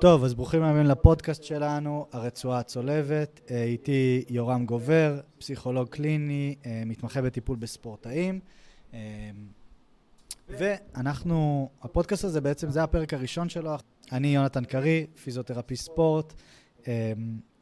טוב, 0.00 0.24
אז 0.24 0.34
ברוכים 0.34 0.62
הבאים 0.62 0.86
לפודקאסט 0.86 1.42
שלנו, 1.42 2.06
הרצועה 2.12 2.58
הצולבת. 2.58 3.40
אה, 3.50 3.64
איתי 3.64 4.24
יורם 4.28 4.66
גובר, 4.66 5.20
פסיכולוג 5.38 5.88
קליני, 5.88 6.54
אה, 6.66 6.82
מתמחה 6.86 7.22
בטיפול 7.22 7.56
בספורטאים. 7.56 8.40
אה, 8.94 9.30
ואנחנו, 10.48 11.68
הפודקאסט 11.82 12.24
הזה 12.24 12.40
בעצם, 12.40 12.70
זה 12.70 12.82
הפרק 12.82 13.14
הראשון 13.14 13.48
שלו. 13.48 13.76
אני 14.12 14.34
יונתן 14.34 14.64
קרי, 14.64 15.06
פיזיותרפיסט 15.24 15.84
ספורט, 15.84 16.34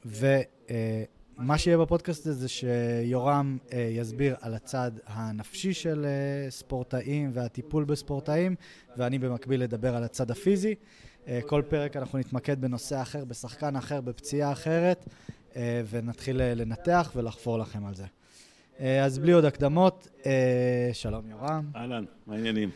ומה 0.05 1.59
שיהיה 1.59 1.79
בפודקאסט 1.79 2.27
הזה 2.27 2.41
זה 2.41 2.49
שיורם 2.49 3.59
יסביר 3.91 4.37
על 4.41 4.55
הצד 4.55 4.91
הנפשי 5.07 5.73
של 5.73 6.07
ספורטאים 6.51 7.31
והטיפול 7.35 7.85
בספורטאים, 7.85 8.55
ואני 8.97 9.19
במקביל 9.19 9.63
אדבר 9.63 9.97
על 9.97 10.05
הצד 10.05 10.31
הפיזי. 10.31 10.75
אה, 11.29 11.41
כל 11.47 11.63
פרק 11.69 11.97
אנחנו 11.97 12.19
נתמקד 12.19 12.61
בנושא 12.61 13.03
אחר, 13.03 13.25
בשחקן 13.25 13.77
אחר, 13.77 14.01
בפציעה 14.01 14.53
אחרת, 14.53 15.05
אה, 15.57 15.83
ונתחיל 15.91 16.41
אה, 16.41 16.55
לנתח 16.55 17.13
ולחפור 17.17 17.59
לכם 17.59 17.87
על 17.87 17.95
זה. 17.95 18.07
אז 19.05 19.19
בלי 19.19 19.33
עוד 19.33 19.45
הקדמות, 19.45 20.09
שלום 20.93 21.31
יורם. 21.31 21.71
אהלן, 21.77 22.05
מה 22.27 22.35
העניינים? 22.35 22.71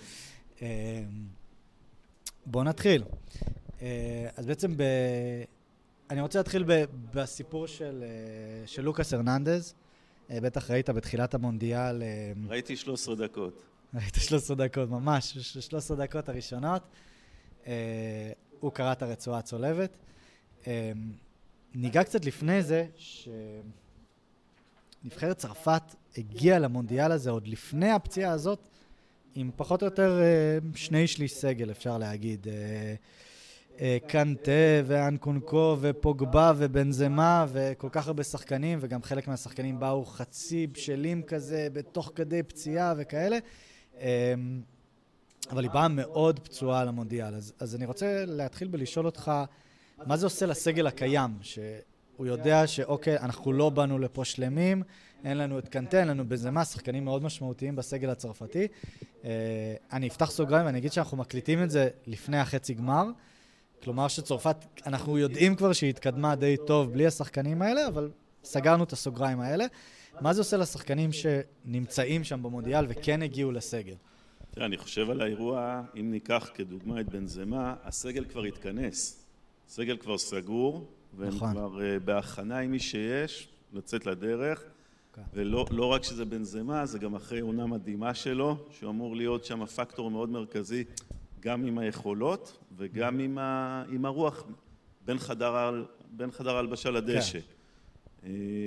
בואו 2.46 2.64
נתחיל. 2.64 3.04
אז 4.36 4.46
בעצם 4.46 4.77
ב... 4.77 4.82
אני 6.10 6.20
רוצה 6.20 6.38
להתחיל 6.38 6.64
ב... 6.66 6.84
בסיפור 7.14 7.66
של, 7.66 8.05
של 8.66 8.82
לוקאס 8.82 9.14
הרננדז. 9.14 9.74
בטח 10.30 10.70
ראית 10.70 10.91
בתחילת 10.91 11.34
המונדיאל. 11.34 12.02
ראיתי 12.48 12.77
13 12.77 13.14
דקות. 13.14 13.62
ראית 13.94 14.14
13 14.14 14.56
דקות, 14.56 14.91
ממש, 14.91 15.38
13 15.38 15.96
דקות 15.96 16.28
הראשונות. 16.28 16.82
אה, 17.66 18.32
הוא 18.60 18.72
קרא 18.72 18.92
את 18.92 19.02
הרצועה 19.02 19.38
הצולבת. 19.38 19.96
אה, 20.66 20.92
ניגע 21.74 22.04
קצת 22.04 22.24
לפני 22.24 22.62
זה, 22.62 22.86
שנבחרת 25.04 25.38
צרפת 25.38 25.82
הגיעה 26.19 26.58
למונדיאל 26.58 27.12
הזה 27.12 27.30
עוד 27.30 27.48
לפני 27.48 27.91
הפציעה 27.91 28.32
הזאת, 28.32 28.69
עם 29.34 29.50
פחות 29.56 29.82
או 29.82 29.86
יותר 29.86 30.20
אה, 30.20 30.58
שני 30.74 31.06
שליש 31.06 31.34
סגל, 31.34 31.70
אפשר 31.70 31.98
להגיד. 31.98 32.46
קנטה 34.06 34.50
ואנקונקו 34.86 35.76
ופוגבה 35.80 36.52
ובנזמה 36.56 37.47
וכל 37.52 37.88
כך 37.92 38.06
הרבה 38.06 38.24
שחקנים, 38.24 38.78
וגם 38.82 39.02
חלק 39.02 39.28
מהשחקנים 39.28 39.80
באו 39.80 40.04
חצי 40.04 40.66
בשלים 40.66 41.22
כזה, 41.22 41.69
בתוך 41.72 42.12
כדי 42.14 42.42
פציעה 42.42 42.94
וכאלה. 42.97 43.38
אבל 45.50 45.62
היא 45.62 45.70
באה 45.70 45.88
מאוד 45.88 46.38
פצועה 46.38 46.84
למונדיאל. 46.84 47.34
אז, 47.34 47.52
אז 47.58 47.74
אני 47.74 47.86
רוצה 47.86 48.24
להתחיל 48.26 48.68
בלשאול 48.68 49.06
אותך, 49.06 49.32
מה 50.06 50.16
זה 50.16 50.26
עושה 50.26 50.46
לסגל 50.46 50.86
הקיים? 50.86 51.30
שהוא 51.42 52.26
יודע 52.26 52.66
שאוקיי, 52.66 53.18
אנחנו 53.18 53.52
לא 53.52 53.70
באנו 53.70 53.98
לפה 53.98 54.24
שלמים, 54.24 54.82
אין 55.24 55.38
לנו 55.38 55.58
את 55.58 55.68
קנטה, 55.68 56.00
אין 56.00 56.08
לנו 56.08 56.28
בזמה, 56.28 56.64
שחקנים 56.64 57.04
מאוד 57.04 57.22
משמעותיים 57.22 57.76
בסגל 57.76 58.10
הצרפתי. 58.10 58.66
Uh, 59.22 59.24
אני 59.92 60.08
אפתח 60.08 60.30
סוגריים 60.30 60.66
ואני 60.66 60.78
אגיד 60.78 60.92
שאנחנו 60.92 61.16
מקליטים 61.16 61.62
את 61.62 61.70
זה 61.70 61.88
לפני 62.06 62.38
החצי 62.38 62.74
גמר. 62.74 63.04
כלומר 63.82 64.08
שצרפת, 64.08 64.56
אנחנו 64.86 65.18
יודעים 65.18 65.54
כבר 65.54 65.72
שהיא 65.72 65.90
התקדמה 65.90 66.34
די 66.34 66.56
טוב 66.66 66.92
בלי 66.92 67.06
השחקנים 67.06 67.62
האלה, 67.62 67.86
אבל 67.86 68.10
סגרנו 68.44 68.84
את 68.84 68.92
הסוגריים 68.92 69.40
האלה. 69.40 69.64
מה 70.20 70.32
זה 70.32 70.40
עושה 70.40 70.56
לשחקנים 70.56 71.10
שנמצאים 71.12 72.24
שם 72.24 72.42
במונדיאל 72.42 72.86
וכן 72.88 73.22
הגיעו 73.22 73.52
לסגל? 73.52 73.94
תראה, 74.50 74.66
אני 74.66 74.76
חושב 74.76 75.10
על 75.10 75.20
האירוע, 75.20 75.82
אם 76.00 76.10
ניקח 76.10 76.50
כדוגמה 76.54 77.00
את 77.00 77.08
בנזמה, 77.08 77.74
הסגל 77.82 78.24
כבר 78.24 78.42
התכנס. 78.42 79.26
הסגל 79.68 79.96
כבר 79.96 80.18
סגור, 80.18 80.86
והם 81.16 81.28
נכון. 81.28 81.52
כבר 81.52 81.78
uh, 81.78 82.04
בהכנה 82.04 82.58
עם 82.58 82.70
מי 82.70 82.78
שיש, 82.78 83.48
לצאת 83.72 84.06
לדרך. 84.06 84.60
Okay. 84.60 85.16
כן. 85.16 85.22
ולא 85.34 85.66
לא 85.70 85.86
רק 85.86 86.02
שזה 86.02 86.24
בנזמה, 86.24 86.86
זה 86.86 86.98
גם 86.98 87.14
אחרי 87.14 87.41
עונה 87.41 87.66
מדהימה 87.66 88.14
שלו, 88.14 88.56
שהוא 88.70 88.91
אמור 88.91 89.16
להיות 89.16 89.44
שם 89.44 89.66
פקטור 89.66 90.10
מאוד 90.10 90.28
מרכזי, 90.28 90.84
גם 91.41 91.66
עם 91.66 91.78
היכולות 91.78 92.58
וגם 92.76 93.19
עם, 93.19 93.38
ה, 93.38 93.84
עם 93.92 94.04
הרוח 94.04 94.44
בין 95.04 95.19
חדר 96.31 96.56
ההלבשה 96.56 96.91
לדשא. 96.91 97.41
כן. 97.41 97.47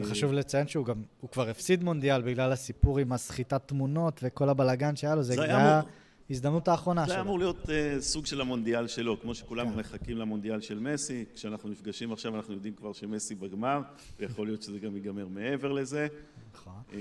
וחשוב 0.01 0.33
לציין 0.33 0.67
שהוא 0.67 0.85
גם, 0.85 1.03
הוא 1.21 1.29
כבר 1.29 1.49
הפסיד 1.49 1.83
מונדיאל 1.83 2.21
בגלל 2.21 2.51
הסיפור 2.51 2.99
עם 2.99 3.11
הסחיטת 3.11 3.61
תמונות 3.65 4.19
וכל 4.23 4.49
הבלגן 4.49 4.95
שהיה 4.95 5.15
לו, 5.15 5.23
זה 5.23 5.43
היה 5.43 5.81
ההזדמנות 6.29 6.67
האחרונה 6.67 7.01
שלו. 7.01 7.07
זה 7.07 7.13
היה 7.13 7.21
אמור 7.21 7.39
להיות 7.39 7.65
uh, 7.65 7.69
סוג 7.99 8.25
של 8.25 8.41
המונדיאל 8.41 8.87
שלו, 8.87 9.21
כמו 9.21 9.35
שכולם 9.35 9.69
כן. 9.69 9.79
מחכים 9.79 10.17
למונדיאל 10.17 10.61
של 10.61 10.79
מסי, 10.79 11.25
כשאנחנו 11.35 11.69
נפגשים 11.69 12.11
עכשיו 12.11 12.35
אנחנו 12.35 12.53
יודעים 12.53 12.73
כבר 12.73 12.93
שמסי 12.93 13.35
בגמר, 13.35 13.81
ויכול 14.19 14.47
להיות 14.47 14.61
שזה 14.63 14.79
גם 14.79 14.95
ייגמר 14.95 15.27
מעבר 15.27 15.71
לזה. 15.71 16.07
נכון. 16.53 16.73
Uh, 16.89 16.95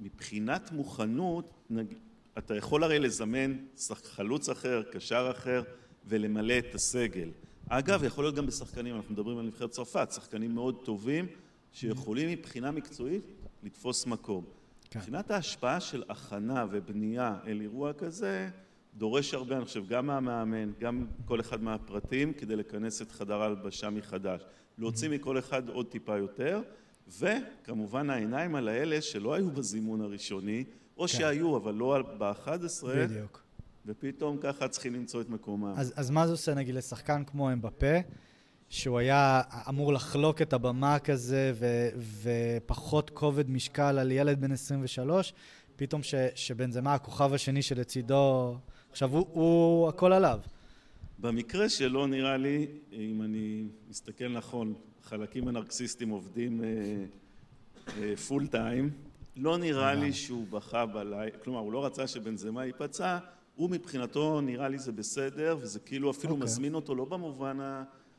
מבחינת 0.00 0.72
מוכנות, 0.72 1.54
נג... 1.70 1.86
אתה 2.38 2.56
יכול 2.56 2.84
הרי 2.84 2.98
לזמן 2.98 3.56
חלוץ 4.04 4.48
אחר, 4.48 4.82
קשר 4.92 5.28
אחר, 5.30 5.62
ולמלא 6.06 6.58
את 6.58 6.74
הסגל. 6.74 7.28
אגב, 7.68 8.04
יכול 8.04 8.24
להיות 8.24 8.34
גם 8.34 8.46
בשחקנים, 8.46 8.96
אנחנו 8.96 9.12
מדברים 9.12 9.38
על 9.38 9.46
נבחרת 9.46 9.70
צרפת, 9.70 10.12
שחקנים 10.14 10.54
מאוד 10.54 10.76
טובים 10.84 11.26
שיכולים 11.72 12.28
מבחינה 12.28 12.70
מקצועית 12.70 13.24
לתפוס 13.62 14.06
מקום. 14.06 14.44
כן. 14.90 14.98
מבחינת 14.98 15.30
ההשפעה 15.30 15.80
של 15.80 16.02
הכנה 16.08 16.66
ובנייה 16.70 17.36
אל 17.46 17.60
אירוע 17.60 17.92
כזה, 17.92 18.48
דורש 18.96 19.34
הרבה, 19.34 19.56
אני 19.56 19.64
חושב, 19.64 19.86
גם 19.88 20.06
מהמאמן, 20.06 20.72
גם 20.80 21.06
כל 21.24 21.40
אחד 21.40 21.62
מהפרטים, 21.62 22.32
כדי 22.32 22.56
לכנס 22.56 23.02
את 23.02 23.12
חדר 23.12 23.42
ההלבשה 23.42 23.90
מחדש. 23.90 24.42
להוציא 24.78 25.08
מכל 25.08 25.38
אחד 25.38 25.68
עוד 25.68 25.86
טיפה 25.86 26.18
יותר, 26.18 26.60
וכמובן 27.18 28.10
העיניים 28.10 28.54
על 28.54 28.68
האלה 28.68 29.00
שלא 29.00 29.34
היו 29.34 29.50
בזימון 29.50 30.00
הראשוני, 30.00 30.64
או 30.96 31.02
כן. 31.02 31.08
שהיו, 31.08 31.56
אבל 31.56 31.74
לא 31.74 32.02
ב-11. 32.18 32.86
בדיוק. 32.86 33.43
ופתאום 33.86 34.38
ככה 34.40 34.68
צריכים 34.68 34.94
למצוא 34.94 35.20
את 35.20 35.28
מקומם. 35.28 35.74
אז, 35.76 35.92
אז 35.96 36.10
מה 36.10 36.26
זה 36.26 36.32
עושה 36.32 36.54
נגיד 36.54 36.74
לשחקן 36.74 37.24
כמו 37.24 37.52
אמבפה, 37.52 37.96
שהוא 38.68 38.98
היה 38.98 39.42
אמור 39.68 39.92
לחלוק 39.92 40.42
את 40.42 40.52
הבמה 40.52 40.98
כזה 40.98 41.52
ו, 41.54 41.88
ופחות 42.22 43.10
כובד 43.10 43.50
משקל 43.50 43.98
על 43.98 44.12
ילד 44.12 44.40
בן 44.40 44.52
23, 44.52 45.32
פתאום 45.76 46.02
ש, 46.02 46.14
שבן 46.34 46.70
זמה 46.70 46.94
הכוכב 46.94 47.32
השני 47.34 47.62
שלצידו, 47.62 48.56
עכשיו 48.90 49.10
הוא, 49.10 49.26
הוא 49.32 49.88
הכל 49.88 50.12
עליו. 50.12 50.38
במקרה 51.18 51.68
שלו 51.68 52.06
נראה 52.06 52.36
לי, 52.36 52.66
אם 52.92 53.22
אני 53.22 53.64
מסתכל 53.88 54.28
נכון, 54.28 54.74
חלקים 55.02 55.48
הנרקסיסטים 55.48 56.08
עובדים 56.08 56.60
פול 58.28 58.44
uh, 58.44 58.50
טיים, 58.50 58.90
uh, 58.94 59.14
לא 59.36 59.58
נראה 59.58 59.94
לי 59.94 60.12
שהוא 60.12 60.46
בכה 60.50 60.86
בלילה, 60.86 61.38
כלומר 61.44 61.58
הוא 61.58 61.72
לא 61.72 61.86
רצה 61.86 62.06
שבן 62.06 62.36
זמה 62.36 62.64
ייפצע, 62.64 63.18
הוא 63.56 63.70
מבחינתו 63.70 64.40
נראה 64.40 64.68
לי 64.68 64.78
זה 64.78 64.92
בסדר, 64.92 65.56
וזה 65.60 65.80
כאילו 65.80 66.10
אפילו 66.10 66.32
okay. 66.32 66.36
אוקיי. 66.36 66.44
מזמין 66.44 66.74
אותו 66.74 66.94
לא 66.94 67.04
במובן 67.04 67.58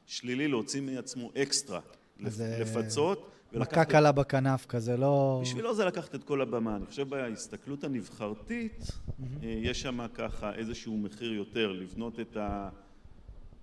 השלילי 0.08 0.48
להוציא 0.48 0.82
מעצמו 0.82 1.32
אקסטרה, 1.38 1.80
אה, 1.80 2.60
לפצות. 2.60 3.32
מכה 3.54 3.86
קלה 3.86 4.10
את... 4.10 4.16
בכנף 4.16 4.66
כזה, 4.66 4.98
לא... 4.98 5.40
בשבילו 5.42 5.76
זה 5.76 5.86
לקחת 5.86 6.16
את 6.16 6.24
כל 6.24 6.42
הבמה. 6.42 6.76
אני 6.76 6.86
חושב 6.86 7.10
בהסתכלות 7.10 7.84
הנבחרתית, 7.84 8.80
mm-hmm. 8.80 9.24
יש 9.42 9.82
שם 9.82 10.08
ככה 10.14 10.54
איזשהו 10.54 10.98
מחיר 10.98 11.34
יותר, 11.34 11.72
לבנות 11.72 12.20
את, 12.20 12.38
ה... 12.38 12.70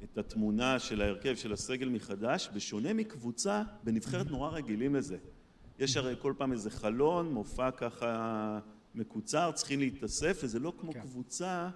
את 0.04 0.18
התמונה 0.18 0.78
של 0.78 1.02
ההרכב 1.02 1.36
של 1.36 1.52
הסגל 1.52 1.88
מחדש, 1.88 2.50
בשונה 2.54 2.92
מקבוצה, 2.92 3.62
בנבחרת 3.84 4.30
נורא 4.30 4.50
רגילים 4.50 4.94
לזה. 4.94 5.16
יש 5.78 5.96
הרי 5.96 6.14
כל 6.18 6.32
פעם 6.38 6.52
איזה 6.52 6.70
חלון, 6.70 7.32
מופע 7.32 7.70
ככה 7.70 8.58
מקוצר, 8.94 9.52
צריכים 9.52 9.80
להתאסף, 9.80 10.40
וזה 10.42 10.58
לא 10.58 10.72
כמו 10.80 10.92
כן. 10.92 11.00
קבוצה 11.00 11.70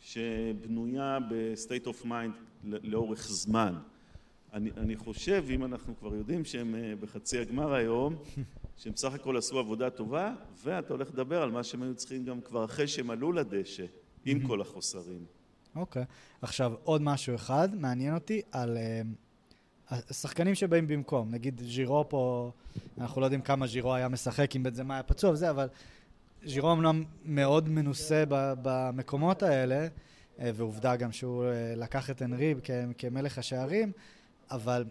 שבנויה 0.00 1.18
ב-state 1.30 1.86
of 1.86 2.04
mind 2.04 2.66
לאורך 2.82 3.28
זמן. 3.28 3.74
אני, 4.52 4.70
אני 4.76 4.96
חושב, 4.96 5.44
אם 5.50 5.64
אנחנו 5.64 5.96
כבר 5.96 6.14
יודעים 6.14 6.44
שהם 6.44 6.74
אה, 6.74 6.92
בחצי 7.00 7.38
הגמר 7.38 7.74
היום, 7.74 8.16
שהם 8.76 8.92
בסך 8.92 9.14
הכל 9.14 9.36
עשו 9.36 9.58
עבודה 9.58 9.90
טובה, 9.90 10.34
ואתה 10.64 10.92
הולך 10.92 11.08
לדבר 11.08 11.42
על 11.42 11.50
מה 11.50 11.64
שהם 11.64 11.82
היו 11.82 11.94
צריכים 11.94 12.24
גם 12.24 12.40
כבר 12.40 12.64
אחרי 12.64 12.88
שהם 12.88 13.10
עלו 13.10 13.32
לדשא, 13.32 13.84
עם 14.24 14.46
כל 14.46 14.60
החוסרים. 14.60 15.24
אוקיי. 15.76 16.02
Okay. 16.02 16.06
עכשיו, 16.42 16.72
עוד 16.84 17.02
משהו 17.02 17.34
אחד, 17.34 17.68
מעניין 17.74 18.14
אותי, 18.14 18.42
על 18.52 18.76
uh, 18.76 19.94
השחקנים 20.10 20.54
שבאים 20.54 20.88
במקום. 20.88 21.30
נגיד 21.30 21.62
ז'ירו 21.64 22.08
פה, 22.08 22.52
אנחנו 22.98 23.20
לא 23.20 23.26
יודעים 23.26 23.42
כמה 23.42 23.66
ז'ירו 23.66 23.94
היה 23.94 24.08
משחק, 24.08 24.56
אם 24.56 24.62
בית 24.62 24.74
זה 24.74 24.84
מה 24.84 24.94
היה 24.94 25.02
פצוע 25.02 25.30
וזה, 25.30 25.50
אבל 25.50 25.68
ז'ירו 26.46 26.72
אמנם 26.72 27.04
מאוד 27.24 27.68
מנוסה 27.68 28.24
במקומות 28.28 29.42
האלה, 29.42 29.86
אה, 30.40 30.50
ועובדה 30.54 30.96
גם 30.96 31.12
שהוא 31.12 31.44
אה, 31.44 31.74
לקח 31.76 32.10
את 32.10 32.22
אנרי 32.22 32.54
כמלך 32.98 33.38
השערים, 33.38 33.92
אבל 34.50 34.84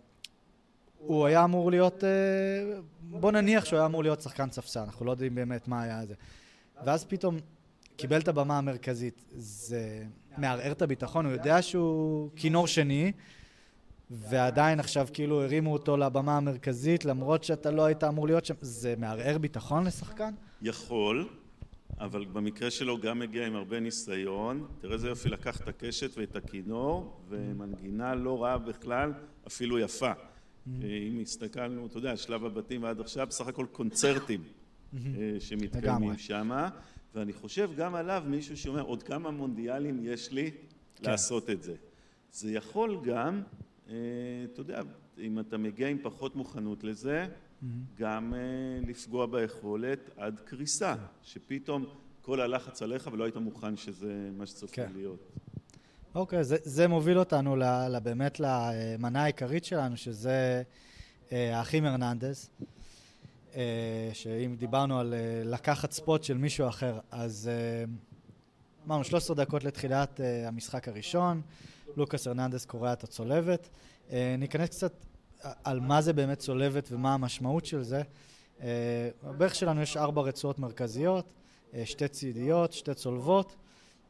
הוא 0.97 1.25
היה 1.25 1.43
אמור 1.43 1.71
להיות, 1.71 2.03
אה, 2.03 2.09
בוא 3.01 3.31
נניח 3.31 3.65
שהוא 3.65 3.77
היה 3.77 3.85
אמור 3.85 4.03
להיות 4.03 4.21
שחקן 4.21 4.51
ספסל, 4.51 4.79
אנחנו 4.79 5.05
לא 5.05 5.11
יודעים 5.11 5.35
באמת 5.35 5.67
מה 5.67 5.83
היה 5.83 6.05
זה. 6.05 6.13
ואז 6.85 7.05
פתאום 7.05 7.37
קיבל 7.95 8.21
את 8.21 8.27
הבמה 8.27 8.57
המרכזית, 8.57 9.23
זה 9.35 10.03
מערער 10.37 10.71
את 10.71 10.81
הביטחון, 10.81 11.25
הוא 11.25 11.33
יודע 11.33 11.61
שהוא 11.61 12.29
כינור 12.35 12.67
שני, 12.67 13.11
ועדיין 14.11 14.79
עכשיו 14.79 15.07
כאילו 15.13 15.43
הרימו 15.43 15.73
אותו 15.73 15.97
לבמה 15.97 16.37
המרכזית, 16.37 17.05
למרות 17.05 17.43
שאתה 17.43 17.71
לא 17.71 17.85
היית 17.85 18.03
אמור 18.03 18.27
להיות 18.27 18.45
שם, 18.45 18.53
זה 18.61 18.95
מערער 18.97 19.37
ביטחון 19.37 19.83
לשחקן? 19.83 20.33
יכול, 20.61 21.29
אבל 21.99 22.25
במקרה 22.25 22.71
שלו 22.71 22.97
גם 22.97 23.19
מגיע 23.19 23.47
עם 23.47 23.55
הרבה 23.55 23.79
ניסיון. 23.79 24.67
תראה 24.79 24.93
איזה 24.93 25.07
יופי, 25.07 25.29
לקח 25.29 25.61
את 25.61 25.67
הקשת 25.67 26.17
ואת 26.17 26.35
הכינור, 26.35 27.21
ומנגינה 27.29 28.15
לא 28.15 28.43
רעה 28.43 28.57
בכלל, 28.57 29.13
אפילו 29.47 29.79
יפה. 29.79 30.11
אם 30.81 31.19
הסתכלנו, 31.21 31.85
אתה 31.87 31.97
יודע, 31.97 32.17
שלב 32.17 32.45
הבתים 32.45 32.83
ועד 32.83 32.99
עכשיו, 32.99 33.27
בסך 33.27 33.47
הכל 33.47 33.65
קונצרטים 33.71 34.43
אה, 34.95 34.99
שמתקיימים 35.39 36.17
שם. 36.17 36.51
ואני 37.15 37.33
חושב 37.33 37.69
גם 37.75 37.95
עליו 37.95 38.23
מישהו 38.27 38.57
שאומר, 38.57 38.81
עוד 38.81 39.03
כמה 39.03 39.31
מונדיאלים 39.31 39.99
יש 40.03 40.31
לי 40.31 40.51
כן. 40.95 41.11
לעשות 41.11 41.49
את 41.49 41.63
זה. 41.63 41.75
זה 42.31 42.51
יכול 42.51 42.99
גם, 43.03 43.41
אה, 43.89 43.95
אתה 44.53 44.61
יודע, 44.61 44.81
אם 45.17 45.39
אתה 45.39 45.57
מגיע 45.57 45.87
עם 45.87 45.97
פחות 46.01 46.35
מוכנות 46.35 46.83
לזה, 46.83 47.25
mm-hmm. 47.25 47.42
גם 47.97 48.33
אה, 48.33 48.39
לפגוע 48.87 49.25
ביכולת 49.25 50.09
עד 50.17 50.39
קריסה, 50.45 50.95
שפתאום 51.21 51.85
כל 52.21 52.41
הלחץ 52.41 52.81
עליך 52.81 53.09
ולא 53.13 53.23
היית 53.23 53.35
מוכן 53.35 53.77
שזה 53.77 54.29
מה 54.37 54.45
שצריך 54.45 54.71
כן. 54.75 54.91
להיות. 54.93 55.19
אוקיי, 56.15 56.43
זה, 56.43 56.57
זה 56.63 56.87
מוביל 56.87 57.19
אותנו 57.19 57.55
ל, 57.55 57.99
באמת 58.03 58.39
למנה 58.39 59.23
העיקרית 59.23 59.65
שלנו, 59.65 59.97
שזה 59.97 60.63
אה, 61.31 61.57
האחים 61.57 61.85
הרננדז. 61.85 62.49
אה, 63.55 64.09
שאם 64.13 64.55
דיברנו 64.59 64.99
על 64.99 65.13
אה, 65.13 65.41
לקחת 65.45 65.91
ספוט 65.91 66.23
של 66.23 66.37
מישהו 66.37 66.67
אחר, 66.67 66.99
אז 67.11 67.49
אמרנו 68.87 69.03
13 69.03 69.35
דקות 69.35 69.63
לתחילת 69.63 70.19
המשחק 70.45 70.87
הראשון, 70.87 71.41
לוקאס 71.95 72.27
הרננדס 72.27 72.65
קורע 72.65 72.93
את 72.93 73.03
הצולבת. 73.03 73.69
ניכנס 74.37 74.69
קצת 74.69 74.93
על 75.63 75.79
מה 75.79 76.01
זה 76.01 76.13
באמת 76.13 76.39
צולבת 76.39 76.87
ומה 76.91 77.13
המשמעות 77.13 77.65
של 77.65 77.83
זה. 77.83 78.01
בערך 79.37 79.55
שלנו 79.55 79.81
יש 79.81 79.97
ארבע 79.97 80.21
רצועות 80.21 80.59
מרכזיות, 80.59 81.33
שתי 81.85 82.07
צידיות, 82.07 82.73
שתי 82.73 82.93
צולבות. 82.93 83.55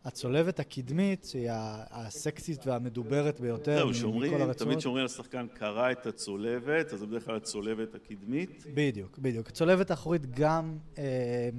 הצולבת 0.06 0.60
הקדמית, 0.60 1.26
שהיא 1.26 1.50
הסקסית 1.92 2.68
והמדוברת 2.68 3.40
ביותר 3.40 3.86
מכל 3.86 4.42
הרצועות. 4.42 4.58
תמיד 4.58 4.80
שאומרים 4.80 5.02
על 5.02 5.08
שחקן 5.08 5.48
קרא 5.54 5.92
את 5.92 6.06
הצולבת, 6.06 6.94
אז 6.94 7.00
זה 7.00 7.06
בדרך 7.06 7.26
כלל 7.26 7.36
הצולבת 7.36 7.96
הקדמית. 7.96 8.64
בדיוק, 8.74 9.18
בדיוק. 9.18 9.48
הצולבת 9.48 9.92
האחורית 9.92 10.22
גם 10.36 10.78
אה, 10.98 11.50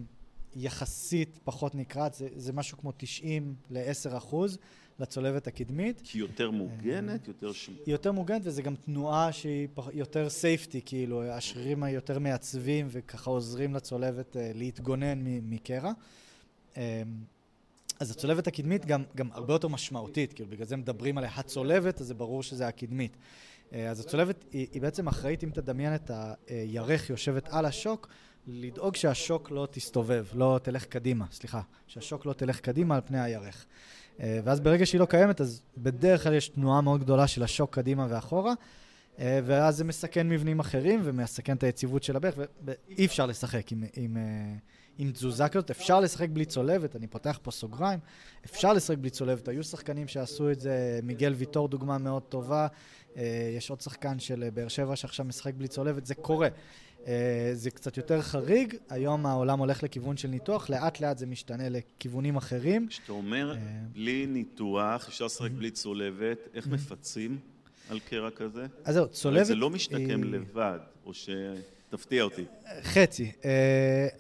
יחסית 0.57 1.39
פחות 1.45 1.75
נקרעת, 1.75 2.15
זה, 2.15 2.29
זה 2.37 2.53
משהו 2.53 2.79
כמו 2.79 2.93
90 2.97 3.55
ל-10 3.71 4.17
אחוז 4.17 4.59
לצולבת 4.99 5.47
הקדמית. 5.47 6.01
כי 6.05 6.19
יותר 6.19 6.51
מוגנת, 6.51 7.29
יותר 7.29 7.53
ש... 7.53 7.71
היא 7.87 7.95
יותר 7.95 8.13
מוגנת 8.13 8.41
וזה 8.45 8.63
גם 8.63 8.75
תנועה 8.77 9.33
שהיא 9.33 9.69
יותר 9.93 10.31
סייפטי, 10.31 10.81
כאילו 10.87 11.23
השרירים 11.23 11.83
היותר 11.83 12.19
מעצבים 12.19 12.87
וככה 12.91 13.31
עוזרים 13.31 13.75
לצולבת 13.75 14.37
אה, 14.37 14.51
להתגונן 14.55 15.25
מקרע. 15.25 15.93
אה, 16.77 17.03
אז 18.01 18.11
הצולבת 18.11 18.47
הקדמית 18.47 18.87
גם, 18.87 19.03
גם 19.17 19.29
הרבה 19.33 19.55
יותר 19.55 19.69
משמעותית, 19.69 20.33
כאילו 20.33 20.51
בגלל 20.51 20.67
זה 20.67 20.77
מדברים 20.77 21.19
עליה 21.19 21.31
הצולבת, 21.35 22.01
אז 22.01 22.07
זה 22.07 22.15
ברור 22.15 22.43
שזה 22.43 22.67
הקדמית. 22.69 23.17
אה, 23.73 23.91
אז 23.91 24.01
הצולבת 24.01 24.45
היא, 24.53 24.67
היא 24.73 24.83
בעצם 24.83 25.09
אחראית, 25.09 25.45
אם 25.45 25.51
תדמיין 25.51 25.95
את 25.95 26.11
הירך 26.49 27.11
יושבת 27.11 27.49
על 27.51 27.65
השוק, 27.65 28.09
לדאוג 28.47 28.97
שהשוק 28.97 29.51
לא 29.51 29.69
תסתובב, 29.71 30.27
לא 30.35 30.61
תלך 30.63 30.85
קדימה, 30.85 31.27
סליחה, 31.31 31.61
שהשוק 31.87 32.27
לא 32.27 32.33
תלך 32.33 32.61
קדימה 32.61 32.95
על 32.95 33.01
פני 33.01 33.21
הירך. 33.21 33.67
אה, 34.21 34.41
ואז 34.45 34.61
ברגע 34.61 34.87
שהיא 34.87 35.01
לא 35.01 35.07
קיימת, 35.07 35.41
אז 35.41 35.63
בדרך 35.77 36.23
כלל 36.23 36.35
יש 36.35 36.49
תנועה 36.49 36.81
מאוד 36.81 37.01
גדולה 37.01 37.27
של 37.27 37.43
השוק 37.43 37.75
קדימה 37.75 38.07
ואחורה, 38.11 38.53
אה, 39.19 39.41
ואז 39.45 39.77
זה 39.77 39.85
מסכן 39.85 40.29
מבנים 40.29 40.61
אחרים 40.61 41.01
ומסכן 41.05 41.57
את 41.57 41.63
היציבות 41.63 42.03
של 42.03 42.17
הברך, 42.17 42.35
ואי 42.65 43.07
אפשר 43.07 43.27
לשחק 43.27 43.73
עם... 43.73 43.85
עם 43.95 44.17
עם 44.99 45.13
תזוזה 45.13 45.49
כזאת, 45.49 45.71
אפשר 45.71 46.01
לשחק 46.01 46.29
בלי 46.33 46.45
צולבת, 46.45 46.97
אני 46.97 47.07
פותח 47.07 47.39
פה 47.43 47.51
סוגריים, 47.51 47.99
אפשר 48.45 48.73
לשחק 48.73 48.99
בלי 48.99 49.11
צולבת, 49.11 49.49
היו 49.49 49.65
שחקנים 49.65 50.09
שעשו 50.09 50.51
את 50.51 50.61
זה, 50.61 51.01
מיגל 51.03 51.33
ויטור 51.33 51.69
דוגמה 51.69 51.99
מאוד 51.99 52.23
טובה, 52.23 52.67
אה, 53.17 53.53
יש 53.57 53.71
עוד 53.71 53.81
שחקן 53.81 54.19
של 54.19 54.49
באר 54.55 54.69
שבע 54.69 54.97
שעכשיו 54.97 55.27
משחק 55.27 55.55
בלי 55.55 55.69
צולבת, 55.69 56.07
זה 56.07 56.15
קורה. 56.15 56.49
אה, 57.07 57.51
זה 57.53 57.71
קצת 57.71 57.97
יותר 57.97 58.23
חריג, 58.23 58.75
היום 58.91 59.27
העולם 59.27 59.59
הולך 59.59 59.83
לכיוון 59.83 60.17
של 60.17 60.29
ניתוח, 60.29 60.71
לאט 60.71 61.01
לאט 61.01 61.19
זה 61.19 61.27
משתנה 61.27 61.69
לכיוונים 61.69 62.37
אחרים. 62.37 62.89
כשאתה 62.89 63.13
אומר 63.13 63.53
אה, 63.53 63.57
בלי 63.93 64.27
ניתוח, 64.27 65.09
אפשר 65.09 65.25
לשחק 65.25 65.51
בלי 65.51 65.71
צולבת, 65.71 66.49
איך 66.55 66.67
מפצים 66.67 67.39
על 67.91 68.01
קרע 68.01 68.31
כזה? 68.31 68.67
אז 68.85 68.95
זהו, 68.95 69.09
צולבת... 69.09 69.47
זה 69.47 69.55
לא 69.55 69.71
משתקם 69.71 70.25
לבד, 70.25 70.79
או 71.07 71.15
ש... 71.15 71.29
תפתיע 71.97 72.23
אותי. 72.23 72.45
חצי. 72.83 73.33
Uh, 73.43 73.47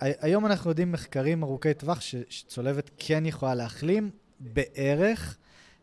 היום 0.01 0.47
אנחנו 0.47 0.71
יודעים 0.71 0.93
מחקרים 0.93 1.43
ארוכי 1.43 1.75
טווח 1.75 2.01
שצולבת 2.01 2.91
כן 2.99 3.27
יכולה 3.27 3.55
להחלים 3.55 4.11
בערך. 4.41 5.37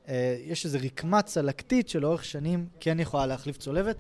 Uh, 0.06 0.10
יש 0.46 0.66
איזו 0.66 0.80
רקמה 0.84 1.22
צלקתית 1.22 1.90
שלאורך 1.90 2.26
שנים 2.26 2.66
כן 2.80 3.00
יכולה 3.00 3.26
להחליף 3.26 3.58
צולבת, 3.58 3.96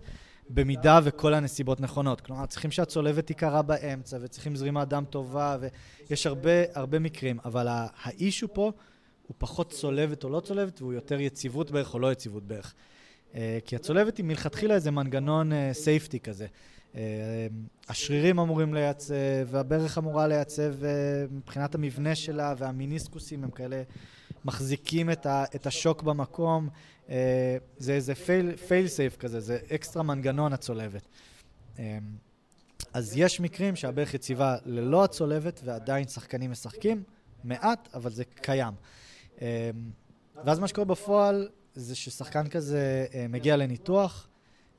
במידה 0.53 0.99
וכל 1.03 1.33
הנסיבות 1.33 1.79
נכונות. 1.79 2.21
כלומר, 2.21 2.45
צריכים 2.45 2.71
שהצולבת 2.71 3.27
תיקרא 3.27 3.61
באמצע, 3.61 4.17
וצריכים 4.21 4.55
זרימת 4.55 4.87
דם 4.87 5.03
טובה, 5.09 5.57
ויש 6.09 6.27
הרבה, 6.27 6.51
הרבה 6.73 6.99
מקרים. 6.99 7.39
אבל 7.45 7.67
האישו 8.03 8.53
פה 8.53 8.71
הוא 9.27 9.35
פחות 9.37 9.71
צולבת 9.71 10.23
או 10.23 10.29
לא 10.29 10.39
צולבת, 10.39 10.81
והוא 10.81 10.93
יותר 10.93 11.19
יציבות 11.19 11.71
בערך 11.71 11.93
או 11.93 11.99
לא 11.99 12.11
יציבות 12.11 12.43
בערך. 12.43 12.73
Uh, 13.31 13.35
כי 13.65 13.75
הצולבת 13.75 14.17
היא 14.17 14.25
מלכתחילה 14.25 14.73
איזה 14.73 14.91
מנגנון 14.91 15.51
סייפטי 15.73 16.17
uh, 16.17 16.19
כזה. 16.19 16.47
אה, 16.95 17.47
השרירים 17.89 18.39
אמורים 18.39 18.73
לייצב, 18.73 19.13
והברך 19.47 19.97
אמורה 19.97 20.27
לייצב 20.27 20.83
אה, 20.83 20.89
מבחינת 21.31 21.75
המבנה 21.75 22.15
שלה, 22.15 22.53
והמיניסקוסים 22.57 23.43
הם 23.43 23.51
כאלה 23.51 23.83
מחזיקים 24.45 25.09
את, 25.11 25.25
ה, 25.25 25.43
את 25.55 25.67
השוק 25.67 26.03
במקום. 26.03 26.69
אה, 27.09 27.57
זה 27.77 27.93
איזה 27.93 28.15
fail, 28.15 28.55
fail 28.55 28.87
safe 28.87 29.17
כזה, 29.17 29.39
זה 29.39 29.59
אקסטרה 29.75 30.03
מנגנון 30.03 30.53
הצולבת. 30.53 31.07
אז 32.93 33.17
יש 33.17 33.39
מקרים 33.39 33.75
שהברך 33.75 34.13
יציבה 34.13 34.57
ללא 34.65 35.03
הצולבת 35.03 35.61
ועדיין 35.63 36.07
שחקנים 36.07 36.51
משחקים, 36.51 37.03
מעט, 37.43 37.89
אבל 37.93 38.11
זה 38.11 38.23
קיים. 38.25 38.73
ואז 40.45 40.59
מה 40.59 40.67
שקורה 40.67 40.85
בפועל 40.85 41.49
זה 41.75 41.95
ששחקן 41.95 42.47
כזה 42.47 43.05
מגיע 43.29 43.57
לניתוח, 43.57 44.27
אה, 44.27 44.30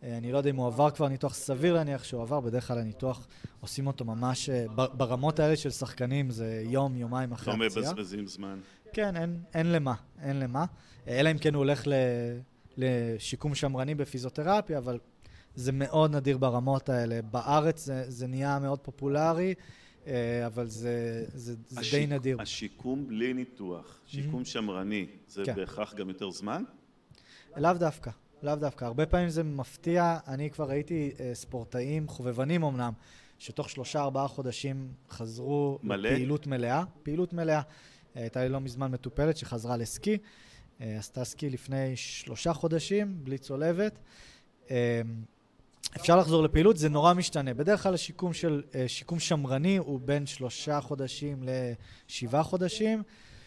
אני 0.03 0.33
לא 0.33 0.39
יודע 0.39 0.51
אם 0.51 0.57
הוא 0.57 0.67
עבר 0.67 0.91
כבר 0.91 1.09
ניתוח, 1.09 1.35
סביר 1.35 1.75
להניח 1.75 2.05
שהוא 2.05 2.23
עבר, 2.23 2.41
בדרך 2.41 2.69
כלל 2.69 2.79
הניתוח 2.79 3.27
עושים 3.61 3.87
אותו 3.87 4.05
ממש, 4.05 4.49
אה, 4.49 4.67
ברמות 4.75 5.39
האלה 5.41 5.57
של 5.57 5.71
שחקנים 5.71 6.31
זה 6.31 6.63
יום, 6.67 6.97
יומיים 6.97 7.33
אחרי 7.33 7.59
לא 7.59 7.65
הפציעה. 7.65 7.85
לא 7.85 7.93
מבזבזים 7.93 8.27
זמן. 8.27 8.59
כן, 8.93 9.17
אין, 9.17 9.39
אין 9.55 9.73
למה, 9.73 9.95
אין 10.23 10.39
למה. 10.39 10.65
אה, 11.09 11.21
אלא 11.21 11.31
אם 11.31 11.39
כן 11.39 11.55
הוא 11.55 11.59
הולך 11.59 11.87
ל, 11.87 11.93
לשיקום 12.77 13.55
שמרני 13.55 13.95
בפיזיותרפיה, 13.95 14.79
אבל 14.79 14.99
זה 15.55 15.73
מאוד 15.73 16.17
נדיר 16.17 16.39
ברמות 16.39 16.89
האלה. 16.89 17.23
בארץ 17.23 17.85
זה, 17.85 18.05
זה 18.09 18.27
נהיה 18.27 18.59
מאוד 18.59 18.79
פופולרי, 18.79 19.55
אבל 20.47 20.67
זה, 20.67 21.25
זה, 21.35 21.55
זה 21.67 21.81
השיק, 21.81 21.95
די 21.95 22.07
נדיר. 22.07 22.43
השיקום 22.43 23.09
בלי 23.09 23.35
ניתוח, 23.35 24.01
שיקום 24.07 24.43
mm-hmm. 24.43 24.45
שמרני, 24.45 25.07
זה 25.29 25.43
כן. 25.45 25.55
בהכרח 25.55 25.95
גם 25.95 26.09
יותר 26.09 26.31
זמן? 26.31 26.65
לאו 27.57 27.73
דווקא. 27.73 28.11
לאו 28.43 28.55
דווקא. 28.55 28.85
הרבה 28.85 29.07
פעמים 29.07 29.29
זה 29.29 29.43
מפתיע, 29.43 30.19
אני 30.27 30.51
כבר 30.51 30.69
ראיתי 30.69 31.13
אה, 31.21 31.31
ספורטאים, 31.35 32.09
חובבנים 32.09 32.63
אמנם, 32.63 32.93
שתוך 33.39 33.71
שלושה 33.71 34.01
ארבעה 34.01 34.29
חודשים 34.29 34.93
חזרו 35.11 35.79
מלא? 35.83 36.11
לפעילות 36.11 36.47
מלאה. 36.47 36.85
פעילות 37.03 37.33
מלאה. 37.33 37.61
אה, 38.17 38.21
הייתה 38.21 38.43
לי 38.43 38.49
לא 38.49 38.61
מזמן 38.61 38.91
מטופלת 38.91 39.37
שחזרה 39.37 39.77
לסקי. 39.77 40.19
אה, 40.81 40.99
עשתה 40.99 41.25
סקי 41.25 41.51
לפני 41.51 41.97
שלושה 41.97 42.53
חודשים, 42.53 43.25
בלי 43.25 43.39
צולבת. 43.39 43.99
אה, 44.71 45.03
אפשר 45.97 46.17
לחזור 46.17 46.43
לפעילות, 46.43 46.77
זה 46.77 46.89
נורא 46.89 47.15
משתנה. 47.15 47.55
בדרך 47.55 47.83
כלל 47.83 47.95
השיקום 47.95 48.33
של, 48.33 48.63
אה, 48.75 48.89
שיקום 48.89 49.19
שמרני 49.19 49.77
הוא 49.77 50.01
בין 50.05 50.27
שלושה 50.27 50.81
חודשים 50.81 51.43
לשבעה 51.43 52.43
חודשים. 52.43 53.03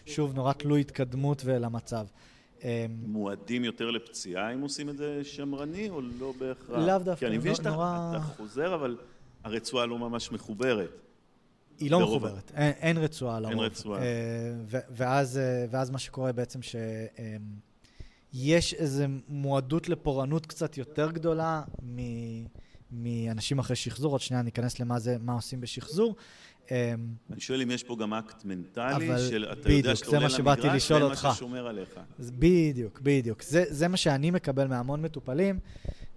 שוב, 0.06 0.34
נורא 0.34 0.52
תלוי 0.52 0.80
התקדמות 0.80 1.42
ולמצב. 1.44 2.06
אמ, 2.62 2.68
מועדים 3.06 3.64
יותר 3.64 3.90
לפציעה 3.90 4.52
אם 4.54 4.60
עושים 4.60 4.88
את 4.88 4.96
זה 4.96 5.24
שמרני, 5.24 5.90
או 5.90 6.00
לא 6.00 6.32
בהכרח? 6.38 6.78
לאו 6.78 6.98
דווקא, 6.98 7.14
כי 7.14 7.26
אני 7.26 7.38
מבין 7.38 7.54
שאתה 7.54 7.70
נורא... 7.70 8.18
חוזר, 8.36 8.74
אבל 8.74 8.96
הרצועה 9.44 9.86
לא 9.86 9.98
ממש 9.98 10.32
מחוברת. 10.32 10.90
היא 11.78 11.90
לא. 11.90 12.00
מחוברת, 12.00 12.52
אין, 12.54 12.72
אין 12.72 12.96
רצועה 12.96 13.40
לרוב. 13.40 13.52
אין 13.52 13.60
רצועה. 13.60 14.02
אה, 14.02 14.06
ואז, 14.68 15.38
אה, 15.38 15.66
ואז 15.70 15.90
מה 15.90 15.98
שקורה 15.98 16.32
בעצם 16.32 16.60
שיש 18.32 18.74
איזו 18.74 19.04
מועדות 19.28 19.88
לפורענות 19.88 20.46
קצת 20.46 20.78
יותר 20.78 21.10
גדולה 21.10 21.62
מ... 21.82 21.98
מאנשים 22.90 23.58
אחרי 23.58 23.76
שחזור, 23.76 24.12
עוד 24.12 24.20
שנייה 24.20 24.42
ניכנס 24.42 24.80
למה 24.80 24.98
זה, 24.98 25.16
מה 25.20 25.32
עושים 25.32 25.60
בשחזור. 25.60 26.16
אני 26.70 27.40
שואל 27.40 27.62
אם 27.62 27.70
יש 27.70 27.82
פה 27.82 27.96
גם 27.96 28.14
אקט 28.14 28.44
מנטלי, 28.44 29.08
של 29.30 29.48
אתה 29.52 29.72
יודע 29.72 29.96
שאתה 29.96 30.10
זה 30.10 30.16
עולה 30.16 30.28
מה 30.28 30.34
שבאתי 30.34 30.62
למגרש, 30.62 30.92
אותך. 30.92 31.24
מה 31.24 31.34
ששומר 31.34 31.66
עליך. 31.66 32.00
בדיוק, 32.18 33.00
בדיוק. 33.00 33.42
זה, 33.42 33.64
זה 33.68 33.88
מה 33.88 33.96
שאני 33.96 34.30
מקבל 34.30 34.66
מהמון 34.66 35.02
מטופלים, 35.02 35.58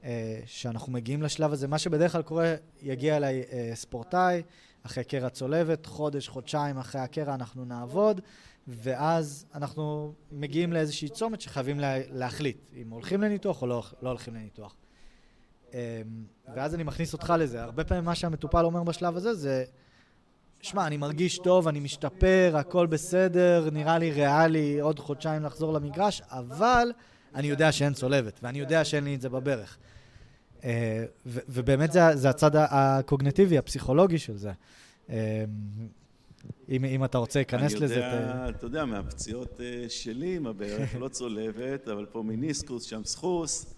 אה, 0.04 0.40
שאנחנו 0.46 0.92
מגיעים 0.92 1.22
לשלב 1.22 1.54
הזה. 1.54 1.68
מה 1.68 1.78
שבדרך 1.78 2.12
כלל 2.12 2.22
קורה, 2.22 2.56
יגיע 2.82 3.18
אליי 3.18 3.44
אה, 3.52 3.72
ספורטאי, 3.76 4.42
אחרי 4.84 5.04
קרע 5.04 5.30
צולבת, 5.30 5.86
חודש, 5.86 6.28
חודשיים 6.28 6.78
אחרי 6.78 7.02
הקרע 7.02 7.34
אנחנו 7.34 7.66
נעבוד, 7.66 8.22
ואז 8.68 9.46
אנחנו 9.56 10.14
מגיעים 10.32 10.74
לאיזושהי 10.74 11.10
צומת 11.10 11.42
שחייבים 11.42 11.80
לה, 11.80 11.96
להחליט 12.12 12.58
אם 12.82 12.90
הולכים 12.90 13.22
לניתוח 13.22 13.62
או 13.62 13.68
לא, 13.68 13.84
לא 14.02 14.10
הולכים 14.10 14.36
לניתוח. 14.36 14.76
אה, 15.74 16.02
ואז 16.56 16.76
אני 16.76 16.84
מכניס 16.84 17.14
אותך 17.14 17.34
לזה. 17.40 17.64
הרבה 17.64 17.84
פעמים 17.84 18.06
מה 18.06 18.16
שהמטופל 18.16 18.66
אומר 18.66 18.84
בשלב 18.84 19.18
הזה 19.18 19.34
זה, 19.34 19.64
שמע, 20.62 20.88
אני 20.88 20.98
מרגיש 20.98 21.38
טוב, 21.38 21.68
אני 21.68 21.80
משתפר, 21.80 22.54
הכל 22.58 22.88
בסדר, 22.88 23.70
נראה 23.72 23.98
לי 23.98 24.12
ריאלי 24.12 24.80
עוד 24.80 25.00
חודשיים 25.00 25.44
לחזור 25.44 25.74
למגרש, 25.74 26.22
אבל 26.30 26.92
אני 27.36 27.48
יודע 27.48 27.72
שאין 27.72 27.94
צולבת, 27.94 28.40
ואני 28.44 28.60
יודע 28.60 28.86
שאין 28.86 29.04
לי 29.04 29.16
את 29.16 29.22
זה 29.22 29.30
בברך. 29.30 29.78
אה, 30.64 31.06
ו- 31.26 31.40
ובאמת 31.50 31.92
זה, 31.92 32.16
זה 32.16 32.30
הצד 32.30 32.52
הקוגנטיבי, 32.56 33.58
הפסיכולוגי 33.58 34.18
של 34.20 34.38
זה. 34.38 34.52
אה, 35.10 35.46
אם, 36.70 36.86
אם 36.86 37.06
אתה 37.06 37.18
רוצה 37.18 37.40
להיכנס 37.40 37.74
אני 37.74 37.82
לזה... 37.82 37.96
יודע, 37.96 38.46
אתה 38.50 38.66
יודע, 38.66 38.86
מהפציעות 38.86 39.62
אה, 39.62 39.90
שלי 39.90 40.36
עם 40.36 40.48
הברך, 40.48 40.96
לא 40.96 41.08
צולבת, 41.08 41.88
אבל 41.88 42.06
פה 42.06 42.24
מיניסקוס, 42.24 42.84
שם 42.84 43.02
סחוס, 43.04 43.76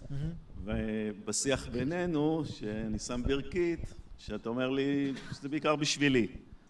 ובשיח 0.64 1.68
בינינו, 1.68 2.42
שאני 2.44 2.98
שם 2.98 3.22
ברכית, 3.26 3.94
שאתה 4.18 4.48
אומר 4.48 4.70
לי 4.70 5.12
שזה 5.32 5.48
בעיקר 5.48 5.76
בשבילי, 5.76 6.26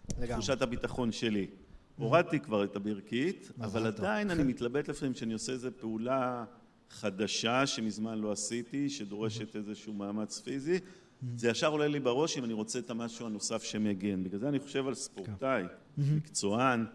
לגמרי. 0.09 0.33
תחושת 0.33 0.61
הביטחון 0.61 1.11
שלי. 1.11 1.47
הורדתי 1.97 2.39
כבר 2.39 2.63
את 2.63 2.75
הברכית, 2.75 3.51
אבל. 3.61 3.85
עדיין 3.87 4.29
אני 4.29 4.43
מתלבט 4.43 4.87
לפעמים 4.87 5.13
שאני 5.13 5.33
עושה 5.33 5.51
איזו 5.51 5.69
פעולה 5.79 6.45
חדשה 6.89 7.67
שמזמן 7.67 8.17
לא 8.17 8.31
עשיתי, 8.31 8.89
שדורשת 8.89 9.55
איזשהו 9.55 9.93
מאמץ 9.93 10.39
פיזי. 10.39 10.79
זה 11.35 11.49
ישר 11.49 11.67
עולה 11.67 11.87
לי 11.87 11.99
בראש 11.99 12.37
אם 12.37 12.43
אני 12.43 12.53
רוצה 12.53 12.79
את 12.79 12.89
המשהו 12.89 13.25
הנוסף 13.25 13.63
שמגן. 13.63 14.23
בגלל 14.23 14.39
זה 14.39 14.49
אני 14.49 14.59
חושב 14.59 14.87
על 14.87 14.93
ספורטאי, 14.93 15.63
מקצוען, 15.97 16.85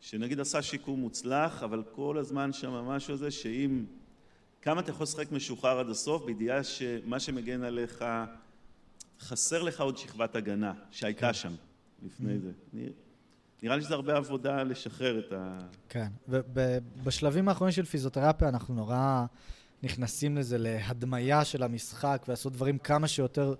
שנגיד 0.00 0.40
עשה 0.40 0.62
שיקום 0.62 1.00
מוצלח, 1.00 1.62
אבל 1.62 1.82
כל 1.92 2.18
הזמן 2.18 2.52
שם 2.52 2.72
המשהו 2.72 3.14
הזה 3.14 3.30
שאם... 3.30 3.84
כמה 4.62 4.80
אתה 4.80 4.90
יכול 4.90 5.04
לשחק 5.04 5.32
משוחרר 5.32 5.78
עד 5.78 5.88
הסוף, 5.88 6.24
בידיעה 6.24 6.64
שמה 6.64 7.20
שמגן 7.20 7.62
עליך, 7.62 8.04
חסר 9.20 9.62
לך 9.62 9.80
עוד 9.80 9.96
שכבת 9.96 10.36
הגנה 10.36 10.72
שהייתה 10.90 11.32
שם 11.32 11.52
לפני 12.02 12.38
זה. 12.38 12.50
נראה- 13.62 13.76
לי 13.76 13.82
שזה 13.82 13.94
הרבה 13.94 14.16
עבודה 14.16 14.62
לשחרר 14.62 15.18
את 15.18 15.32
ה... 15.32 15.58
כן, 15.88 16.06
ובשלבים 16.28 17.48
האחרונים 17.48 17.72
של 17.72 17.84
פיזיותרפיה 17.84 18.48
אנחנו 18.48 18.74
נורא 18.74 19.26
נכנסים 19.82 20.36
לזה, 20.36 20.58
להדמיה 20.58 21.44
של 21.44 21.62
המשחק, 21.62 22.24
ולעשות 22.28 22.52
דברים 22.52 22.78
כמה 22.78 23.08
שיותר 23.08 23.54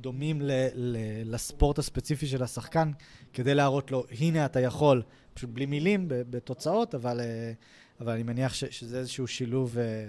דומים 0.00 0.42
ל- 0.42 0.50
ל- 0.74 0.96
לספורט 1.34 1.78
הספציפי 1.78 2.26
של 2.26 2.42
השחקן, 2.42 2.90
כדי 3.32 3.54
להראות 3.54 3.90
לו, 3.90 4.04
הנה 4.20 4.44
אתה 4.46 4.60
יכול, 4.60 5.02
פשוט 5.34 5.50
בלי 5.50 5.66
מילים, 5.66 6.04
בתוצאות, 6.08 6.94
אבל, 6.94 7.20
אה, 7.20 7.52
אבל 8.00 8.12
אני 8.12 8.22
מניח 8.22 8.54
ש- 8.54 8.64
שזה 8.64 8.98
איזשהו 8.98 9.26
שילוב 9.26 9.76
אה, 9.78 10.06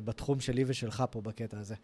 בתחום 0.00 0.40
שלי 0.40 0.64
ושלך 0.66 1.04
פה 1.10 1.20
בקטע 1.20 1.58
הזה. 1.58 1.74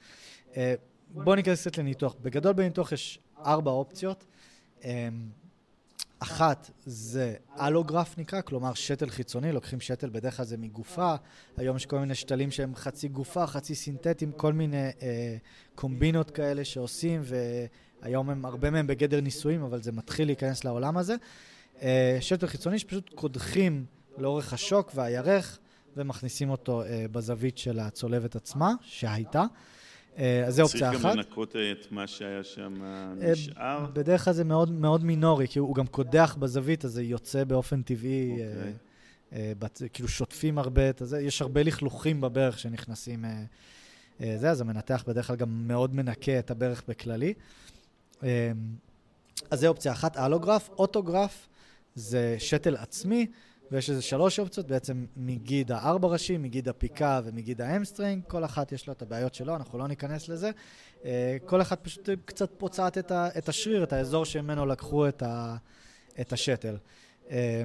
אה, 0.57 0.75
בואו 1.15 1.35
ניכנס 1.37 1.61
קצת 1.61 1.79
לניתוח. 1.79 2.15
בגדול 2.23 2.53
בניתוח 2.53 2.93
יש 2.93 3.19
ארבע 3.39 3.71
אופציות. 3.71 4.25
אה, 4.85 5.09
אחת 6.23 6.71
זה 6.87 7.35
אלוגרף 7.61 8.19
נקרא, 8.19 8.41
כלומר 8.41 8.75
שתל 8.75 9.11
חיצוני, 9.11 9.53
לוקחים 9.53 9.81
שתל 9.81 10.11
בדרך 10.11 10.37
כלל 10.37 10.45
זה 10.45 10.57
מגופה, 10.57 11.15
היום 11.57 11.77
יש 11.77 11.87
כל 11.87 11.99
מיני 11.99 12.15
שתלים 12.15 12.51
שהם 12.51 12.75
חצי 12.75 13.09
גופה, 13.09 13.47
חצי 13.47 13.75
סינתטיים, 13.75 14.33
כל 14.33 14.53
מיני 14.53 14.87
אה, 15.03 15.37
קומבינות 15.75 16.31
כאלה 16.31 16.65
שעושים, 16.65 17.23
והיום 17.25 18.31
הם, 18.31 18.45
הרבה 18.45 18.71
מהם 18.71 18.87
בגדר 18.87 19.21
ניסויים, 19.21 19.63
אבל 19.63 19.83
זה 19.83 19.93
מתחיל 19.93 20.29
להיכנס 20.29 20.65
לעולם 20.65 20.97
הזה. 20.97 21.15
אה, 21.83 22.19
שתל 22.21 22.47
חיצוני 22.47 22.79
שפשוט 22.79 23.11
קודחים 23.15 23.85
לאורך 24.19 24.53
השוק 24.53 24.93
והירך, 24.95 25.59
ומכניסים 25.97 26.51
אותו 26.51 26.83
אה, 26.83 27.05
בזווית 27.13 27.59
של 27.59 27.79
הצולבת 27.79 28.37
עצמה, 28.37 28.73
שהייתה. 28.81 29.45
אז 30.17 30.55
זה 30.55 30.63
אופציה 30.63 30.91
אחת. 30.91 31.01
צריך 31.01 31.13
גם 31.13 31.17
לנקות 31.17 31.57
את 31.57 31.93
מה 31.93 32.07
שהיה 32.07 32.45
שם 32.45 32.83
אה, 32.83 33.13
נשאר. 33.33 33.87
בדרך 33.93 34.25
כלל 34.25 34.33
זה 34.33 34.45
מאוד, 34.45 34.71
מאוד 34.71 35.05
מינורי, 35.05 35.49
כי 35.49 35.59
הוא 35.59 35.75
גם 35.75 35.87
קודח 35.87 36.37
בזווית, 36.39 36.85
אז 36.85 36.93
זה 36.93 37.03
יוצא 37.03 37.45
באופן 37.45 37.83
טבעי, 37.83 38.31
אוקיי. 38.33 38.47
אה, 38.47 38.71
אה, 39.33 39.53
בת, 39.59 39.83
כאילו 39.93 40.09
שוטפים 40.09 40.59
הרבה 40.59 40.91
את 40.91 41.01
הזה, 41.01 41.21
יש 41.21 41.43
הרבה 41.43 41.63
לכלוכים 41.63 42.21
בברך 42.21 42.59
שנכנסים 42.59 43.25
אה, 43.25 43.45
אה, 44.21 44.35
זה, 44.39 44.51
אז 44.51 44.61
המנתח 44.61 45.05
בדרך 45.07 45.27
כלל 45.27 45.37
גם 45.37 45.65
מאוד 45.67 45.95
מנקה 45.95 46.39
את 46.39 46.51
הברך 46.51 46.83
בכללי. 46.89 47.35
אה, 48.23 48.53
אז 49.51 49.61
זה 49.61 49.69
אופציה 49.69 49.93
אחת, 49.93 50.17
אלוגרף. 50.17 50.69
אוטוגרף 50.69 51.49
זה 51.95 52.37
שתל 52.39 52.77
עצמי, 52.77 53.27
ויש 53.73 53.91
איזה 53.91 54.03
שלוש 54.03 54.39
אופציות, 54.39 54.67
בעצם 54.67 55.07
מגיד 55.17 55.73
הארבע 55.73 56.09
ראשי, 56.09 56.39
מגיד 56.39 56.69
הפיקה 56.69 57.21
ומגיד 57.25 57.61
ה 57.61 57.66
hamstring, 57.66 58.23
כל 58.27 58.45
אחת 58.45 58.73
יש 58.73 58.87
לו 58.87 58.93
את 58.93 59.03
הבעיות 59.03 59.35
שלו, 59.35 59.57
אנחנו 59.57 59.79
לא 59.79 59.89
ניכנס 59.89 60.29
לזה. 60.29 60.51
אה, 61.05 61.37
כל 61.47 61.61
אחת 61.61 61.85
פשוט 61.85 62.09
קצת 62.25 62.51
פוצעת 62.59 62.99
את, 62.99 63.11
ה, 63.11 63.29
את 63.39 63.49
השריר, 63.49 63.83
את 63.83 63.93
האזור 63.93 64.25
שממנו 64.25 64.67
לקחו 64.67 65.09
את, 65.09 65.23
ה, 65.23 65.57
את 66.21 66.33
השתל. 66.33 66.77
אה, 67.31 67.63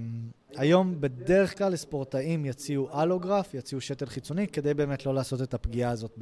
היום 0.55 1.01
בדרך 1.01 1.57
כלל 1.57 1.73
לספורטאים 1.73 2.45
יציעו 2.45 3.01
allograft, 3.01 3.53
יציעו 3.53 3.81
שתל 3.81 4.05
חיצוני, 4.05 4.47
כדי 4.47 4.73
באמת 4.73 5.05
לא 5.05 5.13
לעשות 5.13 5.41
את 5.41 5.53
הפגיעה 5.53 5.91
הזאת 5.91 6.19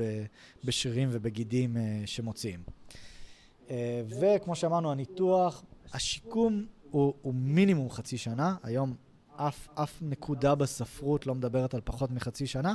בשרירים 0.63 1.09
ובגידים 1.11 1.77
אה, 1.77 2.01
שמוציאים. 2.05 2.59
וכמו 4.19 4.55
שאמרנו, 4.55 4.91
הניתוח, 4.91 5.63
השיקום 5.93 6.65
הוא, 6.91 7.13
הוא 7.21 7.33
מינימום 7.33 7.89
חצי 7.89 8.17
שנה, 8.17 8.55
היום 8.63 8.95
אף, 9.37 9.67
אף 9.75 9.97
נקודה 10.01 10.55
בספרות 10.55 11.27
לא 11.27 11.35
מדברת 11.35 11.73
על 11.73 11.81
פחות 11.83 12.11
מחצי 12.11 12.47
שנה, 12.47 12.73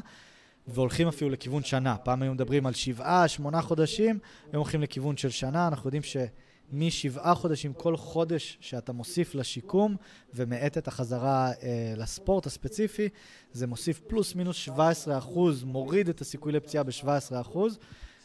והולכים 0.66 1.08
אפילו 1.08 1.30
לכיוון 1.30 1.62
שנה. 1.62 1.96
פעם 1.96 2.22
היו 2.22 2.34
מדברים 2.34 2.66
על 2.66 2.72
שבעה, 2.72 3.28
שמונה 3.28 3.62
חודשים, 3.62 4.18
היום 4.52 4.62
הולכים 4.62 4.82
לכיוון 4.82 5.16
של 5.16 5.30
שנה. 5.30 5.68
אנחנו 5.68 5.88
יודעים 5.88 6.02
שמשבעה 6.02 7.34
חודשים, 7.34 7.72
כל 7.72 7.96
חודש 7.96 8.58
שאתה 8.60 8.92
מוסיף 8.92 9.34
לשיקום 9.34 9.96
ומאט 10.34 10.78
את 10.78 10.88
החזרה 10.88 11.50
אה, 11.62 11.94
לספורט 11.96 12.46
הספציפי, 12.46 13.08
זה 13.52 13.66
מוסיף 13.66 14.00
פלוס 14.00 14.34
מינוס 14.34 14.56
17 14.56 15.18
אחוז, 15.18 15.64
מוריד 15.64 16.08
את 16.08 16.20
הסיכוי 16.20 16.52
לפציעה 16.52 16.84
ב-17 16.84 17.40
אחוז. 17.40 17.78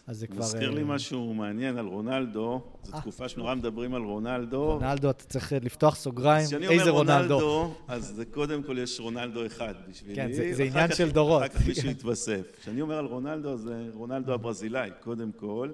אז 0.07 0.17
זה 0.19 0.27
כבר... 0.27 0.39
מזכיר 0.39 0.71
לי 0.71 0.81
אה, 0.81 0.85
משהו 0.85 1.33
מעניין 1.33 1.77
על 1.77 1.85
רונלדו, 1.85 2.61
זו 2.83 2.93
אה. 2.93 3.01
תקופה 3.01 3.29
שנורא 3.29 3.55
מדברים 3.55 3.93
על 3.93 4.01
רונלדו. 4.01 4.73
רונלדו, 4.73 5.09
אתה 5.09 5.23
צריך 5.23 5.53
לפתוח 5.61 5.95
סוגריים, 5.95 6.41
אז 6.43 6.47
כשאני 6.47 6.67
איזה 6.67 6.89
אומר 6.89 7.13
רונלדו. 7.13 7.39
רונלדו, 7.39 7.73
אז 7.87 8.05
זה 8.15 8.25
קודם 8.25 8.63
כל 8.63 8.77
יש 8.77 8.99
רונלדו 8.99 9.45
אחד 9.45 9.73
בשבילי. 9.89 10.15
כן, 10.15 10.29
זה- 10.53 10.63
עניין 10.63 10.91
של 10.93 11.11
דורות. 11.19 11.41
אחר 11.41 11.49
כך 11.49 11.67
מישהו 11.67 11.89
יתווסף. 11.89 12.41
כשאני 12.61 12.81
אומר 12.81 12.97
על 12.97 13.05
רונלדו, 13.05 13.57
זה 13.57 13.89
רונלדו 13.93 14.33
הברזילאי, 14.33 14.89
קודם 14.99 15.31
כל. 15.35 15.71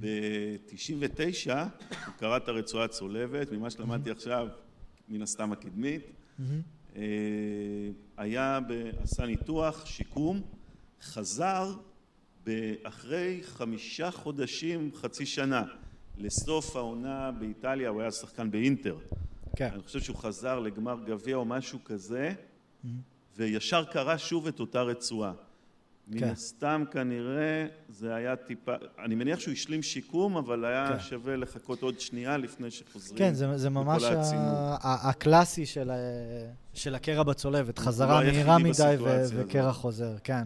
ב-99 0.00 1.50
הוא 2.06 2.14
קרע 2.18 2.36
את 2.36 2.48
הרצועה 2.48 2.84
הצולבת, 2.84 3.52
ממה 3.52 3.70
שלמדתי 3.70 4.10
עכשיו, 4.10 4.48
מן 5.08 5.22
הסתם 5.22 5.52
הקדמית. 5.52 6.02
אה, 6.96 7.02
היה, 8.16 8.58
עשה 9.02 9.26
ניתוח, 9.26 9.86
שיקום, 9.86 10.40
חזר 11.02 11.72
אחרי 12.82 13.40
חמישה 13.44 14.10
חודשים, 14.10 14.90
חצי 14.94 15.26
שנה, 15.26 15.62
לסוף 16.18 16.76
העונה 16.76 17.30
באיטליה, 17.38 17.88
הוא 17.88 18.00
היה 18.00 18.10
שחקן 18.10 18.50
באינטר. 18.50 18.96
כן. 19.56 19.68
אני 19.74 19.82
חושב 19.82 20.00
שהוא 20.00 20.16
חזר 20.16 20.58
לגמר 20.58 20.96
גביע 21.06 21.36
או 21.36 21.44
משהו 21.44 21.78
כזה, 21.84 22.32
וישר 23.36 23.84
קרא 23.84 24.16
שוב 24.16 24.46
את 24.46 24.60
אותה 24.60 24.82
רצועה. 24.82 25.32
מן 26.08 26.20
כן. 26.20 26.28
הסתם 26.28 26.84
כנראה 26.90 27.66
זה 27.88 28.14
היה 28.14 28.36
טיפה, 28.36 28.72
אני 29.04 29.14
מניח 29.14 29.40
שהוא 29.40 29.52
השלים 29.52 29.82
שיקום, 29.82 30.36
אבל 30.36 30.64
היה 30.64 30.88
כן. 30.88 31.00
שווה 31.00 31.36
לחכות 31.36 31.82
עוד 31.82 32.00
שנייה 32.00 32.36
לפני 32.36 32.70
שחוזרים. 32.70 33.18
כן, 33.18 33.34
זה, 33.34 33.58
זה 33.58 33.70
ממש 33.70 34.02
ה-. 34.02 34.20
ה- 34.82 35.08
הקלאסי 35.08 35.66
של, 35.66 35.90
ה- 35.90 35.96
של 36.74 36.94
הקרע 36.94 37.22
בצולבת, 37.22 37.78
חזרה 37.78 38.20
מהירה 38.20 38.58
מדי 38.58 38.96
ו-. 38.98 39.24
וקרע 39.36 39.72
חוזר, 39.72 40.16
כן. 40.24 40.42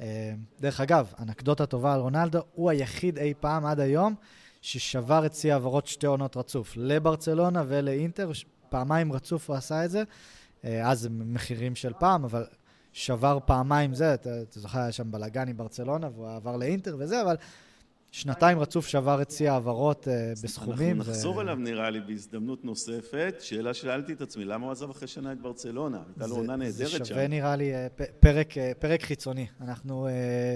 אה, 0.00 0.32
דרך 0.60 0.80
אגב, 0.80 1.12
אנקדוטה 1.18 1.66
טובה 1.66 1.94
על 1.94 2.00
רונלדו, 2.00 2.40
הוא 2.54 2.70
היחיד 2.70 3.18
אי 3.18 3.34
פעם 3.40 3.66
עד 3.66 3.80
היום 3.80 4.14
ששבר 4.62 5.26
את 5.26 5.34
שיא 5.34 5.52
העברות 5.52 5.86
שתי 5.86 6.06
עונות 6.06 6.36
רצוף, 6.36 6.72
לברצלונה 6.76 7.62
ולאינטר, 7.68 8.30
פעמיים 8.68 9.12
רצוף 9.12 9.50
הוא 9.50 9.56
עשה 9.56 9.84
את 9.84 9.90
זה, 9.90 10.02
אה, 10.64 10.90
אז 10.90 11.08
מחירים 11.10 11.74
של 11.74 11.92
פעם, 11.98 12.24
אבל 12.24 12.44
שבר 12.92 13.38
פעמיים 13.44 13.94
זה, 13.94 14.14
אתה, 14.14 14.42
אתה 14.42 14.60
זוכר, 14.60 14.78
היה 14.78 14.92
שם 14.92 15.10
בלאגן 15.10 15.48
עם 15.48 15.56
ברצלונה 15.56 16.08
והוא 16.14 16.30
עבר 16.30 16.56
לאינטר 16.56 16.96
וזה, 16.98 17.22
אבל 17.22 17.36
שנתיים 18.14 18.58
רצוף 18.58 18.86
שבר 18.86 19.22
את 19.22 19.30
שיא 19.30 19.50
העברות 19.50 20.08
בסכומים. 20.42 20.96
אנחנו 20.96 21.12
נחזור 21.12 21.40
אליו 21.40 21.56
נראה 21.56 21.90
לי 21.90 22.00
בהזדמנות 22.00 22.64
נוספת. 22.64 23.34
שאלה 23.40 23.74
שאלתי 23.74 24.12
את 24.12 24.20
עצמי, 24.20 24.44
למה 24.44 24.64
הוא 24.64 24.72
עזב 24.72 24.90
אחרי 24.90 25.08
שנה 25.08 25.32
את 25.32 25.40
ברצלונה? 25.40 26.02
הייתה 26.06 26.26
לו 26.26 26.36
עונה 26.36 26.56
נהדרת 26.56 26.90
שם. 26.90 26.98
זה 26.98 27.04
שווה 27.04 27.28
נראה 27.28 27.56
לי 27.56 27.72
פרק, 28.20 28.54
פרק 28.78 29.02
חיצוני. 29.02 29.46
אנחנו 29.60 30.08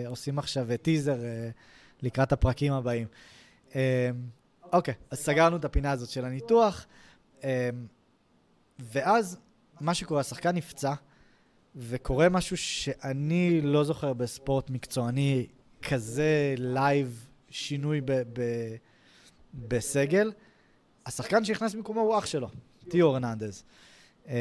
עושים 0.07 0.39
עכשיו 0.39 0.67
טיזר 0.83 1.17
לקראת 2.03 2.33
הפרקים 2.33 2.73
הבאים. 2.73 3.07
אוקיי, 4.73 4.95
אז 5.11 5.19
סגרנו 5.19 5.57
את 5.57 5.65
הפינה 5.65 5.91
הזאת 5.91 6.09
של 6.09 6.25
הניתוח, 6.25 6.87
ואז 8.79 9.39
מה 9.81 9.95
שקורה, 9.95 10.21
השחקן 10.21 10.55
נפצע, 10.55 10.95
וקורה 11.77 12.29
משהו 12.29 12.57
שאני 12.57 13.61
לא 13.61 13.85
זוכר 13.85 14.13
בספורט 14.13 14.71
מקצועני 14.71 15.47
כזה 15.83 16.55
live 16.59 17.28
שינוי 17.51 18.01
ב- 18.01 18.23
ב- 18.33 18.77
בסגל. 19.55 20.33
השחקן 21.07 21.45
שנכנס 21.45 21.75
במקומו 21.75 22.01
הוא 22.01 22.19
אח 22.19 22.27
שלו, 22.27 22.49
תיאו 22.89 23.15
הרננדז. 23.15 23.65
אמ, 24.29 24.35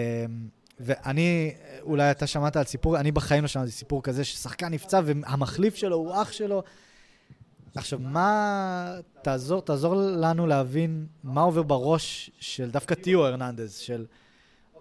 ואני, 0.79 1.53
אולי 1.81 2.11
אתה 2.11 2.27
שמעת 2.27 2.55
על 2.55 2.63
סיפור, 2.63 2.99
אני 2.99 3.11
בחיים 3.11 3.41
לא 3.41 3.47
שמעתי 3.47 3.71
סיפור 3.71 4.03
כזה 4.03 4.23
ששחקן 4.23 4.67
נפצע 4.67 5.01
והמחליף 5.05 5.75
שלו 5.75 5.95
הוא 5.95 6.21
אח 6.21 6.31
שלו. 6.31 6.63
עכשיו, 7.75 7.99
מה... 7.99 8.99
תעזור, 9.21 9.61
תעזור 9.61 9.95
לנו 9.95 10.47
להבין 10.47 11.07
מה 11.23 11.41
עובר 11.41 11.63
בראש 11.63 12.31
של 12.39 12.71
דווקא 12.71 12.95
תיאו 12.95 13.25
הרננדז, 13.25 13.74
של 13.73 14.05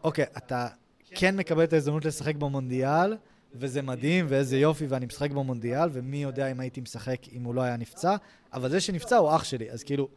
אוקיי, 0.05 0.25
אתה 0.37 0.69
כן 1.11 1.37
מקבל 1.37 1.65
את 1.65 1.73
ההזדמנות 1.73 2.05
לשחק 2.05 2.37
במונדיאל, 2.37 3.17
וזה 3.59 3.83
מדהים, 3.83 4.27
ואיזה 4.29 4.59
יופי, 4.59 4.87
ואני 4.87 5.07
משחק 5.07 5.31
במונדיאל, 5.31 5.89
ומי 5.93 6.23
יודע 6.23 6.51
אם 6.51 6.61
הייתי 6.61 6.81
משחק 6.81 7.21
אם 7.33 7.43
הוא 7.43 7.55
לא 7.55 7.63
היה 7.63 7.77
נפצע, 7.77 8.17
אבל 8.53 8.71
זה 8.71 8.81
שנפצע 8.81 9.17
הוא 9.17 9.37
אח 9.37 9.45
שלי, 9.45 9.71
אז 9.71 9.83
כאילו, 9.83 10.09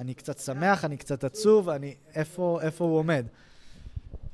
אני 0.00 0.14
קצת 0.14 0.38
שמח, 0.38 0.84
אני 0.84 0.96
קצת 0.96 1.24
עצוב, 1.24 1.68
אני... 1.68 1.94
איפה, 2.14 2.58
איפה 2.62 2.84
הוא 2.84 2.98
עומד? 2.98 3.26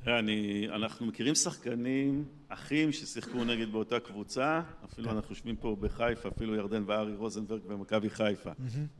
אני, 0.06 0.66
אנחנו 0.72 1.06
מכירים 1.06 1.34
שחקנים, 1.34 2.24
אחים 2.48 2.92
ששיחקו 2.92 3.44
נגד 3.44 3.72
באותה 3.72 4.00
קבוצה, 4.00 4.60
אפילו 4.84 5.08
כן. 5.08 5.16
אנחנו 5.16 5.32
יושבים 5.32 5.56
פה 5.56 5.76
בחיפה, 5.80 6.28
אפילו 6.28 6.54
ירדן 6.54 6.82
וארי 6.86 7.16
רוזנברג 7.16 7.60
במכבי 7.66 8.10
חיפה. 8.10 8.50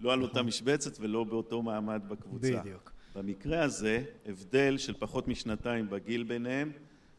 לא 0.01 0.13
על 0.13 0.23
אותה 0.23 0.33
נכון. 0.33 0.47
משבצת 0.47 1.01
ולא 1.01 1.25
באותו 1.25 1.63
מעמד 1.63 2.03
בקבוצה. 2.09 2.61
בדיוק. 2.61 2.93
במקרה 3.15 3.63
הזה, 3.63 4.03
הבדל 4.27 4.79
של 4.79 4.95
פחות 4.99 5.29
משנתיים 5.29 5.91
בגיל 5.91 6.23
ביניהם, 6.23 6.73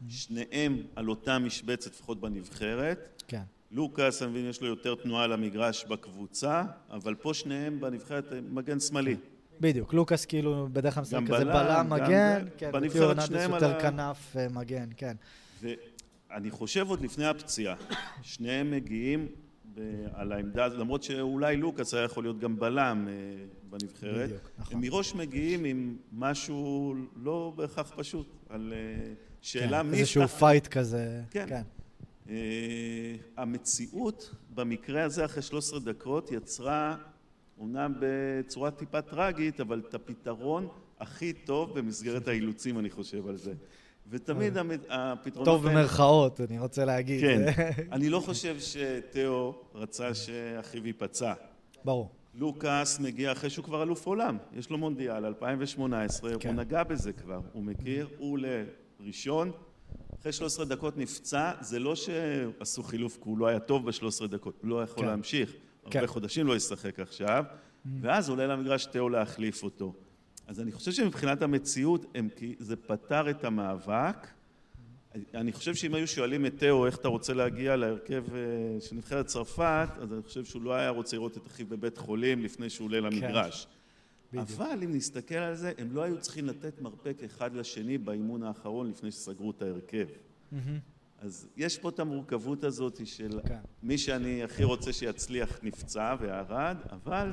שניהם 0.08 0.82
על 0.96 1.08
אותה 1.08 1.38
משבצת, 1.38 1.90
לפחות 1.90 2.20
בנבחרת. 2.20 3.22
כן. 3.28 3.42
לוקאס, 3.70 4.22
אני 4.22 4.30
מבין, 4.30 4.48
יש 4.48 4.60
לו 4.60 4.66
יותר 4.68 4.94
תנועה 4.94 5.24
על 5.24 5.32
המגרש 5.32 5.84
בקבוצה, 5.84 6.64
אבל 6.90 7.14
פה 7.14 7.34
שניהם 7.34 7.80
בנבחרת 7.80 8.32
מגן 8.50 8.80
שמאלי. 8.80 9.16
כן. 9.16 9.20
בדיוק, 9.60 9.94
לוקאס 9.94 10.24
כאילו 10.24 10.68
בדרך 10.72 10.94
כלל 10.94 11.00
משחק 11.00 11.20
כזה 11.28 11.44
בלם, 11.44 11.86
מגן, 11.90 12.44
כן, 12.58 12.72
בנבחרת 12.72 13.16
שניהם. 13.26 13.50
יותר 13.50 13.80
כנף 13.80 14.36
אה, 14.36 14.48
מגן, 14.48 14.88
כן. 14.96 15.16
ואני 15.60 16.50
חושב 16.50 16.88
עוד 16.88 17.00
לפני 17.00 17.26
הפציעה, 17.26 17.74
שניהם 18.22 18.70
מגיעים 18.70 19.28
על 20.14 20.32
העמדה 20.32 20.64
הזאת, 20.64 20.78
למרות 20.78 21.02
שאולי 21.02 21.56
לוקאס 21.56 21.94
היה 21.94 22.04
יכול 22.04 22.24
להיות 22.24 22.38
גם 22.38 22.56
בלם 22.56 23.08
אה, 23.08 23.12
בנבחרת, 23.70 24.28
בדיוק, 24.28 24.50
נכון. 24.58 24.74
הם 24.74 24.80
מראש 24.80 25.14
מגיעים 25.14 25.64
עם 25.64 25.96
משהו 26.12 26.94
לא 27.16 27.52
בהכרח 27.56 27.92
פשוט, 27.96 28.26
על 28.48 28.72
אה, 28.72 29.12
שאלה 29.42 29.82
כן, 29.82 29.86
מי... 29.90 29.98
איזשהו 29.98 30.28
fight 30.28 30.66
כזה, 30.66 31.20
כן. 31.30 31.46
כן. 31.48 31.62
אה, 32.26 32.30
המציאות 33.36 34.34
במקרה 34.54 35.04
הזה 35.04 35.24
אחרי 35.24 35.42
13 35.42 35.80
דקות 35.80 36.32
יצרה 36.32 36.96
אומנם 37.58 37.94
בצורה 38.00 38.70
טיפה 38.70 39.02
טרגית, 39.02 39.60
אבל 39.60 39.82
את 39.88 39.94
הפתרון 39.94 40.68
הכי 41.00 41.32
טוב 41.32 41.78
במסגרת 41.78 42.28
האילוצים, 42.28 42.78
אני 42.78 42.90
חושב 42.90 43.28
על 43.28 43.36
זה. 43.36 43.52
ותמיד 44.10 44.56
הפתרונות... 44.88 45.44
טוב 45.44 45.68
במרכאות, 45.68 46.40
אני 46.40 46.58
רוצה 46.58 46.84
להגיד. 46.84 47.20
כן. 47.20 47.42
אני 47.92 48.08
לא 48.08 48.20
חושב 48.20 48.56
שתיאו 48.60 49.54
רצה 49.74 50.14
שאחיו 50.14 50.86
ייפצע. 50.86 51.32
ברור. 51.84 52.10
לוקאס 52.34 53.00
מגיע 53.00 53.32
אחרי 53.32 53.50
שהוא 53.50 53.64
כבר 53.64 53.82
אלוף 53.82 54.06
עולם. 54.06 54.36
יש 54.52 54.70
לו 54.70 54.78
מונדיאל 54.78 55.24
2018, 55.24 56.38
כן. 56.38 56.48
הוא 56.48 56.56
נגע 56.56 56.82
בזה 56.82 57.12
כבר. 57.12 57.40
הוא 57.52 57.62
מכיר, 57.62 58.08
הוא 58.18 58.38
לראשון. 59.02 59.50
אחרי 60.20 60.32
13 60.32 60.64
דקות 60.64 60.96
נפצע, 60.96 61.52
זה 61.60 61.78
לא 61.78 61.94
שעשו 61.94 62.82
חילוף 62.82 63.14
כי 63.14 63.22
הוא 63.24 63.38
לא 63.38 63.46
היה 63.46 63.60
טוב 63.60 63.90
ב-13 63.90 64.26
דקות, 64.26 64.58
הוא 64.62 64.70
לא 64.70 64.82
יכול 64.82 65.02
כן. 65.02 65.08
להמשיך. 65.08 65.52
כן. 65.90 65.98
הרבה 65.98 66.08
חודשים 66.08 66.46
לא 66.46 66.56
ישחק 66.56 67.00
עכשיו, 67.00 67.44
mm. 67.48 67.88
ואז 68.00 68.28
עולה 68.28 68.46
למגרש 68.46 68.86
תיאו 68.86 69.08
להחליף 69.08 69.62
אותו. 69.62 69.94
אז 70.46 70.60
אני 70.60 70.72
חושב 70.72 70.92
שמבחינת 70.92 71.42
המציאות, 71.42 72.06
הם, 72.14 72.28
זה 72.58 72.76
פתר 72.76 73.30
את 73.30 73.44
המאבק. 73.44 74.26
אני 75.34 75.52
חושב 75.52 75.74
שאם 75.74 75.94
היו 75.94 76.06
שואלים 76.06 76.46
את 76.46 76.58
תאו 76.58 76.86
איך 76.86 76.96
אתה 76.96 77.08
רוצה 77.08 77.34
להגיע 77.34 77.76
להרכב 77.76 78.24
אה, 78.34 78.80
של 78.80 78.96
נבחרת 78.96 79.26
צרפת, 79.26 79.88
אז 80.00 80.12
אני 80.12 80.22
חושב 80.22 80.44
שהוא 80.44 80.62
לא 80.62 80.72
היה 80.72 80.90
רוצה 80.90 81.16
לראות 81.16 81.36
את 81.36 81.46
אחיו 81.46 81.66
בבית 81.66 81.98
חולים 81.98 82.42
לפני 82.42 82.70
שהוא 82.70 82.86
עולה. 82.86 83.00
למגרש. 83.00 83.64
כן. 83.64 83.81
אבל 84.38 84.78
אם 84.84 84.94
נסתכל 84.94 85.34
על 85.34 85.54
זה, 85.54 85.72
הם 85.78 85.92
לא 85.92 86.02
היו 86.02 86.20
צריכים 86.20 86.46
לתת 86.46 86.80
מרפק 86.80 87.16
אחד 87.24 87.54
לשני 87.54 87.98
באימון 87.98 88.42
האחרון 88.42 88.90
לפני 88.90 89.10
שסגרו 89.10 89.50
את 89.50 89.62
ההרכב. 89.62 90.06
אז 91.18 91.48
יש 91.56 91.78
פה 91.78 91.88
את 91.88 92.00
המורכבות 92.00 92.64
הזאת 92.64 93.06
של 93.06 93.40
כן. 93.48 93.58
מי 93.82 93.98
שאני 93.98 94.42
הכי 94.42 94.64
רוצה 94.64 94.92
שיצליח 94.92 95.60
נפצע 95.62 96.14
וירד, 96.20 96.76
אבל. 96.90 97.32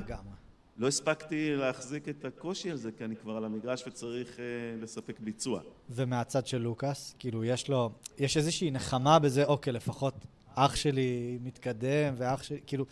לא 0.80 0.88
הספקתי 0.88 1.56
להחזיק 1.56 2.08
את 2.08 2.24
הקושי 2.24 2.70
הזה, 2.70 2.92
כי 2.92 3.04
אני 3.04 3.16
כבר 3.16 3.36
על 3.36 3.44
המגרש 3.44 3.84
וצריך 3.86 4.36
uh, 4.36 4.40
לספק 4.82 5.20
ביצוע. 5.20 5.60
ומהצד 5.90 6.46
של 6.46 6.58
לוקאס, 6.58 7.14
כאילו, 7.18 7.44
יש 7.44 7.68
לו, 7.68 7.90
יש 8.18 8.36
איזושהי 8.36 8.70
נחמה 8.70 9.18
בזה, 9.18 9.44
אוקיי, 9.44 9.72
לפחות 9.72 10.14
אח 10.54 10.76
שלי 10.76 11.38
מתקדם, 11.42 12.14
ואח 12.16 12.42
שלי, 12.42 12.60
כאילו, 12.66 12.86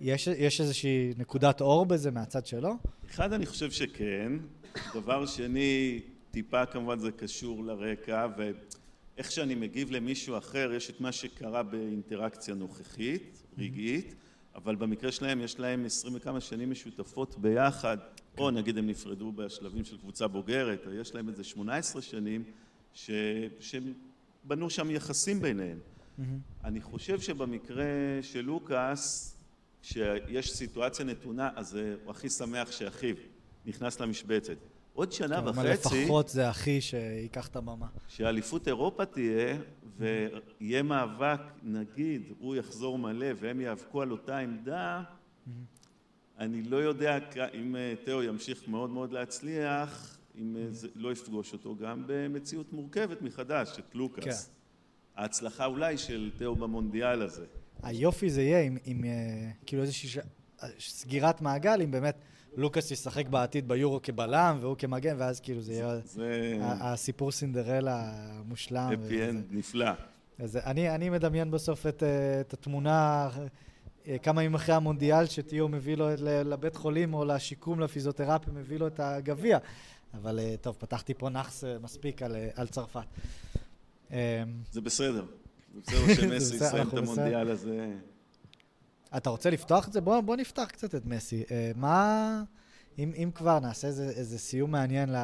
יש, 0.00 0.26
יש 0.26 0.60
איזושהי 0.60 1.14
נקודת 1.16 1.60
אור 1.60 1.86
בזה 1.86 2.10
מהצד 2.10 2.46
שלו? 2.46 2.70
אחד, 3.10 3.32
אני 3.32 3.46
חושב 3.46 3.70
שכן. 3.70 4.32
דבר 4.94 5.26
שני, 5.26 6.00
טיפה 6.30 6.66
כמובן 6.66 6.98
זה 6.98 7.12
קשור 7.12 7.64
לרקע, 7.64 8.26
ואיך 8.36 9.30
שאני 9.30 9.54
מגיב 9.54 9.90
למישהו 9.90 10.38
אחר, 10.38 10.72
יש 10.72 10.90
את 10.90 11.00
מה 11.00 11.12
שקרה 11.12 11.62
באינטראקציה 11.62 12.54
נוכחית, 12.54 13.42
רגעית. 13.58 14.10
Mm-hmm. 14.10 14.26
אבל 14.56 14.76
במקרה 14.76 15.12
שלהם 15.12 15.40
יש 15.40 15.58
להם 15.58 15.84
עשרים 15.84 16.14
וכמה 16.16 16.40
שנים 16.40 16.70
משותפות 16.70 17.38
ביחד, 17.38 17.96
כן. 17.98 18.42
או 18.42 18.50
נגיד 18.50 18.78
הם 18.78 18.86
נפרדו 18.86 19.32
בשלבים 19.32 19.84
של 19.84 19.96
קבוצה 19.96 20.28
בוגרת, 20.28 20.86
או 20.86 20.92
יש 20.92 21.14
להם 21.14 21.28
איזה 21.28 21.44
שמונה 21.44 21.76
עשרה 21.76 22.02
שנים 22.02 22.44
ש... 22.94 23.10
שהם 23.60 23.92
בנו 24.44 24.70
שם 24.70 24.90
יחסים 24.90 25.40
ביניהם. 25.40 25.78
Mm-hmm. 25.78 26.22
אני 26.64 26.80
חושב 26.80 27.20
שבמקרה 27.20 27.84
של 28.22 28.40
לוקאס, 28.40 29.35
כשיש 29.86 30.52
סיטואציה 30.52 31.04
נתונה, 31.04 31.50
אז 31.56 31.78
הוא 32.04 32.10
הכי 32.10 32.30
שמח 32.30 32.70
שאחיו 32.70 33.14
נכנס 33.66 34.00
למשבצת. 34.00 34.56
עוד 34.92 35.12
שנה 35.12 35.40
כן, 35.40 35.48
וחצי... 35.48 36.02
לפחות 36.02 36.28
זה 36.28 36.50
אחי 36.50 36.80
שייקח 36.80 37.48
את 37.48 37.56
הבמה. 37.56 37.86
שאליפות 38.08 38.68
אירופה 38.68 39.04
תהיה, 39.04 39.56
ויהיה 39.98 40.82
מאבק, 40.82 41.40
נגיד, 41.62 42.32
הוא 42.38 42.56
יחזור 42.56 42.98
מלא 42.98 43.26
והם 43.36 43.60
יאבקו 43.60 44.02
על 44.02 44.10
אותה 44.10 44.38
עמדה, 44.38 45.02
אני 46.38 46.62
לא 46.62 46.76
יודע 46.76 47.18
אם 47.54 47.76
אה, 47.76 47.94
תאו 48.04 48.22
ימשיך 48.22 48.68
מאוד 48.68 48.90
מאוד 48.90 49.12
להצליח, 49.12 50.18
אם 50.38 50.56
אה, 50.56 50.66
זה 50.70 50.88
לא 50.94 51.12
יפגוש 51.12 51.52
אותו 51.52 51.76
גם 51.76 52.02
במציאות 52.06 52.72
מורכבת 52.72 53.22
מחדש, 53.22 53.78
את 53.78 53.94
לוקאס. 53.94 54.46
כן. 54.46 54.52
ההצלחה 55.22 55.66
אולי 55.66 55.98
של 55.98 56.30
תיאו 56.38 56.56
במונדיאל 56.56 57.22
הזה. 57.22 57.46
היופי 57.82 58.30
זה 58.30 58.42
יהיה 58.42 58.62
עם, 58.62 58.76
עם 58.84 59.04
אה, 59.04 59.50
כאילו 59.66 59.82
איזושהי 59.82 60.08
ש... 60.08 60.18
סגירת 60.78 61.40
מעגל, 61.40 61.80
אם 61.82 61.90
באמת... 61.90 62.16
לוקאס 62.56 62.90
ישחק 62.90 63.28
בעתיד 63.28 63.68
ביורו 63.68 64.00
כבלם 64.02 64.58
והוא 64.60 64.76
כמגן, 64.76 65.16
ואז 65.18 65.40
כאילו 65.40 65.62
זה 65.62 65.72
יהיה 65.72 65.98
זה... 66.04 66.58
הסיפור 66.62 67.32
סינדרלה 67.32 68.12
המושלם. 68.14 68.90
happy 69.06 69.28
end 69.28 69.44
נפלא. 69.50 69.90
אז 70.38 70.56
אני, 70.56 70.94
אני 70.94 71.10
מדמיין 71.10 71.50
בסוף 71.50 71.86
את, 71.86 72.02
את 72.40 72.52
התמונה 72.52 73.28
אה, 74.08 74.18
כמה 74.18 74.42
ימים 74.42 74.54
אחרי 74.54 74.74
המונדיאל, 74.74 75.26
שתיאו 75.26 75.68
מביא 75.68 75.96
לו 75.96 76.08
לבית 76.20 76.76
חולים 76.76 77.14
או 77.14 77.24
לשיקום, 77.24 77.80
לפיזיותרפיה, 77.80 78.52
מביא 78.52 78.78
לו 78.78 78.86
את 78.86 79.00
הגביע. 79.00 79.58
אבל 80.14 80.38
אה, 80.38 80.54
טוב, 80.60 80.76
פתחתי 80.78 81.14
פה 81.14 81.28
נאחס 81.28 81.64
אה, 81.64 81.78
מספיק 81.78 82.22
על, 82.22 82.36
על 82.54 82.66
צרפת. 82.66 83.06
זה 84.70 84.80
בסדר. 84.82 85.24
זה 85.84 85.96
בסדר 85.96 86.14
שמסי 86.14 86.56
יסיים 86.56 86.88
את 86.88 86.94
המונדיאל 86.94 87.50
הזה. 87.50 87.92
אתה 89.16 89.30
רוצה 89.30 89.50
לפתוח 89.50 89.88
את 89.88 89.92
זה? 89.92 90.00
בוא, 90.00 90.20
בוא 90.20 90.36
נפתח 90.36 90.64
קצת 90.72 90.94
את 90.94 91.06
מסי. 91.06 91.42
Uh, 91.42 91.50
מה... 91.76 92.42
אם, 92.98 93.12
אם 93.16 93.30
כבר, 93.34 93.58
נעשה 93.60 93.88
איזה, 93.88 94.08
איזה 94.08 94.38
סיום 94.38 94.70
מעניין 94.70 95.12
ל, 95.12 95.16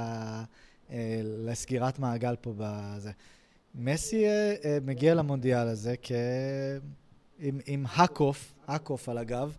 uh, 0.88 0.92
לסגירת 1.22 1.98
מעגל 1.98 2.36
פה 2.40 2.52
בזה. 2.56 3.10
מסי 3.74 4.24
uh, 4.26 4.66
מגיע 4.84 5.14
למונדיאל 5.14 5.68
הזה 5.68 5.94
כ... 6.02 6.12
עם, 7.38 7.60
עם 7.66 7.84
הקוף, 7.96 8.54
הקוף 8.68 9.08
על 9.08 9.18
הגב, 9.18 9.56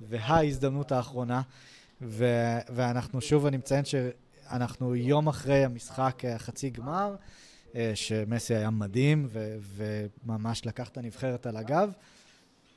וההזדמנות 0.00 0.92
האחרונה. 0.92 1.42
ו- 2.02 2.58
ואנחנו 2.74 3.20
שוב, 3.20 3.46
אני 3.46 3.56
מציין 3.56 3.84
שאנחנו 3.84 4.96
יום 4.96 5.28
אחרי 5.28 5.64
המשחק 5.64 6.22
החצי 6.24 6.70
גמר, 6.70 7.10
אה, 7.10 7.16
שמסי 7.94 8.54
היה 8.54 8.70
מדהים 8.70 9.26
ו- 9.28 9.56
וממש 9.76 10.66
לקח 10.66 10.88
את 10.88 10.98
הנבחרת 10.98 11.46
על 11.46 11.56
הגב. 11.56 11.92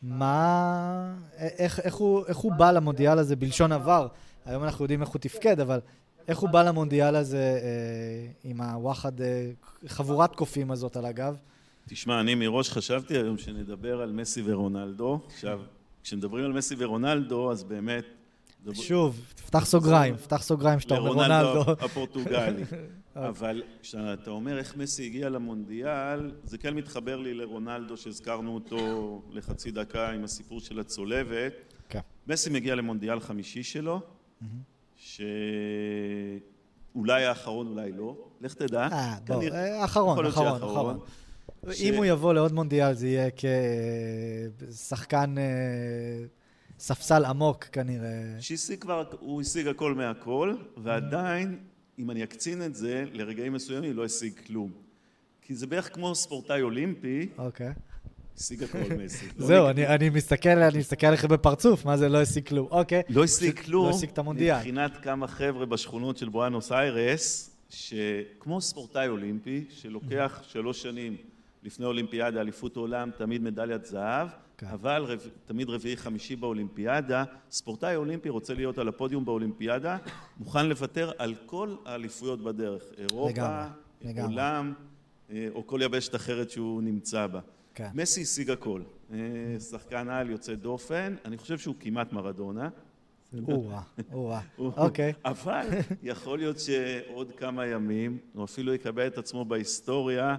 מה, 0.01 1.15
איך, 1.37 1.79
איך, 1.79 1.95
הוא, 1.95 2.25
איך 2.27 2.37
הוא 2.37 2.53
בא 2.53 2.71
למונדיאל 2.71 3.19
הזה 3.19 3.35
בלשון 3.35 3.71
עבר? 3.71 4.07
היום 4.45 4.63
אנחנו 4.63 4.85
יודעים 4.85 5.01
איך 5.01 5.09
הוא 5.09 5.19
תפקד, 5.19 5.59
אבל 5.59 5.79
איך 6.27 6.39
הוא 6.39 6.49
בא 6.49 6.63
למונדיאל 6.63 7.15
הזה 7.15 7.59
אה, 7.61 8.31
עם 8.43 8.61
הוואחד, 8.61 9.21
אה, 9.21 9.51
חבורת 9.87 10.35
קופים 10.35 10.71
הזאת 10.71 10.97
על 10.97 11.05
הגב? 11.05 11.35
תשמע, 11.87 12.19
אני 12.19 12.35
מראש 12.35 12.69
חשבתי 12.69 13.17
היום 13.17 13.37
שנדבר 13.37 14.01
על 14.01 14.11
מסי 14.11 14.41
ורונלדו. 14.45 15.19
עכשיו, 15.27 15.61
כשמדברים 16.03 16.45
על 16.45 16.53
מסי 16.53 16.75
ורונלדו, 16.77 17.51
אז 17.51 17.63
באמת... 17.63 18.05
שוב, 18.73 19.21
תפתח 19.35 19.65
סוגריים, 19.65 20.15
תפתח 20.15 20.41
סוגריים 20.41 20.79
שאתה 20.79 20.97
אומר 20.97 21.11
רונלדו. 21.11 21.71
הפורטוגלי. 21.71 22.63
אבל 23.15 23.63
כשאתה 23.81 24.31
אומר 24.31 24.57
איך 24.57 24.77
מסי 24.77 25.05
הגיע 25.05 25.29
למונדיאל, 25.29 26.31
זה 26.43 26.57
כן 26.57 26.73
מתחבר 26.73 27.17
לי 27.17 27.33
לרונלדו 27.33 27.97
שהזכרנו 27.97 28.55
אותו 28.55 29.21
לחצי 29.31 29.71
דקה 29.71 30.09
עם 30.09 30.23
הסיפור 30.23 30.59
של 30.59 30.79
הצולבת. 30.79 31.53
כן. 31.89 31.99
מסי 32.27 32.49
מגיע 32.49 32.75
למונדיאל 32.75 33.19
חמישי 33.19 33.63
שלו, 33.63 34.01
שאולי 34.95 35.25
האחרון, 37.25 37.67
אולי 37.67 37.91
לא. 37.91 38.17
לך 38.41 38.53
תדע. 38.53 38.87
אה, 38.91 39.15
בוא, 39.27 39.43
אחרון, 39.83 40.25
אחרון, 40.25 40.55
אחרון. 40.55 40.99
אם 41.79 41.93
הוא 41.97 42.05
יבוא 42.05 42.33
לעוד 42.33 42.53
מונדיאל 42.53 42.93
זה 42.93 43.07
יהיה 43.07 43.29
כשחקן 44.71 45.35
אה, 45.37 45.43
ספסל 46.79 47.25
עמוק 47.25 47.63
כנראה. 47.63 48.23
שהשיג 48.39 48.81
כבר, 48.81 49.03
הוא 49.19 49.41
השיג 49.41 49.67
הכל 49.67 49.93
מהכל, 49.93 50.55
ועדיין 50.77 51.59
אם 51.99 52.11
אני 52.11 52.23
אקצין 52.23 52.65
את 52.65 52.75
זה, 52.75 53.05
לרגעים 53.13 53.53
מסוימים 53.53 53.93
לא 53.93 54.05
השיג 54.05 54.33
כלום. 54.47 54.71
כי 55.41 55.55
זה 55.55 55.67
בערך 55.67 55.93
כמו 55.93 56.15
ספורטאי 56.15 56.61
אולימפי. 56.61 57.29
אוקיי. 57.37 57.73
השיג 58.37 58.63
הכל 58.63 58.77
מסי. 58.97 59.25
זהו, 59.37 59.67
אני 59.69 60.09
מסתכל, 60.09 60.49
אני 60.49 60.79
מסתכל 60.79 61.07
עליך 61.07 61.25
בפרצוף, 61.25 61.85
מה 61.85 61.97
זה 61.97 62.09
לא 62.09 62.21
השיג 62.21 62.47
כלום. 62.47 62.67
אוקיי. 62.71 63.01
לא 63.09 63.23
השיג 63.23 63.59
כלום. 63.59 63.85
לא 63.85 63.95
השיג 63.95 64.09
את 64.09 64.17
המונדיאל. 64.17 64.57
מבחינת 64.57 64.97
כמה 65.03 65.27
חבר'ה 65.27 65.65
בשכונות 65.65 66.17
של 66.17 66.29
בואנוס 66.29 66.71
איירס, 66.71 67.55
שכמו 67.69 68.61
ספורטאי 68.61 69.07
אולימפי, 69.07 69.65
שלוקח 69.69 70.41
שלוש 70.47 70.81
שנים 70.81 71.17
לפני 71.63 71.85
אולימפיאדה, 71.85 72.41
אליפות 72.41 72.77
עולם, 72.77 73.09
תמיד 73.17 73.41
מדליית 73.41 73.85
זהב, 73.85 74.27
כן. 74.57 74.67
אבל 74.67 75.03
רב, 75.03 75.19
תמיד 75.45 75.69
רביעי 75.69 75.97
חמישי 75.97 76.35
באולימפיאדה, 76.35 77.23
ספורטאי 77.51 77.95
אולימפי 77.95 78.29
רוצה 78.29 78.53
להיות 78.53 78.77
על 78.77 78.87
הפודיום 78.87 79.25
באולימפיאדה, 79.25 79.97
מוכן 80.37 80.69
לוותר 80.69 81.11
על 81.17 81.35
כל 81.45 81.75
האליפויות 81.85 82.41
בדרך, 82.41 82.83
אירופה, 82.97 83.65
לגמרי, 84.01 84.21
עולם, 84.21 84.73
אה, 85.31 85.47
או 85.55 85.67
כל 85.67 85.79
יבשת 85.83 86.15
אחרת 86.15 86.49
שהוא 86.49 86.81
נמצא 86.81 87.27
בה. 87.27 87.39
כן. 87.75 87.89
מסי 87.93 88.21
השיג 88.21 88.51
הכל. 88.51 88.81
אה, 89.13 89.17
שחקן 89.59 90.09
על 90.09 90.29
יוצא 90.29 90.55
דופן, 90.55 91.15
אני 91.25 91.37
חושב 91.37 91.57
שהוא 91.57 91.75
כמעט 91.79 92.13
מרדונה. 92.13 92.69
או-אה, 93.47 93.81
או-אה, 94.13 94.41
אוקיי. 94.85 95.13
אבל 95.25 95.67
יכול 96.03 96.37
להיות 96.37 96.59
שעוד 96.59 97.31
כמה 97.31 97.65
ימים, 97.65 98.17
הוא 98.33 98.43
אפילו 98.43 98.73
יקבל 98.73 99.07
את 99.07 99.17
עצמו 99.17 99.45
בהיסטוריה, 99.45 100.35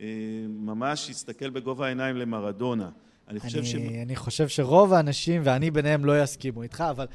אה, 0.00 0.06
ממש 0.48 1.08
יסתכל 1.08 1.50
בגובה 1.50 1.86
העיניים 1.86 2.16
למרדונה. 2.16 2.90
אני 3.28 3.40
חושב 3.40 3.58
אני, 3.58 3.66
ש... 3.66 3.74
אני 3.74 4.16
חושב 4.16 4.48
שרוב 4.48 4.92
האנשים, 4.92 5.42
ואני 5.44 5.70
ביניהם, 5.70 6.04
לא 6.04 6.22
יסכימו 6.22 6.62
איתך, 6.62 6.84
אבל 6.90 7.06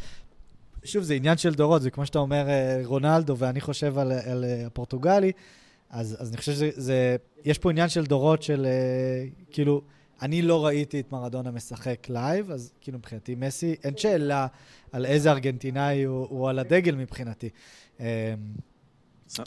שוב, 0.83 1.03
זה 1.03 1.13
עניין 1.13 1.37
של 1.37 1.53
דורות, 1.53 1.81
זה 1.81 1.91
כמו 1.91 2.05
שאתה 2.05 2.19
אומר 2.19 2.49
אה, 2.49 2.81
רונלדו, 2.85 3.37
ואני 3.37 3.61
חושב 3.61 3.97
על, 3.97 4.11
על 4.11 4.45
אה, 4.45 4.65
הפורטוגלי, 4.65 5.31
אז, 5.89 6.17
אז 6.19 6.29
אני 6.29 6.37
חושב 6.37 6.53
שזה... 6.53 7.15
יש 7.45 7.57
פה 7.57 7.71
עניין 7.71 7.89
של 7.89 8.05
דורות 8.05 8.43
של 8.43 8.65
אה, 8.65 9.25
כאילו... 9.51 9.81
אני 10.21 10.41
לא 10.41 10.65
ראיתי 10.65 10.99
את 10.99 11.11
מרדונה 11.11 11.51
משחק 11.51 12.09
live, 12.09 12.51
אז 12.51 12.71
כאילו 12.81 12.97
מבחינתי 12.97 13.35
מסי, 13.35 13.75
אין 13.83 13.97
שאלה 13.97 14.47
על 14.91 15.05
איזה 15.05 15.31
ארגנטינאי 15.31 16.03
הוא, 16.03 16.27
הוא 16.29 16.49
על 16.49 16.59
הדגל 16.59 16.95
מבחינתי. 16.95 17.49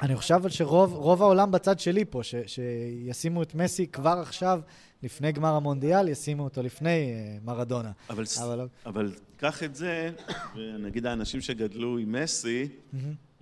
אני 0.02 0.16
חושב 0.16 0.48
שרוב 0.48 1.22
העולם 1.22 1.50
בצד 1.50 1.80
שלי 1.80 2.04
פה, 2.04 2.22
ש, 2.22 2.34
שישימו 2.46 3.42
את 3.42 3.54
מסי 3.54 3.86
כבר 3.86 4.18
עכשיו 4.22 4.60
לפני 5.02 5.32
גמר 5.32 5.54
המונדיאל, 5.54 6.08
ישימו 6.08 6.44
אותו 6.44 6.62
לפני 6.62 7.12
uh, 7.12 7.44
מרדונה. 7.46 7.90
אבל, 8.10 8.24
אבל... 8.42 8.68
אבל 8.86 9.12
קח 9.36 9.62
את 9.62 9.74
זה, 9.74 10.10
ונגיד 10.56 11.06
האנשים 11.06 11.40
שגדלו 11.40 11.98
עם 11.98 12.12
מסי. 12.12 12.68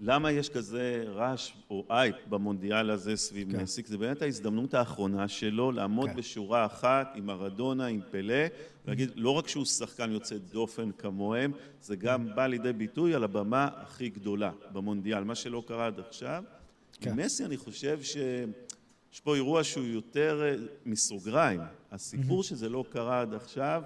למה 0.00 0.30
יש 0.30 0.48
כזה 0.48 1.04
רעש 1.06 1.52
או 1.70 1.84
אייפ 1.90 2.16
במונדיאל 2.28 2.90
הזה 2.90 3.16
סביב 3.16 3.52
כן. 3.52 3.62
מסי? 3.62 3.82
זה 3.86 3.98
באמת 3.98 4.22
ההזדמנות 4.22 4.74
האחרונה 4.74 5.28
שלו 5.28 5.72
לעמוד 5.72 6.10
כן. 6.10 6.16
בשורה 6.16 6.66
אחת 6.66 7.12
עם 7.14 7.26
מרדונה, 7.26 7.86
עם 7.86 8.00
פלא, 8.10 8.44
ולהגיד, 8.84 9.10
לא 9.16 9.30
רק 9.30 9.48
שהוא 9.48 9.64
שחקן 9.64 10.10
יוצא 10.12 10.36
דופן 10.52 10.90
כמוהם, 10.98 11.52
זה 11.80 11.96
גם 11.96 12.34
בא 12.34 12.46
לידי 12.46 12.72
ביטוי 12.72 13.14
על 13.14 13.24
הבמה 13.24 13.68
הכי 13.76 14.08
גדולה 14.08 14.50
במונדיאל, 14.72 15.24
מה 15.24 15.34
שלא 15.34 15.62
קרה 15.66 15.86
עד 15.86 16.00
עכשיו. 16.00 16.44
כן. 17.00 17.10
עם 17.10 17.16
מסי 17.16 17.44
אני 17.44 17.56
חושב 17.56 18.02
ש... 18.02 18.16
יש 19.12 19.20
פה 19.20 19.34
אירוע 19.34 19.64
שהוא 19.64 19.86
יותר 19.86 20.42
אה, 20.42 20.66
מסוגריים. 20.86 21.60
הסיפור 21.92 22.42
שזה 22.42 22.68
לא 22.68 22.84
קרה 22.90 23.20
עד 23.20 23.34
עכשיו, 23.34 23.82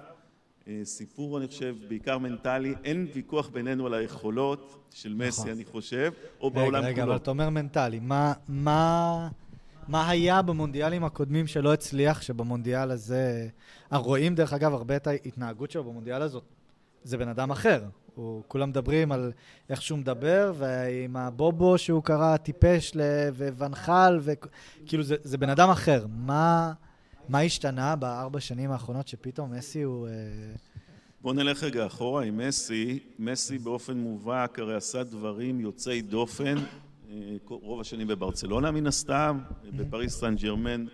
סיפור, 0.83 1.37
אני 1.37 1.47
חושב, 1.47 1.75
בעיקר 1.87 2.17
מנטלי. 2.17 2.75
אין 2.83 3.07
ויכוח 3.13 3.49
בינינו 3.49 3.85
על 3.85 3.93
היכולות 3.93 4.87
של 4.91 5.13
מסי, 5.13 5.41
נכון. 5.41 5.51
אני 5.51 5.65
חושב, 5.65 6.11
או 6.41 6.47
רגע, 6.47 6.55
בעולם 6.55 6.83
רגע, 6.83 6.87
כולו. 6.87 6.93
רגע, 6.93 7.03
אבל 7.03 7.15
אתה 7.15 7.29
אומר 7.29 7.49
מנטלי. 7.49 7.99
מה, 7.99 8.33
מה, 8.47 9.29
מה 9.87 10.09
היה 10.09 10.41
במונדיאלים 10.41 11.03
הקודמים 11.03 11.47
שלא 11.47 11.73
הצליח, 11.73 12.21
שבמונדיאל 12.21 12.91
הזה... 12.91 13.47
רואים, 13.91 14.35
דרך 14.35 14.53
אגב, 14.53 14.73
הרבה 14.73 14.95
את 14.95 15.07
ההתנהגות 15.07 15.71
שלו 15.71 15.83
במונדיאל 15.83 16.21
הזאת. 16.21 16.43
זה 17.03 17.17
בן 17.17 17.27
אדם 17.27 17.51
אחר. 17.51 17.83
הוא, 18.15 18.43
כולם 18.47 18.69
מדברים 18.69 19.11
על 19.11 19.31
איך 19.69 19.81
שהוא 19.81 19.99
מדבר, 19.99 20.53
ועם 20.57 21.17
הבובו 21.17 21.77
שהוא 21.77 22.03
קרא 22.03 22.37
טיפש 22.37 22.97
וונחל, 23.57 24.19
וכאילו 24.21 25.03
זה, 25.03 25.15
זה 25.23 25.37
בן 25.37 25.49
אדם 25.49 25.69
אחר. 25.69 26.05
מה, 26.09 26.73
מה 27.29 27.39
השתנה 27.39 27.95
בארבע 27.95 28.39
שנים 28.39 28.71
האחרונות 28.71 29.07
שפתאום 29.07 29.53
מסי 29.53 29.81
הוא... 29.81 30.07
אה, 30.07 30.13
בוא 31.21 31.33
נלך 31.33 31.63
רגע 31.63 31.85
אחורה 31.85 32.23
עם 32.23 32.37
מסי. 32.37 32.99
מסי 33.19 33.57
באופן 33.57 33.97
מובהק 33.97 34.59
הרי 34.59 34.75
עשה 34.75 35.03
דברים 35.03 35.59
יוצאי 35.59 36.01
דופן, 36.01 36.55
אה, 37.09 37.35
רוב 37.47 37.81
השנים 37.81 38.07
בברצלונה 38.07 38.71
מן 38.71 38.87
הסתם, 38.87 39.39
בפריס 39.77 40.19
סן 40.19 40.35
ג'רמן 40.35 40.85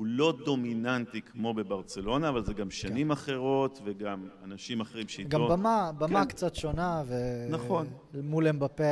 הוא 0.00 0.06
לא 0.06 0.34
דומיננטי 0.44 1.22
כמו 1.22 1.54
בברצלונה, 1.54 2.28
אבל 2.28 2.44
זה 2.44 2.52
גם 2.54 2.70
שנים 2.70 3.06
כן. 3.06 3.12
אחרות 3.12 3.80
וגם 3.84 4.28
אנשים 4.44 4.80
אחרים 4.80 5.08
שאיתו... 5.08 5.28
גם 5.28 5.48
במה, 5.48 5.90
במה 5.98 6.24
כן. 6.24 6.28
קצת 6.28 6.54
שונה, 6.54 7.02
ו... 7.06 7.14
נכון. 7.50 7.86
מול 8.22 8.48
אמבפה, 8.48 8.84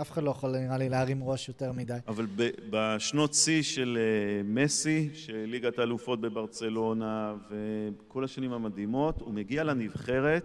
אף 0.00 0.10
אחד 0.10 0.22
לא 0.22 0.30
יכול 0.30 0.58
נראה 0.58 0.78
לי 0.78 0.88
להרים 0.88 1.24
ראש 1.24 1.48
יותר 1.48 1.72
מדי. 1.72 1.98
אבל 2.08 2.26
ב- 2.36 2.50
בשנות 2.70 3.34
שיא 3.34 3.62
של 3.62 3.98
uh, 3.98 4.46
מסי, 4.46 5.10
של 5.14 5.44
ליגת 5.46 5.78
האלופות 5.78 6.20
בברצלונה 6.20 7.34
וכל 7.50 8.24
השנים 8.24 8.52
המדהימות, 8.52 9.20
הוא 9.20 9.34
מגיע 9.34 9.64
לנבחרת 9.64 10.44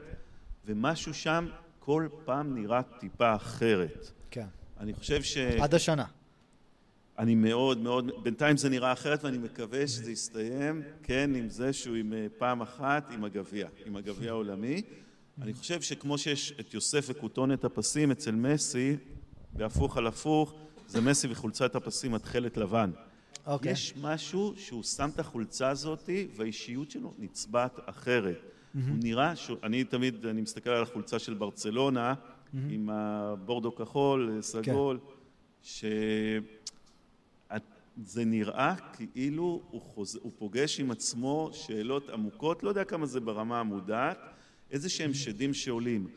ומשהו 0.65 1.13
שם 1.13 1.47
כל 1.80 2.08
פעם 2.26 2.56
נראה 2.56 2.82
טיפה 2.84 3.36
אחרת. 3.36 4.12
כן. 4.32 4.47
אני 4.80 4.93
חושב 4.93 5.24
ש... 5.24 5.38
עד 5.38 5.74
השנה. 5.74 6.06
אני 7.22 7.36
מאוד 7.36 7.78
מאוד, 7.78 8.12
בינתיים 8.24 8.58
זה 8.58 8.70
נראה 8.70 8.92
אחרת 8.92 9.24
ואני 9.24 9.38
מקווה 9.38 9.88
שזה 9.88 10.12
יסתיים, 10.12 10.82
כן, 11.04 11.32
עם 11.36 11.50
זה 11.50 11.74
שהוא 11.74 11.96
עם 11.96 12.14
אה, 12.14 12.28
פעם 12.38 12.62
אחת 12.62 13.12
עם 13.12 13.24
הגביע, 13.24 13.68
עם 13.86 13.96
הגביע 13.96 14.32
העולמי. 14.32 14.82
אני 15.42 15.54
חושב 15.54 15.82
שכמו 15.82 16.18
שיש 16.18 16.54
את 16.60 16.74
יוסף 16.74 17.06
וכותונת 17.10 17.64
הפסים 17.64 18.12
אצל 18.12 18.32
מסי, 18.32 18.98
בהפוך 19.54 19.98
על 19.98 20.08
הפוך, 20.08 20.54
זה 20.88 21.02
מסי 21.02 21.28
וחולצת 21.32 21.76
הפסים 21.76 22.14
התכלת 22.14 22.58
לבן. 22.58 22.92
Okay. 22.94 23.50
אוקיי. 23.50 23.72
יש 23.72 23.94
משהו 24.02 24.54
שהוא 24.58 24.84
שם 24.84 25.10
את 25.14 25.20
החולצה 25.20 25.70
הזאת 25.70 26.10
והאישיות 26.36 26.92
שלו 26.92 27.14
נצבעת 27.20 27.80
אחרת. 27.86 28.38
Mm-hmm. 28.42 28.78
הוא 28.90 28.98
נראה, 29.04 29.36
ש... 29.36 29.52
אני 29.64 29.84
תמיד, 29.84 30.26
אני 30.26 30.42
מסתכל 30.42 30.70
על 30.70 30.84
החולצה 30.84 31.20
של 31.20 31.34
ברצלונה, 31.34 32.14
mm-hmm. 32.14 32.58
עם 32.70 32.90
הבורדו 32.90 33.76
כחול, 33.76 34.38
סגול, 34.42 35.00
okay. 35.02 35.12
ש... 35.62 35.86
זה 37.97 38.25
נראה 38.25 38.75
כאילו 38.93 39.62
הוא, 39.69 39.82
חוז... 39.82 40.19
הוא 40.21 40.32
פוגש 40.38 40.80
עם 40.80 40.91
עצמו 40.91 41.49
שאלות 41.54 42.10
עמוקות, 42.10 42.63
לא 42.63 42.69
יודע 42.69 42.84
כמה 42.84 43.06
זה 43.06 43.19
ברמה 43.19 43.60
המודעת, 43.60 44.19
איזה 44.71 44.89
שהם 44.89 45.13
שדים 45.13 45.54
שעולים. 45.54 46.08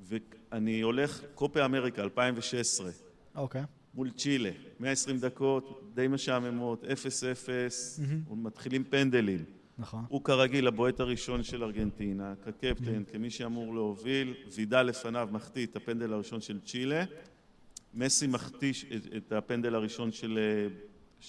ואני 0.00 0.80
הולך, 0.80 1.22
קופה 1.34 1.64
אמריקה, 1.64 2.02
2016. 2.02 2.90
אוקיי. 3.34 3.62
Okay. 3.62 3.64
מול 3.94 4.10
צ'ילה, 4.10 4.50
120 4.80 5.18
דקות, 5.18 5.90
די 5.94 6.08
משעממות, 6.08 6.84
0-0, 6.84 6.86
mm-hmm. 6.86 8.34
מתחילים 8.34 8.84
פנדלים. 8.84 9.44
נכון. 9.78 10.04
הוא 10.08 10.24
כרגיל 10.24 10.66
הבועט 10.66 11.00
הראשון 11.00 11.42
של 11.42 11.62
ארגנטינה, 11.64 12.34
כקפטן, 12.44 13.02
Mm-hmm. 13.08 13.12
כמי 13.12 13.30
שאמור 13.30 13.74
להוביל, 13.74 14.34
וידל 14.54 14.82
לפניו 14.82 15.28
מחטיא 15.32 15.66
את 15.66 15.76
הפנדל 15.76 16.12
הראשון 16.12 16.40
של 16.40 16.60
צ'ילה, 16.60 17.04
מסי 17.94 18.26
מחטיא 18.26 18.72
את- 18.96 19.16
את 19.16 19.32
הפנדל 19.32 19.74
הראשון 19.74 20.12
של, 20.12 20.38
אה, 20.38 20.68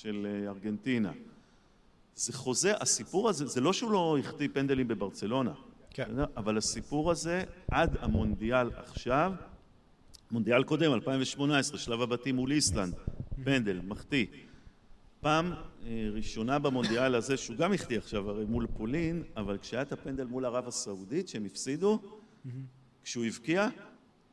של 0.02 0.28
אה, 0.30 0.50
ארגנטינה. 0.50 1.12
זה 2.16 2.34
חוזה, 2.34 2.74
הסיפור 2.80 3.30
הזה, 3.30 3.46
זה 3.46 3.62
לא 3.62 3.74
שהוא 3.74 3.92
לא 3.92 4.18
החטיא 4.20 4.48
פנדלים 4.54 4.88
בברצלונה, 4.88 5.54
כן. 5.90 6.12
אבל 6.38 6.58
הסיפור 6.58 7.12
הזה 7.12 7.44
עד 7.72 7.98
המונדיאל 8.00 8.70
עכשיו, 8.76 9.34
מונדיאל 10.32 10.64
קודם, 10.64 10.94
2018, 10.94 11.78
שלב 11.78 12.02
הבתים 12.02 12.36
מול 12.36 12.52
איסלנד, 12.52 12.94
פנדל, 13.44 13.82
מחטיא. 13.84 14.26
פעם 15.22 15.52
אה, 15.52 16.10
ראשונה 16.12 16.60
במונדיאל 16.60 17.16
הזה, 17.16 17.38
שהוא 17.38 17.58
גם 17.58 17.74
החטיא 17.74 17.98
עכשיו 17.98 18.30
הרי 18.30 18.46
מול 18.46 18.68
פולין, 18.78 19.24
אבל 19.38 19.58
כשהיה 19.58 19.82
את 19.82 19.92
הפנדל 19.92 20.26
מול 20.26 20.46
ערב 20.46 20.68
הסעודית, 20.68 21.28
שהם 21.28 21.46
הפסידו, 21.46 22.00
כשהוא 23.04 23.26
הבקיע, 23.26 23.68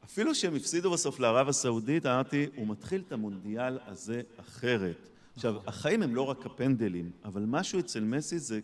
אפילו 0.04 0.34
שהם 0.34 0.56
הפסידו 0.56 0.90
בסוף 0.90 1.20
לערב 1.20 1.48
הסעודית, 1.48 2.06
אמרתי, 2.06 2.46
הוא 2.56 2.68
מתחיל 2.68 3.02
את 3.06 3.12
המונדיאל 3.12 3.78
הזה 3.86 4.22
אחרת. 4.40 5.11
עכשיו, 5.34 5.56
החיים 5.66 6.02
הם 6.02 6.14
לא 6.14 6.22
רק 6.22 6.46
הפנדלים, 6.46 7.10
אבל 7.24 7.44
משהו 7.46 7.80
אצל 7.80 8.04
מסי 8.04 8.38
זה 8.38 8.60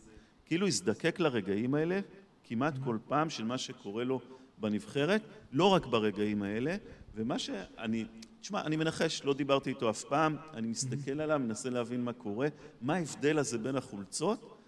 כאילו 0.47 0.67
הזדקק 0.67 1.21
לרגעים 1.21 1.75
האלה 1.75 2.01
כמעט 2.45 2.75
כל 2.85 2.99
פעם 3.09 3.31
של 3.31 3.45
מה 3.45 3.59
שקורה 3.59 4.05
לו 4.05 4.21
בנבחרת, 4.59 5.23
לא 5.53 5.65
רק 5.65 5.87
ברגעים 5.87 6.43
האלה, 6.43 6.77
ומה 7.15 7.39
שאני, 7.39 8.05
תשמע, 8.41 8.63
אני 8.63 8.77
מנחש, 8.77 9.25
לא 9.25 9.35
דיברתי 9.35 9.71
איתו 9.71 9.91
אף 9.91 10.05
פעם, 10.05 10.37
אני 10.55 10.69
מסתכל 10.69 11.21
עליו, 11.21 11.39
מנסה 11.39 11.71
להבין 11.71 12.05
מה 12.05 12.13
קורה, 12.13 12.49
מה 12.81 12.95
ההבדל 12.95 13.39
הזה 13.39 13.59
בין 13.59 13.77
החולצות, 13.77 14.59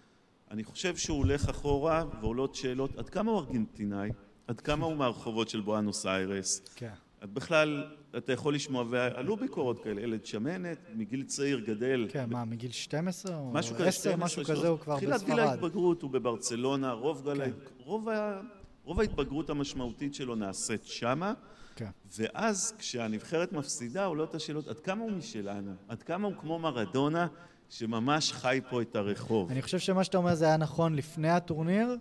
אני 0.51 0.63
חושב 0.63 0.95
שהוא 0.97 1.17
הולך 1.17 1.49
אחורה 1.49 2.05
ועולות 2.21 2.55
שאלות, 2.55 2.97
עד 2.97 3.09
כמה 3.09 3.31
הוא 3.31 3.39
ארגנטינאי? 3.39 4.09
עד 4.47 4.61
כמה 4.61 4.85
הוא 4.85 4.95
מהרחובות 4.95 5.49
של 5.49 5.61
בואנוס 5.61 6.05
איירס? 6.05 6.61
כן. 6.75 6.93
את 7.23 7.29
בכלל, 7.29 7.85
אתה 8.17 8.33
יכול 8.33 8.55
לשמוע, 8.55 8.85
ועלו 8.89 9.37
ביקורות 9.37 9.83
כאלה, 9.83 10.01
ילד 10.01 10.25
שמנת, 10.25 10.77
מגיל 10.95 11.23
צעיר 11.23 11.59
גדל. 11.59 12.07
כן, 12.09 12.29
מה, 12.29 12.45
מגיל 12.45 12.71
12 12.71 13.37
או 13.37 13.51
משהו 13.51 13.75
כזה, 13.75 13.87
10, 13.87 13.99
12, 13.99 14.25
משהו 14.25 14.45
13. 14.45 14.55
כזה, 14.55 14.67
הוא 14.67 14.79
כבר 14.79 14.97
תחילת 14.97 15.23
גיל 15.23 15.33
בספרד. 15.35 15.47
ההתבגרות 15.47 16.01
הוא 16.01 16.11
בברצלונה, 16.11 16.91
רוב, 16.91 17.25
גל... 17.25 17.45
כן. 17.45 17.51
רוב, 17.77 18.09
ה... 18.09 18.41
רוב 18.83 18.99
ההתבגרות 18.99 19.49
המשמעותית 19.49 20.15
שלו 20.15 20.35
נעשית 20.35 20.85
שמה, 20.85 21.33
כן. 21.75 21.89
ואז 22.17 22.73
כשהנבחרת 22.77 23.53
מפסידה 23.53 24.05
עולות 24.05 24.29
את 24.29 24.35
השאלות, 24.35 24.67
עד 24.67 24.79
כמה 24.79 25.03
הוא 25.03 25.11
משלנו? 25.11 25.71
עד 25.87 26.03
כמה 26.03 26.27
הוא 26.27 26.35
כמו 26.37 26.59
מרדונה, 26.59 27.27
שממש 27.69 28.33
חי 28.33 28.59
פה 28.69 28.81
את 28.81 28.95
הרחוב? 28.95 29.51
אני 29.51 29.61
חושב 29.61 29.79
שמה 29.79 30.03
שאתה 30.03 30.17
אומר 30.17 30.35
זה 30.35 30.45
היה 30.45 30.57
נכון 30.57 30.95
לפני 30.95 31.29
הטורניר, 31.29 31.97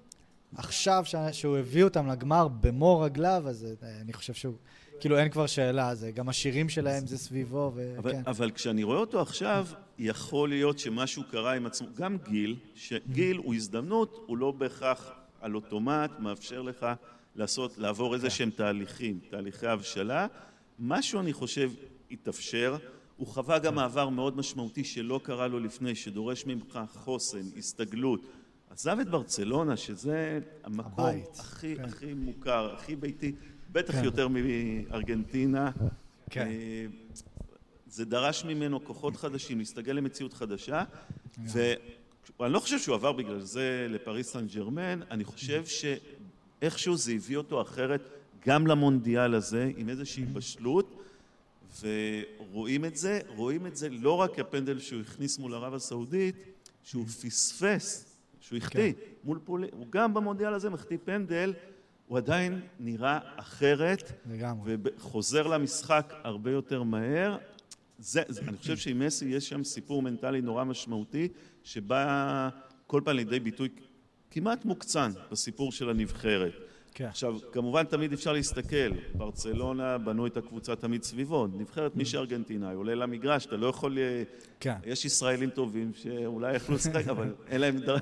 עכשיו 0.56 1.04
שהוא 1.32 1.56
הביא 1.56 1.84
אותם 1.84 2.06
לגמר 2.06 2.48
במו 2.48 3.00
רגליו, 3.00 3.42
אז 3.48 3.66
אה, 3.82 4.00
אני 4.00 4.12
חושב 4.12 4.34
שהוא, 4.34 4.54
כאילו 5.00 5.18
אין 5.18 5.28
כבר 5.28 5.46
שאלה, 5.46 5.94
זה 5.94 6.10
גם 6.10 6.28
השירים 6.28 6.68
שלהם 6.68 7.06
זה 7.06 7.18
סביבו, 7.18 7.66
אבל, 7.66 7.82
וכן. 7.98 8.22
אבל 8.26 8.50
כשאני 8.50 8.82
רואה 8.82 8.98
אותו 8.98 9.20
עכשיו, 9.20 9.66
יכול 9.98 10.48
להיות 10.48 10.78
שמשהו 10.78 11.22
קרה 11.30 11.52
עם 11.52 11.66
עצמו. 11.66 11.88
גם 11.94 12.16
גיל, 12.28 12.56
שגיל 12.74 13.36
הוא 13.36 13.54
הזדמנות, 13.54 14.24
הוא 14.26 14.36
לא 14.36 14.50
בהכרח 14.50 15.12
על 15.40 15.54
אוטומט, 15.54 16.10
מאפשר 16.18 16.62
לך 16.62 16.86
לעשות, 17.36 17.78
לעבור 17.78 18.14
איזה 18.14 18.30
שהם 18.30 18.50
תהליכים, 18.50 19.20
תהליכי 19.30 19.66
הבשלה. 19.66 20.26
משהו, 20.78 21.20
אני 21.20 21.32
חושב, 21.32 21.70
התאפשר. 22.10 22.76
הוא 23.16 23.26
חווה 23.26 23.58
גם 23.58 23.74
מעבר 23.74 24.08
מאוד 24.08 24.36
משמעותי 24.36 24.84
שלא 24.84 25.20
קרה 25.22 25.48
לו 25.48 25.60
לפני, 25.60 25.94
שדורש 25.94 26.46
ממך 26.46 26.80
חוסן, 26.94 27.42
הסתגלות. 27.56 28.20
עזב 28.70 28.98
את 29.00 29.08
ברצלונה, 29.08 29.76
שזה 29.76 30.40
המקום 30.64 31.04
הבית, 31.06 31.38
הכי, 31.38 31.76
כן. 31.76 31.84
הכי 31.84 32.14
מוכר, 32.14 32.74
הכי 32.74 32.96
ביתי, 32.96 33.32
בטח 33.72 33.94
כן. 33.94 34.04
יותר 34.04 34.28
מארגנטינה. 34.28 35.70
כן. 36.30 36.46
אה, 36.46 36.86
זה 37.86 38.04
דרש 38.04 38.44
ממנו 38.44 38.84
כוחות 38.84 39.16
חדשים, 39.16 39.58
להסתגל 39.58 39.92
למציאות 39.92 40.32
חדשה, 40.32 40.84
ואני 42.38 42.52
לא 42.52 42.60
חושב 42.60 42.78
שהוא 42.78 42.94
עבר 42.94 43.12
בגלל 43.12 43.40
זה 43.40 43.86
לפריס 43.90 44.32
סן 44.32 44.46
ג'רמן, 44.46 45.00
אני 45.10 45.24
חושב 45.24 45.64
שאיכשהו 45.66 46.96
זה 46.96 47.12
הביא 47.12 47.36
אותו 47.36 47.62
אחרת 47.62 48.08
גם 48.46 48.66
למונדיאל 48.66 49.34
הזה, 49.34 49.70
עם 49.76 49.88
איזושהי 49.88 50.24
בשלות, 50.24 51.02
ורואים 51.80 52.84
את 52.84 52.96
זה, 52.96 53.20
רואים 53.28 53.66
את 53.66 53.76
זה 53.76 53.88
לא 53.88 54.12
רק 54.12 54.38
הפנדל 54.38 54.78
שהוא 54.78 55.00
הכניס 55.00 55.38
מול 55.38 55.54
ערב 55.54 55.74
הסעודית, 55.74 56.36
שהוא 56.82 57.06
פספס, 57.06 58.16
שהוא 58.40 58.56
החטיא 58.56 58.92
מול 59.24 59.38
פולין, 59.44 59.70
הוא 59.72 59.86
גם 59.90 60.14
במונדיאל 60.14 60.54
הזה 60.54 60.70
מחטיא 60.70 60.98
פנדל, 61.04 61.52
הוא 62.10 62.18
עדיין 62.18 62.60
נראה 62.80 63.18
אחרת, 63.36 64.12
לגמרי. 64.30 64.76
וחוזר 64.84 65.46
למשחק 65.46 66.12
הרבה 66.24 66.50
יותר 66.50 66.82
מהר. 66.82 67.36
זה, 67.98 68.22
זה, 68.28 68.40
אני 68.48 68.56
חושב 68.56 68.76
שעם 68.76 68.98
מסי 68.98 69.24
יש 69.24 69.48
שם 69.48 69.64
סיפור 69.64 70.02
מנטלי 70.02 70.40
נורא 70.40 70.64
משמעותי, 70.64 71.28
שבא 71.64 72.48
כל 72.86 73.00
פעם 73.04 73.16
לידי 73.16 73.40
ביטוי 73.40 73.68
כמעט 74.30 74.64
מוקצן 74.64 75.10
בסיפור 75.30 75.72
של 75.72 75.90
הנבחרת. 75.90 76.52
כן. 76.94 77.04
עכשיו, 77.04 77.36
כמובן 77.52 77.84
תמיד 77.84 78.12
אפשר 78.12 78.32
להסתכל, 78.32 78.92
ברצלונה 79.14 79.98
בנו 79.98 80.26
את 80.26 80.36
הקבוצה 80.36 80.76
תמיד 80.76 81.02
סביבו, 81.02 81.46
נבחרת 81.46 81.96
מי 81.96 82.04
שארגנטינאי 82.04 82.74
עולה 82.74 82.94
למגרש, 82.94 83.46
אתה 83.46 83.56
לא 83.56 83.66
יכול... 83.66 83.98
אה, 83.98 84.22
כן. 84.60 84.74
יש 84.84 85.04
ישראלים 85.04 85.50
טובים 85.50 85.92
שאולי 85.94 86.56
יכלו 86.56 86.74
לשחק, 86.74 87.08
אבל 87.08 87.34
אין 87.48 87.60
להם, 87.60 87.78
דר... 87.78 87.96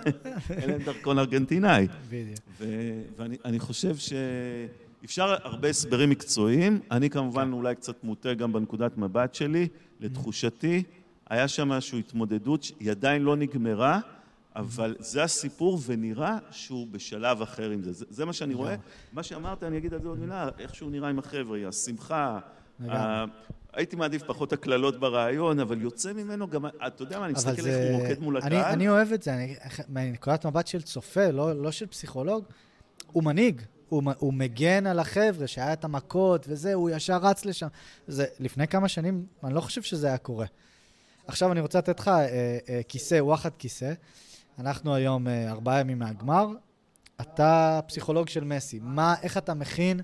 אין 0.50 0.70
להם 0.70 0.82
דרכון 0.82 1.18
ארגנטינאי. 1.18 1.86
בדיוק. 2.08 2.38
ו- 2.58 3.02
ואני 3.16 3.36
אני 3.44 3.58
חושב 3.58 3.94
שאפשר 3.96 5.34
הרבה 5.42 5.68
הסברים 5.68 6.10
מקצועיים, 6.10 6.80
אני 6.90 7.10
כמובן 7.10 7.52
אולי 7.52 7.74
קצת 7.74 8.04
מוטה 8.04 8.34
גם 8.34 8.52
בנקודת 8.52 8.98
מבט 8.98 9.34
שלי, 9.34 9.68
לתחושתי, 10.00 10.82
היה 11.30 11.48
שם 11.48 11.72
איזושהי 11.72 11.98
התמודדות 11.98 12.62
שהיא 12.62 12.90
עדיין 12.90 13.22
לא 13.22 13.36
נגמרה, 13.36 14.00
אבל 14.58 14.96
זה 14.98 15.22
הסיפור 15.22 15.78
ונראה 15.86 16.38
שהוא 16.50 16.86
בשלב 16.90 17.42
אחר 17.42 17.70
עם 17.70 17.82
זה. 17.82 17.92
זה, 17.92 18.04
זה 18.10 18.24
מה 18.24 18.32
שאני 18.32 18.54
רואה. 18.54 18.76
מה 19.12 19.22
שאמרת, 19.22 19.62
אני 19.62 19.78
אגיד 19.78 19.94
על 19.94 20.02
זה 20.02 20.08
עוד 20.08 20.18
מילה, 20.18 20.48
איך 20.58 20.74
שהוא 20.74 20.90
נראה 20.90 21.08
עם 21.08 21.18
החבר'ה, 21.18 21.58
השמחה. 21.68 22.38
ה- 22.88 23.24
הייתי 23.72 23.96
מעדיף 23.96 24.22
פחות 24.22 24.52
הקללות 24.52 25.00
ברעיון, 25.00 25.60
אבל 25.60 25.82
יוצא 25.82 26.12
ממנו 26.12 26.48
גם, 26.48 26.66
אתה 26.66 27.02
יודע 27.02 27.18
מה, 27.18 27.24
אני 27.24 27.32
מסתכל 27.32 27.62
זה... 27.62 27.70
איך 27.70 27.94
הוא 27.94 28.02
רוקד 28.02 28.20
מול 28.20 28.36
אני, 28.36 28.56
הקהל. 28.56 28.72
אני 28.72 28.88
אוהב 28.88 29.12
את 29.12 29.22
זה, 29.22 29.34
אני, 29.34 29.56
מנקודת 29.88 30.46
מבט 30.46 30.66
של 30.66 30.82
צופה, 30.82 31.30
לא, 31.30 31.62
לא 31.62 31.70
של 31.70 31.86
פסיכולוג, 31.86 32.44
הוא 33.12 33.24
מנהיג. 33.24 33.62
הוא, 33.88 34.02
הוא 34.18 34.34
מגן 34.34 34.86
על 34.86 34.98
החבר'ה, 34.98 35.46
שהיה 35.46 35.72
את 35.72 35.84
המכות 35.84 36.46
וזה, 36.48 36.74
הוא 36.74 36.90
ישר 36.90 37.16
רץ 37.16 37.44
לשם. 37.44 37.66
זה, 38.06 38.24
לפני 38.40 38.68
כמה 38.68 38.88
שנים, 38.88 39.26
אני 39.44 39.54
לא 39.54 39.60
חושב 39.60 39.82
שזה 39.82 40.06
היה 40.06 40.18
קורה. 40.18 40.46
עכשיו 41.26 41.52
אני 41.52 41.60
רוצה 41.60 41.78
לתת 41.78 42.00
לך 42.00 42.08
אה, 42.08 42.28
אה, 42.68 42.80
כיסא, 42.88 43.14
וואחד 43.14 43.50
כיסא. 43.58 43.92
אנחנו 44.58 44.94
היום 44.94 45.28
אה, 45.28 45.50
ארבעה 45.50 45.80
ימים 45.80 45.98
מהגמר. 45.98 46.46
אתה 47.20 47.80
פסיכולוג 47.88 48.28
של 48.28 48.44
מסי. 48.44 48.78
מה, 48.82 49.14
איך 49.22 49.38
אתה 49.38 49.54
מכין 49.54 50.00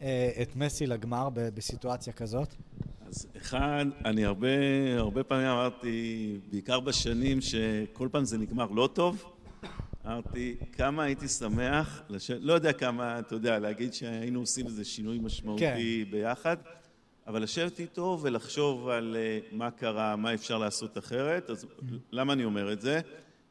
אה, 0.00 0.30
את 0.42 0.56
מסי 0.56 0.86
לגמר 0.86 1.28
ב- 1.30 1.48
בסיטואציה 1.54 2.12
כזאת? 2.12 2.54
אז 3.08 3.26
אחד, 3.36 3.86
אני 4.04 4.24
הרבה, 4.24 4.48
הרבה 4.98 5.24
פעמים 5.24 5.46
אמרתי, 5.46 6.38
בעיקר 6.50 6.80
בשנים 6.80 7.40
שכל 7.40 8.08
פעם 8.12 8.24
זה 8.24 8.38
נגמר 8.38 8.70
לא 8.70 8.88
טוב, 8.92 9.24
אמרתי, 10.06 10.56
כמה 10.72 11.02
הייתי 11.02 11.28
שמח, 11.28 12.02
לש... 12.08 12.30
לא 12.30 12.52
יודע 12.52 12.72
כמה, 12.72 13.18
אתה 13.18 13.34
יודע, 13.34 13.58
להגיד 13.58 13.94
שהיינו 13.94 14.40
עושים 14.40 14.66
איזה 14.66 14.84
שינוי 14.84 15.18
משמעותי 15.18 16.04
כן. 16.04 16.10
ביחד, 16.10 16.56
אבל 17.26 17.42
לשבת 17.42 17.80
איתו 17.80 18.18
ולחשוב 18.22 18.88
על 18.88 19.16
אה, 19.18 19.38
מה 19.52 19.70
קרה, 19.70 20.16
מה 20.16 20.34
אפשר 20.34 20.58
לעשות 20.58 20.98
אחרת, 20.98 21.50
אז 21.50 21.66
למה 22.12 22.32
אני 22.32 22.44
אומר 22.44 22.72
את 22.72 22.80
זה? 22.80 23.00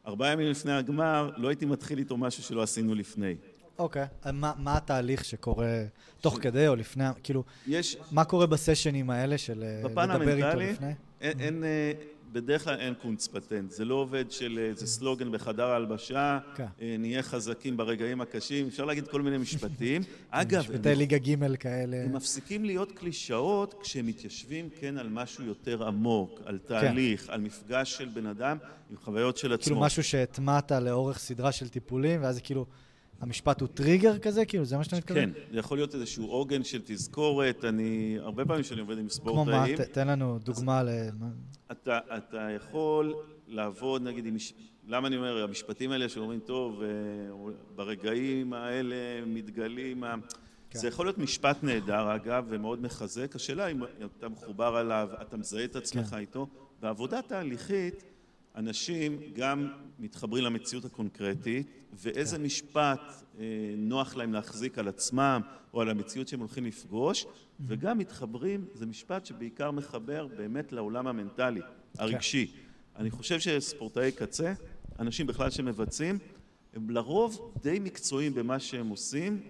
ארבעה 0.07 0.31
ימים 0.31 0.47
לפני 0.47 0.71
הגמר, 0.71 1.31
לא 1.37 1.47
הייתי 1.47 1.65
מתחיל 1.65 1.99
איתו 1.99 2.17
משהו 2.17 2.43
שלא 2.43 2.63
עשינו 2.63 2.95
לפני. 2.95 3.35
אוקיי. 3.79 4.03
Okay. 4.03 4.31
מה, 4.31 4.53
מה 4.57 4.77
התהליך 4.77 5.25
שקורה 5.25 5.83
תוך 6.21 6.39
כדי 6.41 6.67
או 6.67 6.75
לפני, 6.75 7.03
כאילו, 7.23 7.43
יש, 7.67 7.97
מה 8.11 8.25
קורה 8.25 8.45
בסשנים 8.47 9.09
האלה 9.09 9.37
של 9.37 9.63
אה, 9.63 9.89
בפן 9.89 10.09
לדבר 10.09 10.35
איתו 10.35 10.45
המנטלי, 10.47 10.71
לפני? 10.71 10.93
אין, 11.21 11.39
אין, 11.39 11.63
אה, 11.63 11.91
בדרך 12.35 12.63
כלל 12.63 12.79
אין 12.79 12.93
קונץ 13.01 13.27
פטנט. 13.27 13.71
זה 13.71 13.85
לא 13.85 13.95
עובד 13.95 14.31
של 14.31 14.59
איזה 14.59 14.87
סלוגן 14.87 15.31
בחדר 15.31 15.65
ההלבשה, 15.65 16.39
כן. 16.55 16.65
אה, 16.81 16.95
נהיה 16.99 17.23
חזקים 17.23 17.77
ברגעים 17.77 18.21
הקשים, 18.21 18.67
אפשר 18.67 18.85
להגיד 18.85 19.07
כל 19.07 19.21
מיני 19.21 19.37
משפטים. 19.37 20.01
אגב, 20.29 20.59
משפטי 20.59 20.95
ליגה 20.95 21.17
ג' 21.17 21.55
כאלה. 21.55 21.97
הם 21.97 22.15
מפסיקים 22.15 22.65
להיות 22.65 22.91
קלישאות 22.91 23.75
כשהם 23.81 24.05
מתיישבים 24.05 24.69
כן 24.79 24.97
על 24.97 25.09
משהו 25.09 25.45
יותר 25.45 25.87
עמוק, 25.87 26.39
על 26.45 26.59
כן. 26.67 26.67
תהליך, 26.67 27.29
על 27.29 27.41
מפגש 27.41 27.97
של 27.97 28.09
בן 28.13 28.25
אדם 28.25 28.57
עם 28.91 28.97
חוויות 28.97 29.37
של 29.37 29.53
עצמו. 29.53 29.63
כאילו 29.63 29.79
משהו 29.79 30.03
שהטמעת 30.03 30.71
לאורך 30.71 31.19
סדרה 31.19 31.51
של 31.51 31.69
טיפולים, 31.69 32.23
ואז 32.23 32.35
זה 32.35 32.41
כאילו, 32.41 32.65
המשפט 33.19 33.61
הוא 33.61 33.69
טריגר 33.73 34.17
כזה? 34.17 34.45
כאילו, 34.45 34.65
זה 34.65 34.77
מה 34.77 34.83
שאתה 34.83 34.95
מתכוון? 34.95 35.33
כן, 35.33 35.39
זה 35.51 35.59
יכול 35.59 35.77
להיות 35.77 35.95
איזשהו 35.95 36.25
עוגן 36.25 36.63
של 36.63 36.81
תזכורת. 36.85 37.65
אני, 37.65 38.17
הרבה 38.19 38.45
פעמים 38.45 38.63
כשאני 38.63 38.81
עובד 38.81 38.97
עם 38.97 39.07
כמו 39.23 39.45
מה? 39.45 39.65
ספורטאים, 39.65 39.77
תן 39.91 40.07
לנו 40.07 40.39
דוגמה 40.39 40.83
ל... 40.83 40.89
אתה, 41.71 41.99
אתה 42.17 42.47
יכול 42.55 43.15
לעבוד 43.47 44.01
נגיד 44.01 44.25
עם 44.25 44.35
למה 44.87 45.07
אני 45.07 45.17
אומר, 45.17 45.43
המשפטים 45.43 45.91
האלה 45.91 46.09
שאומרים, 46.09 46.39
טוב, 46.39 46.81
אה, 46.81 46.87
ברגעים 47.75 48.53
האלה 48.53 49.25
מתגלים, 49.25 50.03
כן. 50.69 50.79
זה 50.79 50.87
יכול 50.87 51.05
להיות 51.05 51.17
משפט 51.17 51.63
נהדר 51.63 52.15
אגב, 52.15 52.45
ומאוד 52.49 52.81
מחזק, 52.81 53.35
השאלה 53.35 53.67
אם 53.67 53.83
אתה 54.17 54.29
מחובר 54.29 54.75
עליו, 54.75 55.09
אתה 55.21 55.37
מזהה 55.37 55.63
את 55.63 55.75
עצמך 55.75 56.05
כן. 56.05 56.17
איתו, 56.17 56.47
בעבודה 56.81 57.21
תהליכית 57.21 58.03
אנשים 58.55 59.19
גם 59.33 59.67
מתחברים 59.99 60.43
למציאות 60.43 60.85
הקונקרטית, 60.85 61.67
ואיזה 61.93 62.37
כן. 62.37 62.43
משפט 62.43 62.99
אה, 63.39 63.45
נוח 63.77 64.15
להם 64.15 64.33
להחזיק 64.33 64.77
על 64.79 64.87
עצמם 64.87 65.41
או 65.73 65.81
על 65.81 65.89
המציאות 65.89 66.27
שהם 66.27 66.39
הולכים 66.39 66.65
לפגוש, 66.65 67.25
וגם 67.59 67.97
מתחברים, 67.97 68.65
זה 68.73 68.85
משפט 68.85 69.25
שבעיקר 69.25 69.71
מחבר 69.71 70.27
באמת 70.37 70.71
לעולם 70.71 71.07
המנטלי, 71.07 71.61
הרגשי. 71.97 72.47
כן. 72.47 72.59
אני 72.95 73.11
חושב 73.11 73.39
שספורטאי 73.39 74.11
קצה, 74.11 74.53
אנשים 74.99 75.27
בכלל 75.27 75.49
שמבצעים, 75.49 76.19
הם 76.73 76.89
לרוב 76.89 77.53
די 77.61 77.79
מקצועיים 77.79 78.33
במה 78.33 78.59
שהם 78.59 78.89
עושים, 78.89 79.41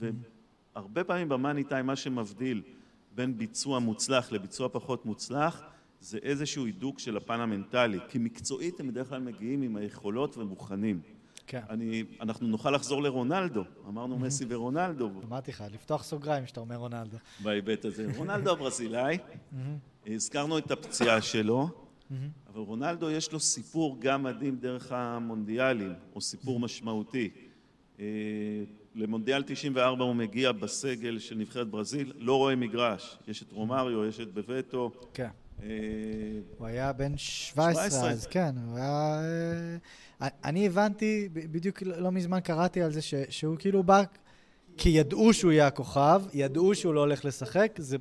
והרבה 0.00 1.04
פעמים 1.04 1.28
במאני 1.28 1.64
טיים 1.64 1.86
מה 1.86 1.96
שמבדיל 1.96 2.62
בין 3.14 3.38
ביצוע 3.38 3.78
מוצלח 3.78 4.32
לביצוע 4.32 4.68
פחות 4.68 5.06
מוצלח 5.06 5.62
זה 6.02 6.18
איזשהו 6.22 6.66
הידוק 6.66 6.98
של 6.98 7.16
הפן 7.16 7.40
המנטלי, 7.40 7.98
כי 8.08 8.18
מקצועית 8.18 8.80
הם 8.80 8.88
בדרך 8.88 9.08
כלל 9.08 9.20
מגיעים 9.20 9.62
עם 9.62 9.76
היכולות 9.76 10.38
ומוכנים. 10.38 11.00
כן. 11.46 11.60
אני, 11.70 12.04
אנחנו 12.20 12.46
נוכל 12.46 12.70
לחזור 12.70 13.02
לרונלדו, 13.02 13.64
אמרנו 13.88 14.18
מסי 14.18 14.44
ורונלדו. 14.48 15.10
אמרתי 15.28 15.50
לך, 15.50 15.64
לפתוח 15.72 16.02
סוגריים 16.02 16.44
כשאתה 16.44 16.60
אומר 16.60 16.76
רונלדו. 16.76 17.16
בהיבט 17.40 17.84
הזה. 17.84 18.06
רונלדו 18.18 18.50
הברזילאי, 18.50 19.18
הזכרנו 20.06 20.58
את 20.58 20.70
הפציעה 20.70 21.22
שלו, 21.22 21.68
אבל 22.48 22.60
רונלדו 22.60 23.10
יש 23.10 23.32
לו 23.32 23.40
סיפור 23.40 23.96
גם 24.00 24.22
מדהים 24.22 24.56
דרך 24.56 24.92
המונדיאלים, 24.92 25.92
או 26.14 26.20
סיפור 26.20 26.60
משמעותי. 26.60 27.30
אה, 28.00 28.04
למונדיאל 28.94 29.42
94 29.42 30.04
הוא 30.04 30.14
מגיע 30.14 30.52
בסגל 30.52 31.18
של 31.18 31.34
נבחרת 31.34 31.68
ברזיל, 31.68 32.12
לא 32.16 32.36
רואה 32.36 32.56
מגרש. 32.56 33.18
יש 33.28 33.42
את 33.42 33.52
רומריו, 33.52 34.04
יש 34.04 34.20
את 34.20 34.34
בבטו. 34.34 34.90
כן. 35.14 35.28
אה, 35.62 35.68
הוא 36.58 36.66
היה 36.66 36.92
בן 36.92 37.12
17, 37.16 38.10
אז 38.10 38.26
כן, 38.26 38.54
הוא 38.66 38.76
היה... 38.76 39.20
אה, 40.22 40.28
אני 40.44 40.66
הבנתי, 40.66 41.28
בדיוק 41.32 41.82
לא 41.82 42.12
מזמן 42.12 42.40
קראתי 42.40 42.82
על 42.82 42.92
זה, 42.92 43.00
שהוא 43.28 43.56
כאילו 43.58 43.82
בא, 43.82 44.02
כי 44.76 44.88
ידעו 44.88 45.32
שהוא 45.32 45.52
יהיה 45.52 45.66
הכוכב, 45.66 46.22
ידעו 46.34 46.74
שהוא 46.74 46.94
לא 46.94 47.00
הולך 47.00 47.24
לשחק, 47.24 47.72
זה... 47.78 47.96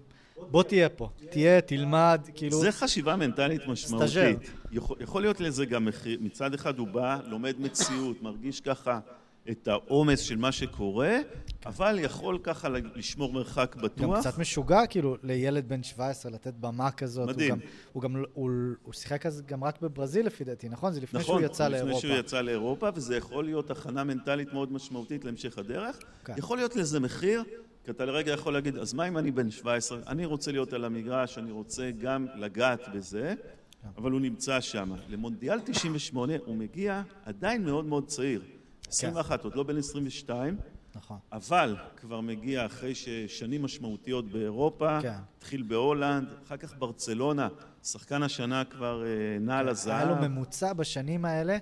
בוא 0.51 0.63
תהיה 0.63 0.89
פה, 0.89 1.09
תהיה, 1.29 1.61
תלמד, 1.61 2.21
כאילו... 2.35 2.59
זה 2.59 2.71
חשיבה 2.71 3.15
מנטלית 3.15 3.61
משמעותית. 3.67 4.51
יכול, 4.71 4.97
יכול 4.99 5.21
להיות 5.21 5.39
לזה 5.39 5.65
גם 5.65 5.85
מחיר, 5.85 6.19
מצד 6.21 6.53
אחד 6.53 6.79
הוא 6.79 6.87
בא, 6.87 7.19
לומד 7.27 7.55
מציאות, 7.59 8.21
מרגיש 8.21 8.61
ככה 8.61 8.99
את 9.49 9.67
העומס 9.67 10.19
של 10.19 10.37
מה 10.37 10.51
שקורה, 10.51 11.17
אבל 11.65 11.99
יכול 11.99 12.39
ככה 12.43 12.69
לשמור 12.69 13.33
מרחק 13.33 13.75
בטוח. 13.75 14.15
גם 14.15 14.19
קצת 14.19 14.37
משוגע, 14.37 14.87
כאילו, 14.87 15.17
לילד 15.23 15.69
בן 15.69 15.83
17 15.83 16.31
לתת 16.31 16.53
במה 16.53 16.91
כזאת. 16.91 17.29
מדהים. 17.29 17.59
הוא 17.91 18.03
גם, 18.03 18.15
הוא, 18.15 18.25
הוא, 18.33 18.51
הוא 18.83 18.93
שיחק 18.93 19.25
אז 19.25 19.41
גם 19.45 19.63
רק 19.63 19.81
בברזיל 19.81 20.25
לפי 20.25 20.43
דעתי, 20.43 20.69
נכון? 20.69 20.93
זה 20.93 21.01
לפני 21.01 21.19
נכון, 21.19 21.39
שהוא 21.39 21.45
יצא 21.45 21.67
לאירופה. 21.67 21.89
נכון, 21.89 21.97
לפני 21.97 22.09
שהוא 22.09 22.19
יצא 22.19 22.41
לאירופה, 22.41 22.89
וזה 22.95 23.17
יכול 23.17 23.45
להיות 23.45 23.71
הכנה 23.71 24.03
מנטלית 24.03 24.53
מאוד 24.53 24.73
משמעותית 24.73 25.25
להמשך 25.25 25.57
הדרך. 25.57 25.99
כן. 26.25 26.33
יכול 26.37 26.57
להיות 26.57 26.75
לזה 26.75 26.99
מחיר, 26.99 27.43
כי 27.83 27.91
אתה 27.91 28.05
לרגע 28.05 28.31
יכול 28.31 28.53
להגיד, 28.53 28.77
אז 28.77 28.93
מה 28.93 29.07
אם 29.07 29.17
אני 29.17 29.31
בן 29.31 29.51
17? 29.51 29.99
אני 30.07 30.25
רוצה 30.25 30.51
להיות 30.51 30.73
על 30.73 30.85
המגרש, 30.85 31.37
אני 31.37 31.51
רוצה 31.51 31.91
גם 31.91 32.27
לגעת 32.35 32.81
בזה, 32.93 33.33
כן. 33.37 33.87
אבל 33.97 34.11
הוא 34.11 34.21
נמצא 34.21 34.61
שם. 34.61 34.93
למונדיאל 35.09 35.59
98 35.59 36.33
הוא 36.45 36.55
מגיע 36.55 37.01
עדיין 37.25 37.65
מאוד 37.65 37.85
מאוד 37.85 38.07
צעיר. 38.07 38.41
21, 38.91 39.39
כן. 39.41 39.43
עוד 39.43 39.55
לא 39.55 39.63
בן 39.63 39.77
22. 39.77 40.57
נכון. 40.95 41.17
אבל 41.31 41.75
כבר 41.95 42.21
מגיע 42.21 42.65
אחרי 42.65 42.95
ששנים 42.95 43.63
משמעותיות 43.63 44.31
באירופה, 44.31 45.01
כן. 45.01 45.13
התחיל 45.37 45.63
בהולנד, 45.63 46.27
אחר 46.45 46.57
כך 46.57 46.77
ברצלונה, 46.77 47.47
שחקן 47.83 48.23
השנה 48.23 48.63
כבר 48.63 49.03
אה, 49.05 49.39
נע 49.39 49.57
על 49.57 49.69
הזהב. 49.69 49.95
היה 49.95 50.05
לו 50.05 50.29
ממוצע 50.29 50.73
בשנים 50.73 51.25
האלה 51.25 51.57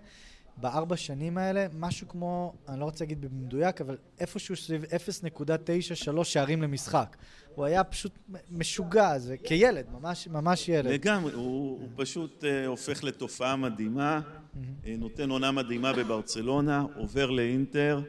בארבע 0.57 0.97
שנים 0.97 1.37
האלה, 1.37 1.65
משהו 1.73 2.07
כמו, 2.07 2.53
אני 2.69 2.79
לא 2.79 2.85
רוצה 2.85 3.03
להגיד 3.03 3.21
במדויק, 3.21 3.81
אבל 3.81 3.97
איפשהו 4.19 4.55
סביב 4.55 4.83
0.93 4.83 6.23
שערים 6.23 6.61
למשחק. 6.61 7.17
הוא 7.59 7.65
היה 7.65 7.83
פשוט 7.83 8.11
משוגע, 8.51 9.19
זה 9.19 9.37
כילד, 9.37 9.85
ממש, 9.91 10.27
ממש 10.27 10.69
ילד. 10.69 10.91
לגמרי, 10.91 11.33
הוא, 11.33 11.79
הוא 11.79 11.89
פשוט 11.95 12.43
uh, 12.43 12.67
הופך 12.67 13.03
לתופעה 13.03 13.55
מדהימה, 13.55 14.19
mm-hmm. 14.21 14.87
נותן 14.97 15.29
עונה 15.29 15.51
מדהימה 15.51 15.93
בברצלונה, 15.93 16.85
עובר 16.95 17.29
לאינטר, 17.29 18.01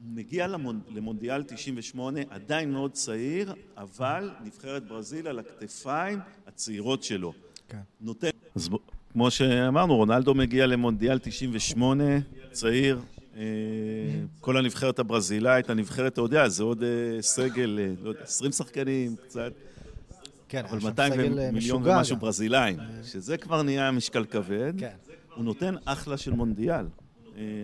מגיע 0.00 0.46
למונ... 0.46 0.80
למונדיאל 0.94 1.42
98, 1.42 2.20
עדיין 2.30 2.72
מאוד 2.72 2.92
צעיר, 2.92 3.54
אבל 3.76 4.30
נבחרת 4.44 4.88
ברזיל 4.88 5.28
על 5.28 5.38
הכתפיים 5.38 6.18
הצעירות 6.46 7.02
שלו. 7.02 7.32
כן. 7.68 7.78
נותן... 8.00 8.28
אז 8.54 8.68
כמו 9.12 9.30
שאמרנו, 9.30 9.96
רונלדו 9.96 10.34
מגיע 10.34 10.66
למונדיאל 10.66 11.18
98, 11.18 12.04
צעיר, 12.50 13.00
כל 14.40 14.56
הנבחרת 14.56 14.98
הברזילאית, 14.98 15.70
הנבחרת, 15.70 16.12
אתה 16.12 16.20
יודע, 16.20 16.48
זה 16.48 16.62
עוד 16.62 16.82
אה, 16.82 17.22
סגל, 17.22 17.78
אה, 17.82 17.92
לא 18.02 18.08
יודע, 18.08 18.22
20 18.22 18.52
שחקנים, 18.52 19.16
קצת. 19.16 19.52
כן, 20.48 20.64
אבל 20.64 20.78
200 20.82 21.34
מיליון 21.52 21.82
ומשהו 21.84 22.16
ברזילאים, 22.16 22.76
שזה 23.02 23.36
כבר 23.36 23.62
נהיה 23.62 23.90
משקל 23.90 24.24
כבד. 24.24 24.72
כן. 24.78 24.94
הוא 25.34 25.44
נותן 25.44 25.74
אחלה 25.84 26.16
של 26.16 26.32
מונדיאל. 26.32 26.86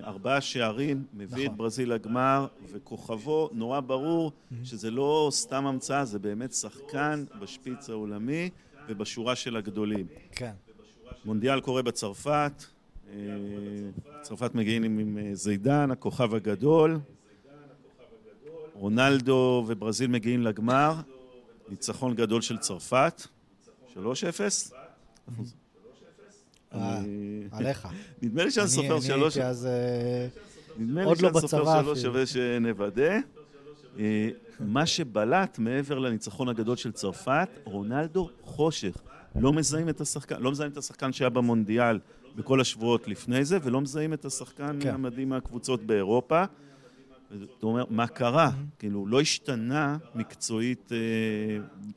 ארבעה 0.04 0.40
שערים, 0.40 1.04
מביא 1.14 1.26
נכון. 1.44 1.46
את 1.46 1.56
ברזיל 1.56 1.92
לגמר, 1.92 2.46
וכוכבו 2.72 3.48
נורא 3.52 3.80
ברור 3.80 4.32
שזה 4.64 4.90
לא 4.90 5.28
סתם 5.32 5.66
המצאה, 5.66 6.04
זה 6.04 6.18
באמת 6.18 6.52
שחקן 6.52 7.24
בשפיץ 7.40 7.90
העולמי 7.90 8.50
ובשורה 8.88 9.36
של 9.36 9.56
הגדולים. 9.56 10.06
כן. 10.32 10.52
מונדיאל 11.24 11.60
קורה 11.60 11.82
בצרפת, 11.82 12.52
אה, 12.58 12.79
צרפת 14.22 14.54
מגיעים 14.54 14.82
עם 14.82 15.18
אה, 15.18 15.34
זידן, 15.34 15.90
הכוכב 15.90 16.34
הגדול, 16.34 16.98
רונלדו 18.74 19.64
וברזיל 19.68 20.10
מגיעים 20.10 20.42
לגמר, 20.42 20.94
ניצחון 21.68 22.14
גדול 22.14 22.42
של 22.42 22.58
צרפת, 22.58 23.22
3-0. 23.94 23.98
אה, 26.74 27.02
עליך. 27.52 27.88
נדמה 28.22 28.44
לי 28.44 28.50
שאני 28.50 28.68
סופר 28.68 29.00
שלוש... 29.00 29.36
אני 29.36 29.44
הייתי 29.46 29.50
אז 29.50 29.68
עוד 31.04 31.22
לא 31.22 31.30
בצבא 31.30 31.80
אפילו. 31.80 31.96
שווה 31.96 32.26
שנוודא. 32.26 33.18
מה 34.60 34.86
שבלט 34.86 35.58
מעבר 35.58 35.98
לניצחון 35.98 36.48
הגדול 36.48 36.76
של 36.76 36.92
צרפת, 36.92 37.48
רונלדו 37.64 38.30
חושך. 38.42 38.96
לא 39.40 39.52
מזהים 39.52 39.88
את 39.88 40.00
השחקן, 40.00 40.40
לא 40.40 40.50
מזהים 40.50 40.70
את 40.70 40.76
השחקן 40.76 41.12
שהיה 41.12 41.30
במונדיאל 41.30 41.98
בכל 42.36 42.60
השבועות 42.60 43.08
לפני 43.08 43.44
זה, 43.44 43.58
ולא 43.62 43.80
מזהים 43.80 44.12
את 44.12 44.24
השחקן 44.24 44.78
כן. 44.80 44.94
המדהים 44.94 45.28
מהקבוצות 45.28 45.82
באירופה. 45.82 46.44
זאת 47.38 47.62
אומרת, 47.62 47.90
מה 47.90 48.06
קרה? 48.06 48.48
Mm-hmm. 48.48 48.78
כאילו, 48.78 49.06
לא 49.06 49.20
השתנה 49.20 49.96
מקצועית 50.14 50.92
אה, 50.92 50.98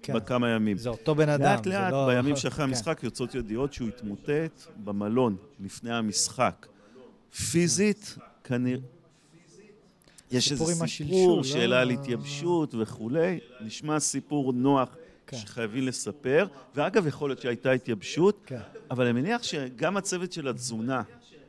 כן. 0.02 0.14
בכמה 0.14 0.50
ימים. 0.50 0.78
זה 0.78 0.90
אותו 0.90 1.16
בן 1.16 1.30
אדם. 1.30 1.44
לאט 1.44 1.66
לאט, 1.66 1.92
לא... 1.92 2.08
בימים 2.08 2.36
שאחרי 2.42 2.58
כן. 2.58 2.64
המשחק 2.64 3.04
יוצאות 3.04 3.36
ידיעות 3.36 3.74
שהוא 3.74 3.88
התמוטט 3.88 4.68
במלון 4.84 5.36
לפני 5.60 5.94
המשחק. 5.94 6.68
פיזית, 7.52 8.18
כנראה... 8.44 8.93
יש 10.34 10.52
איזה 10.52 10.86
סיפור, 10.88 11.44
שאלה 11.44 11.82
על 11.82 11.88
לא... 11.88 11.94
התייבשות 11.94 12.76
וכולי, 12.80 13.40
נשמע 13.62 14.00
סיפור 14.00 14.54
נוח 14.54 14.96
כן. 15.28 15.38
שחייבים 15.38 15.88
לספר, 15.88 16.48
ואגב, 16.76 17.08
יכול 17.08 17.30
להיות 17.30 17.42
שהייתה 17.42 17.72
התייבשות, 17.72 18.42
כן. 18.46 18.60
אבל 18.92 19.06
אני 19.06 19.22
מניח 19.22 19.44
שגם 19.44 19.98
הצוות 19.98 20.32
של 20.32 20.48
התזונה 20.48 21.02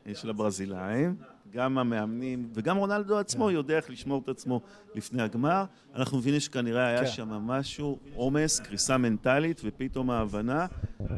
אה, 0.07 0.15
של 0.15 0.29
הברזילאים, 0.29 1.15
גם 1.53 1.77
המאמנים 1.77 2.49
וגם 2.53 2.77
רונלדו 2.77 3.17
עצמו 3.19 3.45
כן. 3.45 3.51
יודע 3.53 3.75
איך 3.77 3.89
לשמור 3.89 4.21
את 4.23 4.29
עצמו 4.29 4.61
לפני 4.95 5.21
הגמר. 5.21 5.63
אנחנו 5.95 6.17
מבינים 6.17 6.39
שכנראה 6.39 6.87
היה 6.87 6.99
כן. 6.99 7.07
שם 7.07 7.29
משהו, 7.29 7.99
עומס, 8.15 8.59
קריסה 8.59 8.97
מנטלית, 8.97 9.61
ופתאום 9.63 10.09
ההבנה 10.09 10.65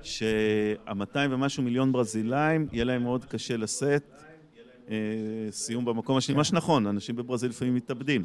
שהמאתיים 0.03 1.34
ומשהו 1.34 1.63
מיליון 1.63 1.91
ברזילאים, 1.91 2.67
יהיה 2.71 2.84
להם 2.84 3.03
מאוד 3.03 3.25
קשה 3.25 3.58
לשאת 3.58 4.11
סיום 5.51 5.85
במקום 5.85 6.17
השני. 6.17 6.33
כן. 6.33 6.38
מה 6.38 6.43
שנכון, 6.43 6.88
אנשים 6.88 7.15
בברזיל 7.15 7.49
לפעמים 7.49 7.75
מתאבדים 7.75 8.23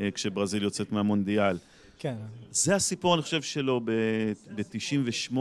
אה, 0.00 0.10
כשברזיל 0.10 0.62
יוצאת 0.62 0.92
מהמונדיאל. 0.92 1.58
כן. 1.98 2.16
זה 2.50 2.74
הסיפור, 2.74 3.14
אני 3.14 3.22
חושב, 3.22 3.42
שלו 3.42 3.80
ב-98, 3.84 5.36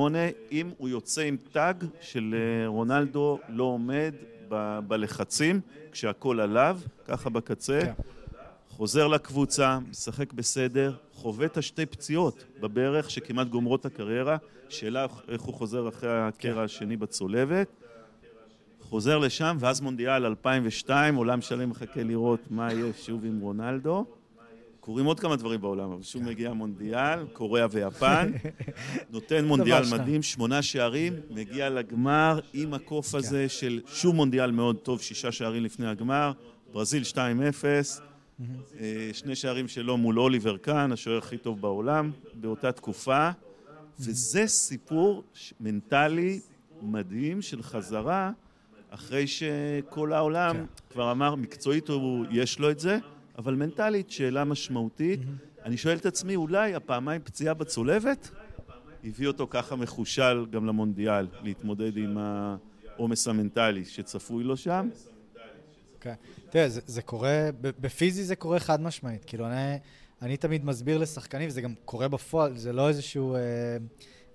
אם 0.52 0.72
הוא 0.78 0.90
יוצא 0.90 1.22
עם 1.22 1.38
טאג 1.52 1.84
של 2.02 2.36
אה, 2.38 2.68
רונלדו 2.68 3.40
לא 3.50 3.64
עומד 3.64 4.14
ב- 4.50 4.80
בלחצים, 4.88 5.62
כשהכול 5.92 6.42
עליו, 6.42 6.80
ככה 7.08 7.30
בקצה, 7.30 7.80
כן. 7.82 7.94
חוזר 8.70 9.08
לקבוצה, 9.08 9.80
משחק 9.90 10.34
בסדר, 10.34 10.96
חווה 11.14 11.46
את 11.46 11.58
השתי 11.58 11.86
פציעות 11.86 12.44
בברך 12.60 13.10
שכמעט 13.10 13.48
גומרות 13.48 13.80
את 13.80 13.86
הקריירה, 13.86 14.38
שאלה 14.70 15.06
איך 15.28 15.42
הוא 15.42 15.54
חוזר 15.54 15.90
אחרי 15.90 16.22
הקרע 16.22 16.54
כן. 16.54 16.60
השני 16.60 16.98
בצולבת. 16.98 17.68
חוזר 18.90 19.18
לשם, 19.18 19.58
ואז 19.60 19.82
מונדיאל 19.82 20.26
2002, 20.26 21.16
עולם 21.16 21.42
שלם 21.42 21.70
מחכה 21.70 22.04
לראות 22.04 22.40
מה 22.50 22.74
יהיה 22.74 22.94
שוב 22.94 23.26
עם 23.26 23.40
רונלדו. 23.40 24.06
קורים 24.80 25.06
עוד 25.06 25.20
כמה 25.20 25.36
דברים 25.36 25.62
בעולם, 25.62 25.92
אבל 25.92 26.04
שוב 26.04 26.24
מגיע 26.24 26.54
מונדיאל, 26.54 27.26
קוריאה 27.34 27.68
ויפן, 27.72 28.32
נותן 29.14 29.46
מונדיאל 29.46 29.84
מדהים, 29.92 30.24
שמונה 30.24 30.62
שערים, 30.62 31.14
מגיע 31.30 31.70
לגמר 31.70 32.40
עם 32.54 32.74
הקוף 32.74 33.12
כן. 33.12 33.18
הזה 33.18 33.50
של 33.50 33.82
שוב 33.88 34.16
מונדיאל 34.16 34.52
מאוד 34.52 34.76
טוב, 34.76 35.02
שישה 35.02 35.32
שערים 35.32 35.64
לפני 35.64 35.88
הגמר, 35.88 36.32
ברזיל 36.74 37.04
2-0, 37.12 37.16
אה, 38.80 39.10
שני 39.14 39.36
שערים 39.36 39.68
שלו 39.68 39.98
מול 39.98 40.20
אוליבר 40.20 40.58
קאן, 40.58 40.92
השוער 40.92 41.18
הכי 41.18 41.38
טוב 41.38 41.62
בעולם, 41.62 42.12
באותה 42.34 42.72
תקופה, 42.72 43.30
וזה 44.00 44.48
סיפור 44.48 45.24
מנטלי 45.60 46.40
מדהים 46.82 47.42
של 47.42 47.64
חזרה, 47.64 48.32
אחרי 48.90 49.28
שכל 49.28 50.14
העולם 50.14 50.56
כן. 50.56 50.66
כבר 50.90 51.12
אמר, 51.12 51.36
מקצועית 51.36 51.88
הוא, 51.88 52.26
יש 52.32 52.60
לו 52.60 52.72
את 52.72 52.80
זה, 52.80 52.98
אבל 53.38 53.56
מנטלית, 53.56 54.12
שאלה 54.12 54.44
משמעותית. 54.44 55.20
אני 55.66 55.78
שואל 55.78 55.98
את 55.98 56.06
עצמי, 56.06 56.36
אולי 56.36 56.76
הפעמיים 56.76 57.22
פציעה 57.24 57.54
בצולבת 57.54 58.32
הביא 59.06 59.28
אותו 59.28 59.48
ככה 59.50 59.76
מחושל 59.76 60.46
גם 60.52 60.66
למונדיאל, 60.66 61.28
להתמודד 61.44 61.98
עם 61.98 62.18
העומס 62.18 63.28
המנטלי 63.28 63.86
שצפוי 63.86 64.44
לו 64.44 64.58
שם. 64.58 64.90
כן. 66.00 66.14
תראה, 66.50 66.70
זה, 66.70 66.82
זה 66.86 67.02
קורה, 67.02 67.50
בפיזי 67.62 68.24
זה 68.24 68.36
קורה 68.36 68.60
חד 68.60 68.82
משמעית. 68.82 69.26
כאילו, 69.26 69.48
אני, 69.48 69.78
אני 70.22 70.38
תמיד 70.38 70.66
מסביר 70.66 70.98
לשחקנים, 70.98 71.48
וזה 71.48 71.62
גם 71.62 71.74
קורה 71.86 72.08
בפועל, 72.08 72.58
זה 72.58 72.74
לא 72.74 72.90
איזשהו 72.90 73.36
אה, 73.36 73.42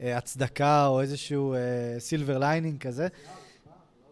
אה, 0.00 0.16
הצדקה 0.16 0.86
או 0.86 1.00
איזשהו 1.00 1.54
silver 1.98 2.34
אה, 2.34 2.38
lining 2.38 2.78
כזה. 2.78 3.08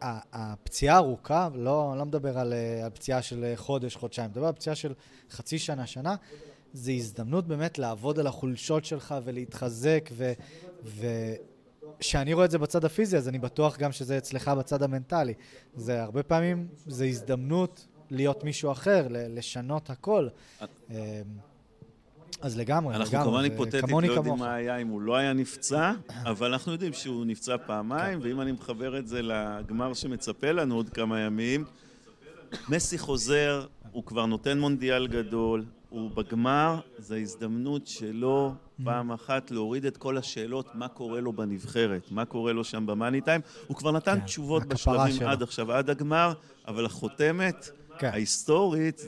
הפציעה 0.00 0.94
הארוכה, 0.96 1.48
לא, 1.54 1.94
לא 1.98 2.04
מדבר 2.04 2.38
על, 2.38 2.52
אה, 2.52 2.84
על 2.84 2.90
פציעה 2.90 3.22
של 3.22 3.44
אה, 3.44 3.56
חודש, 3.56 3.96
חודשיים, 3.96 4.30
מדבר 4.30 4.46
על 4.46 4.52
פציעה 4.52 4.76
של 4.76 4.92
חצי 5.30 5.58
שנה, 5.58 5.86
שנה, 5.86 6.16
זה 6.72 6.92
הזדמנות 6.92 7.46
באמת 7.46 7.78
לעבוד 7.78 8.18
על 8.18 8.26
החולשות 8.26 8.84
שלך 8.84 9.14
ולהתחזק, 9.24 10.10
וכשאני 11.98 12.34
רואה 12.34 12.44
את 12.44 12.50
זה 12.50 12.58
בצד 12.58 12.84
הפיזי, 12.84 13.16
אז 13.16 13.28
אני 13.28 13.38
בטוח 13.38 13.78
גם 13.78 13.92
שזה 13.92 14.18
אצלך 14.18 14.48
בצד 14.48 14.82
המנטלי. 14.82 15.34
זה 15.76 16.02
הרבה 16.02 16.22
פעמים, 16.22 16.68
זה 16.86 17.04
הזדמנות 17.04 17.86
להיות 18.10 18.44
מישהו 18.44 18.72
אחר, 18.72 19.06
לשנות 19.10 19.90
הכל. 19.90 20.28
אז 22.40 22.58
לגמרי, 22.58 22.94
אנחנו 22.94 23.18
לגמרי. 23.18 23.18
אנחנו 23.18 23.30
כמובן 23.30 23.44
היפותטית 23.44 23.90
לא 23.90 24.14
יודעים 24.14 24.38
מה 24.38 24.54
היה 24.54 24.76
אם 24.76 24.88
הוא 24.88 25.00
לא 25.00 25.16
היה 25.16 25.32
נפצע, 25.32 25.92
אבל 26.24 26.52
אנחנו 26.52 26.72
יודעים 26.72 26.92
שהוא 26.92 27.26
נפצע 27.26 27.56
פעמיים, 27.66 28.18
ואם 28.22 28.40
אני 28.40 28.52
מחבר 28.52 28.98
את 28.98 29.08
זה 29.08 29.22
לגמר 29.22 29.94
שמצפה 29.94 30.52
לנו 30.52 30.74
עוד 30.74 30.88
כמה 30.88 31.20
ימים, 31.20 31.64
מסי 32.68 32.98
חוזר, 32.98 33.66
הוא 33.92 34.04
כבר 34.04 34.26
נותן 34.26 34.58
מונדיאל 34.58 35.06
גדול, 35.06 35.64
הוא 35.90 36.10
בגמר, 36.10 36.80
זו 36.98 37.14
ההזדמנות 37.14 37.86
שלו 37.86 38.54
פעם 38.84 39.12
אחת 39.12 39.50
להוריד 39.50 39.84
את 39.84 39.96
כל 39.96 40.18
השאלות 40.18 40.66
מה 40.74 40.88
קורה 40.88 41.20
לו 41.20 41.32
בנבחרת, 41.32 42.10
מה 42.10 42.24
קורה 42.24 42.52
לו 42.52 42.64
שם 42.64 42.86
במאני 42.86 43.20
טיים. 43.20 43.40
הוא 43.66 43.76
כבר 43.76 43.92
נתן 43.92 44.18
כן, 44.20 44.24
תשובות 44.24 44.66
בשלבים. 44.66 45.28
עד 45.28 45.42
עכשיו, 45.42 45.72
עד 45.72 45.90
הגמר, 45.90 46.32
אבל 46.68 46.86
החותמת... 46.86 47.70
כן. 47.98 48.10
ההיסטורית, 48.12 48.98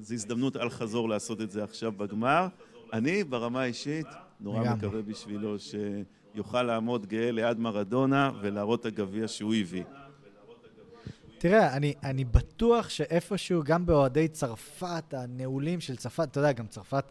זו 0.00 0.14
הזדמנות 0.14 0.56
על 0.56 0.70
חזור 0.70 1.08
לעשות 1.08 1.40
את 1.40 1.50
זה 1.50 1.64
עכשיו 1.64 1.92
בגמר. 1.92 2.48
אני, 2.92 3.24
ברמה 3.24 3.62
האישית, 3.62 4.06
נורא 4.40 4.64
גם. 4.64 4.76
מקווה 4.76 5.02
בשבילו 5.02 5.56
שיוכל 5.58 6.62
לעמוד 6.62 7.06
גאה 7.06 7.30
ליד 7.30 7.58
מרדונה 7.58 8.30
ולהראות 8.40 8.80
את 8.80 8.86
הגביע 8.86 9.28
שהוא 9.28 9.54
הביא. 9.54 9.84
תראה, 11.38 11.76
אני, 11.76 11.94
אני 12.02 12.24
בטוח 12.24 12.88
שאיפשהו, 12.88 13.62
גם 13.64 13.86
באוהדי 13.86 14.28
צרפת, 14.28 15.14
הנעולים 15.14 15.80
של 15.80 15.96
צרפת, 15.96 16.28
אתה 16.30 16.40
יודע, 16.40 16.52
גם 16.52 16.66
צרפת, 16.66 17.04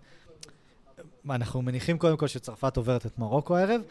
אנחנו 1.29 1.61
מניחים 1.61 1.97
קודם 1.97 2.17
כל 2.17 2.27
שצרפת 2.27 2.77
עוברת 2.77 3.05
את 3.05 3.19
מרוקו 3.19 3.57
הערב, 3.57 3.81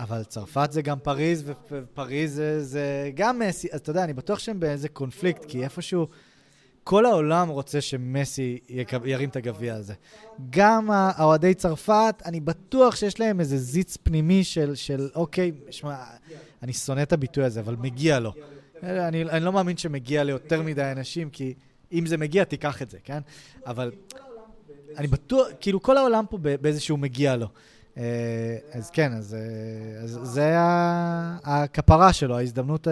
אבל 0.00 0.24
צרפת 0.24 0.68
זה 0.72 0.82
גם 0.82 0.98
פריז, 0.98 1.50
ופריז 1.70 2.34
זה, 2.34 2.64
זה 2.64 3.10
גם 3.14 3.38
מסי, 3.38 3.68
אז 3.72 3.80
אתה 3.80 3.90
יודע, 3.90 4.04
אני 4.04 4.12
בטוח 4.12 4.38
שהם 4.38 4.60
באיזה 4.60 4.88
קונפליקט, 4.88 5.44
כי 5.44 5.64
איפשהו... 5.64 6.06
כל 6.88 7.06
העולם 7.06 7.48
רוצה 7.48 7.80
שמסי 7.80 8.58
ירים 9.04 9.28
את 9.28 9.36
הגביע 9.36 9.74
הזה. 9.74 9.94
גם 10.50 10.90
האוהדי 10.90 11.54
צרפת, 11.54 12.22
אני 12.24 12.40
בטוח 12.40 12.96
שיש 12.96 13.20
להם 13.20 13.40
איזה 13.40 13.58
זיץ 13.58 13.96
פנימי 13.96 14.44
של, 14.44 14.74
של 14.74 15.08
אוקיי, 15.14 15.52
שמע, 15.70 15.96
אני 16.62 16.72
שונא 16.72 17.02
את 17.02 17.12
הביטוי 17.12 17.44
הזה, 17.44 17.60
אבל 17.60 17.76
מגיע 17.76 18.18
לו. 18.18 18.32
אני, 18.82 19.22
אני 19.24 19.44
לא 19.44 19.52
מאמין 19.52 19.76
שמגיע 19.76 20.24
ליותר 20.24 20.62
מדי 20.62 20.92
אנשים, 20.92 21.30
כי 21.30 21.54
אם 21.92 22.06
זה 22.06 22.16
מגיע, 22.16 22.44
תיקח 22.44 22.82
את 22.82 22.90
זה, 22.90 22.98
כן? 23.04 23.20
אבל 23.66 23.92
אני 24.96 25.06
בטוח, 25.06 25.48
כאילו 25.60 25.82
כל 25.82 25.96
העולם 25.96 26.24
פה 26.30 26.38
באיזשהו 26.38 26.96
מגיע 26.96 27.36
לו. 27.36 27.46
אה, 27.98 28.56
אז 28.72 28.90
כן, 28.90 29.12
אז, 29.12 29.34
אה, 29.34 30.02
אז 30.02 30.18
זה 30.22 30.52
הכפרה 31.44 32.12
שלו, 32.12 32.38
ההזדמנות... 32.38 32.88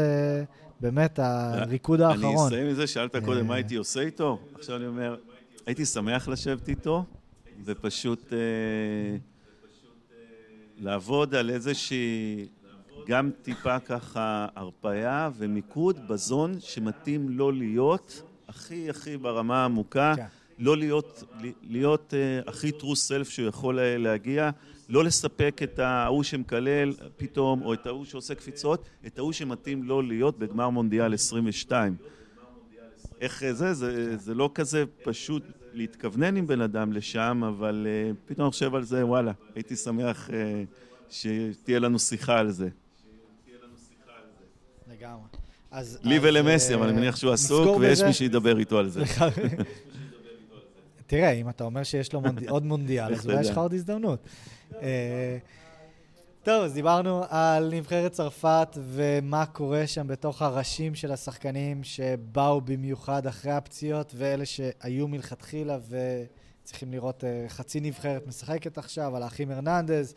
אה, 0.77 0.81
באמת, 0.81 1.19
הריקוד 1.19 2.01
האחרון. 2.01 2.37
אני 2.37 2.47
אסיים 2.47 2.67
עם 2.67 2.75
זה, 2.75 2.87
שאלת 2.87 3.17
קודם 3.17 3.47
מה 3.47 3.55
הייתי 3.55 3.77
עושה 3.77 4.01
איתו, 4.01 4.39
עכשיו 4.55 4.77
אני 4.77 4.87
אומר, 4.87 5.17
הייתי 5.67 5.87
שמח 5.87 6.29
לשבת 6.29 6.69
איתו, 6.69 7.05
ופשוט 7.65 8.33
אה, 8.33 8.39
לעבוד 10.79 11.35
על 11.35 11.51
איזושהי, 11.51 12.47
גם 13.07 13.31
טיפה 13.43 13.79
ככה 13.79 14.47
הרפאיה 14.57 15.31
ומיקוד 15.37 16.09
בזון 16.09 16.61
שמתאים 16.61 17.29
לו 17.29 17.51
להיות 17.51 18.23
הכי 18.49 18.91
הכי 18.91 19.17
ברמה 19.17 19.63
העמוקה, 19.63 20.13
כן. 20.17 20.25
לא 20.59 20.77
להיות, 20.77 21.23
להיות 21.63 22.15
uh, 22.15 22.51
הכי 22.51 22.71
true 22.71 22.95
self 23.09 23.25
שהוא 23.25 23.49
יכול 23.49 23.81
להגיע, 23.81 24.51
לא 24.89 25.05
לספק 25.05 25.61
את 25.63 25.79
ההוא 25.79 26.23
שמקלל 26.23 26.93
פתאום, 27.17 27.63
או 27.63 27.75
את 27.75 27.87
ההוא 27.87 28.05
שעושה 28.05 28.35
קפיצות, 28.35 28.89
את 29.07 29.19
ההוא 29.19 29.33
שמתאים 29.33 29.83
לו 29.83 30.03
להיות 30.03 30.39
בגמר 30.39 30.71
מונדיאל 30.71 31.15
22. 31.15 31.97
איך 33.21 33.45
זה, 33.51 33.75
זה, 33.75 34.17
זה 34.17 34.35
לא 34.35 34.51
כזה 34.55 34.85
פשוט 35.05 35.43
להתכוונן 35.73 36.37
עם 36.37 36.47
בן 36.47 36.61
אדם 36.61 36.93
לשם, 36.93 37.43
אבל 37.49 37.87
uh, 37.87 38.17
פתאום 38.29 38.47
אני 38.47 38.51
חושב 38.51 38.75
על 38.75 38.85
זה, 38.85 39.07
וואלה, 39.07 39.33
הייתי 39.55 39.77
שמח 39.77 40.29
uh, 40.29 40.33
שתהיה 41.11 41.79
לנו 41.79 41.99
שיחה 41.99 42.39
על 42.39 42.51
זה. 42.51 42.69
לגמרי. 44.91 45.23
אז, 45.71 45.99
לי 46.03 46.19
ולמסי, 46.23 46.75
אבל 46.75 46.89
אני 46.89 46.97
מניח 46.97 47.17
שהוא 47.17 47.33
עסוק, 47.33 47.77
ויש 47.81 48.01
מי 48.01 48.13
שידבר 48.13 48.59
איתו 48.59 48.79
על 48.79 48.89
זה. 48.89 49.03
תראה, 51.07 51.31
אם 51.31 51.49
אתה 51.49 51.65
אומר 51.65 51.83
שיש 51.83 52.13
לו 52.13 52.23
עוד 52.49 52.65
מונדיאל, 52.65 53.15
אז 53.15 53.27
אולי 53.27 53.41
יש 53.41 53.51
לך 53.51 53.59
עוד 53.59 53.75
הזדמנות. 53.75 54.19
אה, 54.75 55.39
טוב, 56.43 56.65
אז 56.65 56.75
דיברנו 56.75 57.25
על 57.29 57.75
נבחרת 57.75 58.13
צרפת 58.13 58.69
ומה 58.77 59.47
קורה 59.47 59.87
שם 59.87 60.07
בתוך 60.07 60.43
הראשים 60.43 60.95
של 60.95 61.13
השחקנים 61.13 61.85
שבאו 61.85 62.61
במיוחד 62.61 63.27
אחרי 63.27 63.53
הפציעות 63.53 64.13
ואלה 64.17 64.45
שהיו 64.47 65.09
מלכתחילה 65.09 65.79
וצריכים 65.89 66.93
לראות 66.93 67.25
אה, 67.25 67.45
חצי 67.49 67.81
נבחרת 67.81 68.27
משחקת 68.27 68.79
עכשיו, 68.79 69.17
על 69.17 69.23
האחים 69.23 69.51
הרננדז, 69.51 70.15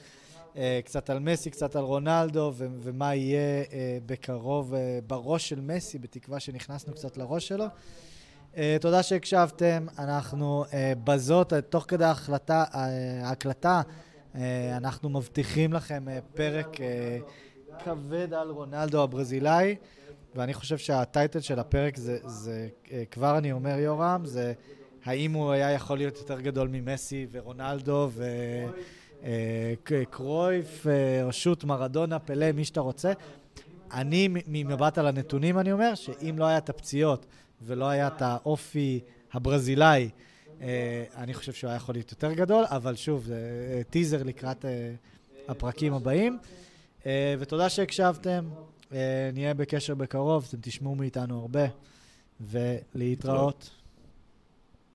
אה, 0.57 0.79
קצת 0.85 1.09
על 1.09 1.19
מסי, 1.19 1.49
קצת 1.49 1.75
על 1.75 1.83
רונלדו 1.83 2.53
ומה 2.55 3.15
יהיה 3.15 3.63
בקרוב 4.05 4.73
בראש 5.07 5.49
של 5.49 5.61
מסי, 5.61 5.99
בתקווה 5.99 6.39
שנכנסנו 6.39 6.93
קצת 6.93 7.17
לראש 7.17 7.47
שלו. 7.47 7.65
Uh, 8.53 8.57
תודה 8.81 9.03
שהקשבתם. 9.03 9.85
אנחנו 9.99 10.65
uh, 10.67 10.73
בזאת, 11.03 11.53
תוך 11.69 11.85
כדי 11.87 12.05
ההחלטה, 12.05 12.63
uh, 12.71 12.75
ההקלטה, 13.23 13.81
uh, 14.33 14.37
אנחנו 14.77 15.09
מבטיחים 15.09 15.73
לכם 15.73 16.05
uh, 16.07 16.37
פרק 16.37 16.67
uh, 16.75 16.79
כבד 17.83 18.33
על 18.33 18.49
רונלדו 18.49 19.03
הברזילאי, 19.03 19.75
ואני 20.35 20.53
חושב 20.53 20.77
שהטייטל 20.77 21.39
של 21.39 21.59
הפרק 21.59 21.97
זה, 21.97 22.17
זה 22.25 22.67
uh, 22.85 22.89
כבר 23.11 23.37
אני 23.37 23.51
אומר, 23.51 23.79
יורם, 23.79 24.21
זה 24.25 24.53
האם 25.05 25.33
הוא 25.33 25.51
היה 25.51 25.71
יכול 25.71 25.97
להיות 25.97 26.17
יותר 26.17 26.41
גדול 26.41 26.67
ממסי 26.71 27.27
ורונלדו 27.31 28.09
וקרויף, 29.87 30.85
uh, 30.85 31.31
שוט, 31.31 31.63
מרדונה, 31.63 32.19
פלא, 32.19 32.51
מי 32.51 32.65
שאתה 32.65 32.81
רוצה. 32.81 33.11
אני, 33.93 34.29
ממבט 34.47 34.97
על 34.97 35.07
הנתונים, 35.07 35.59
אני 35.59 35.71
אומר 35.71 35.95
שאם 35.95 36.35
לא 36.37 36.45
היה 36.45 36.57
את 36.57 36.69
הפציעות 36.69 37.25
ולא 37.61 37.89
היה 37.89 38.07
את 38.07 38.21
האופי 38.21 38.99
הברזילאי, 39.33 40.09
אה, 40.61 41.03
אני 41.15 41.33
חושב 41.33 41.53
שהוא 41.53 41.69
היה 41.69 41.77
יכול 41.77 41.95
להיות 41.95 42.11
יותר 42.11 42.33
גדול, 42.33 42.63
אבל 42.67 42.95
שוב, 42.95 43.23
זה 43.23 43.35
אה, 43.77 43.83
טיזר 43.83 44.23
לקראת 44.23 44.65
אה, 44.65 44.93
הפרקים 45.47 45.93
הבאים. 45.93 46.37
ותודה 47.39 47.69
שהקשבתם, 47.69 48.49
נהיה 49.33 49.53
בקשר 49.53 49.95
בקרוב, 49.95 50.45
אתם 50.49 50.57
תשמעו 50.61 50.95
מאיתנו 50.95 51.39
הרבה, 51.41 51.65
ולהתראות. 52.41 53.69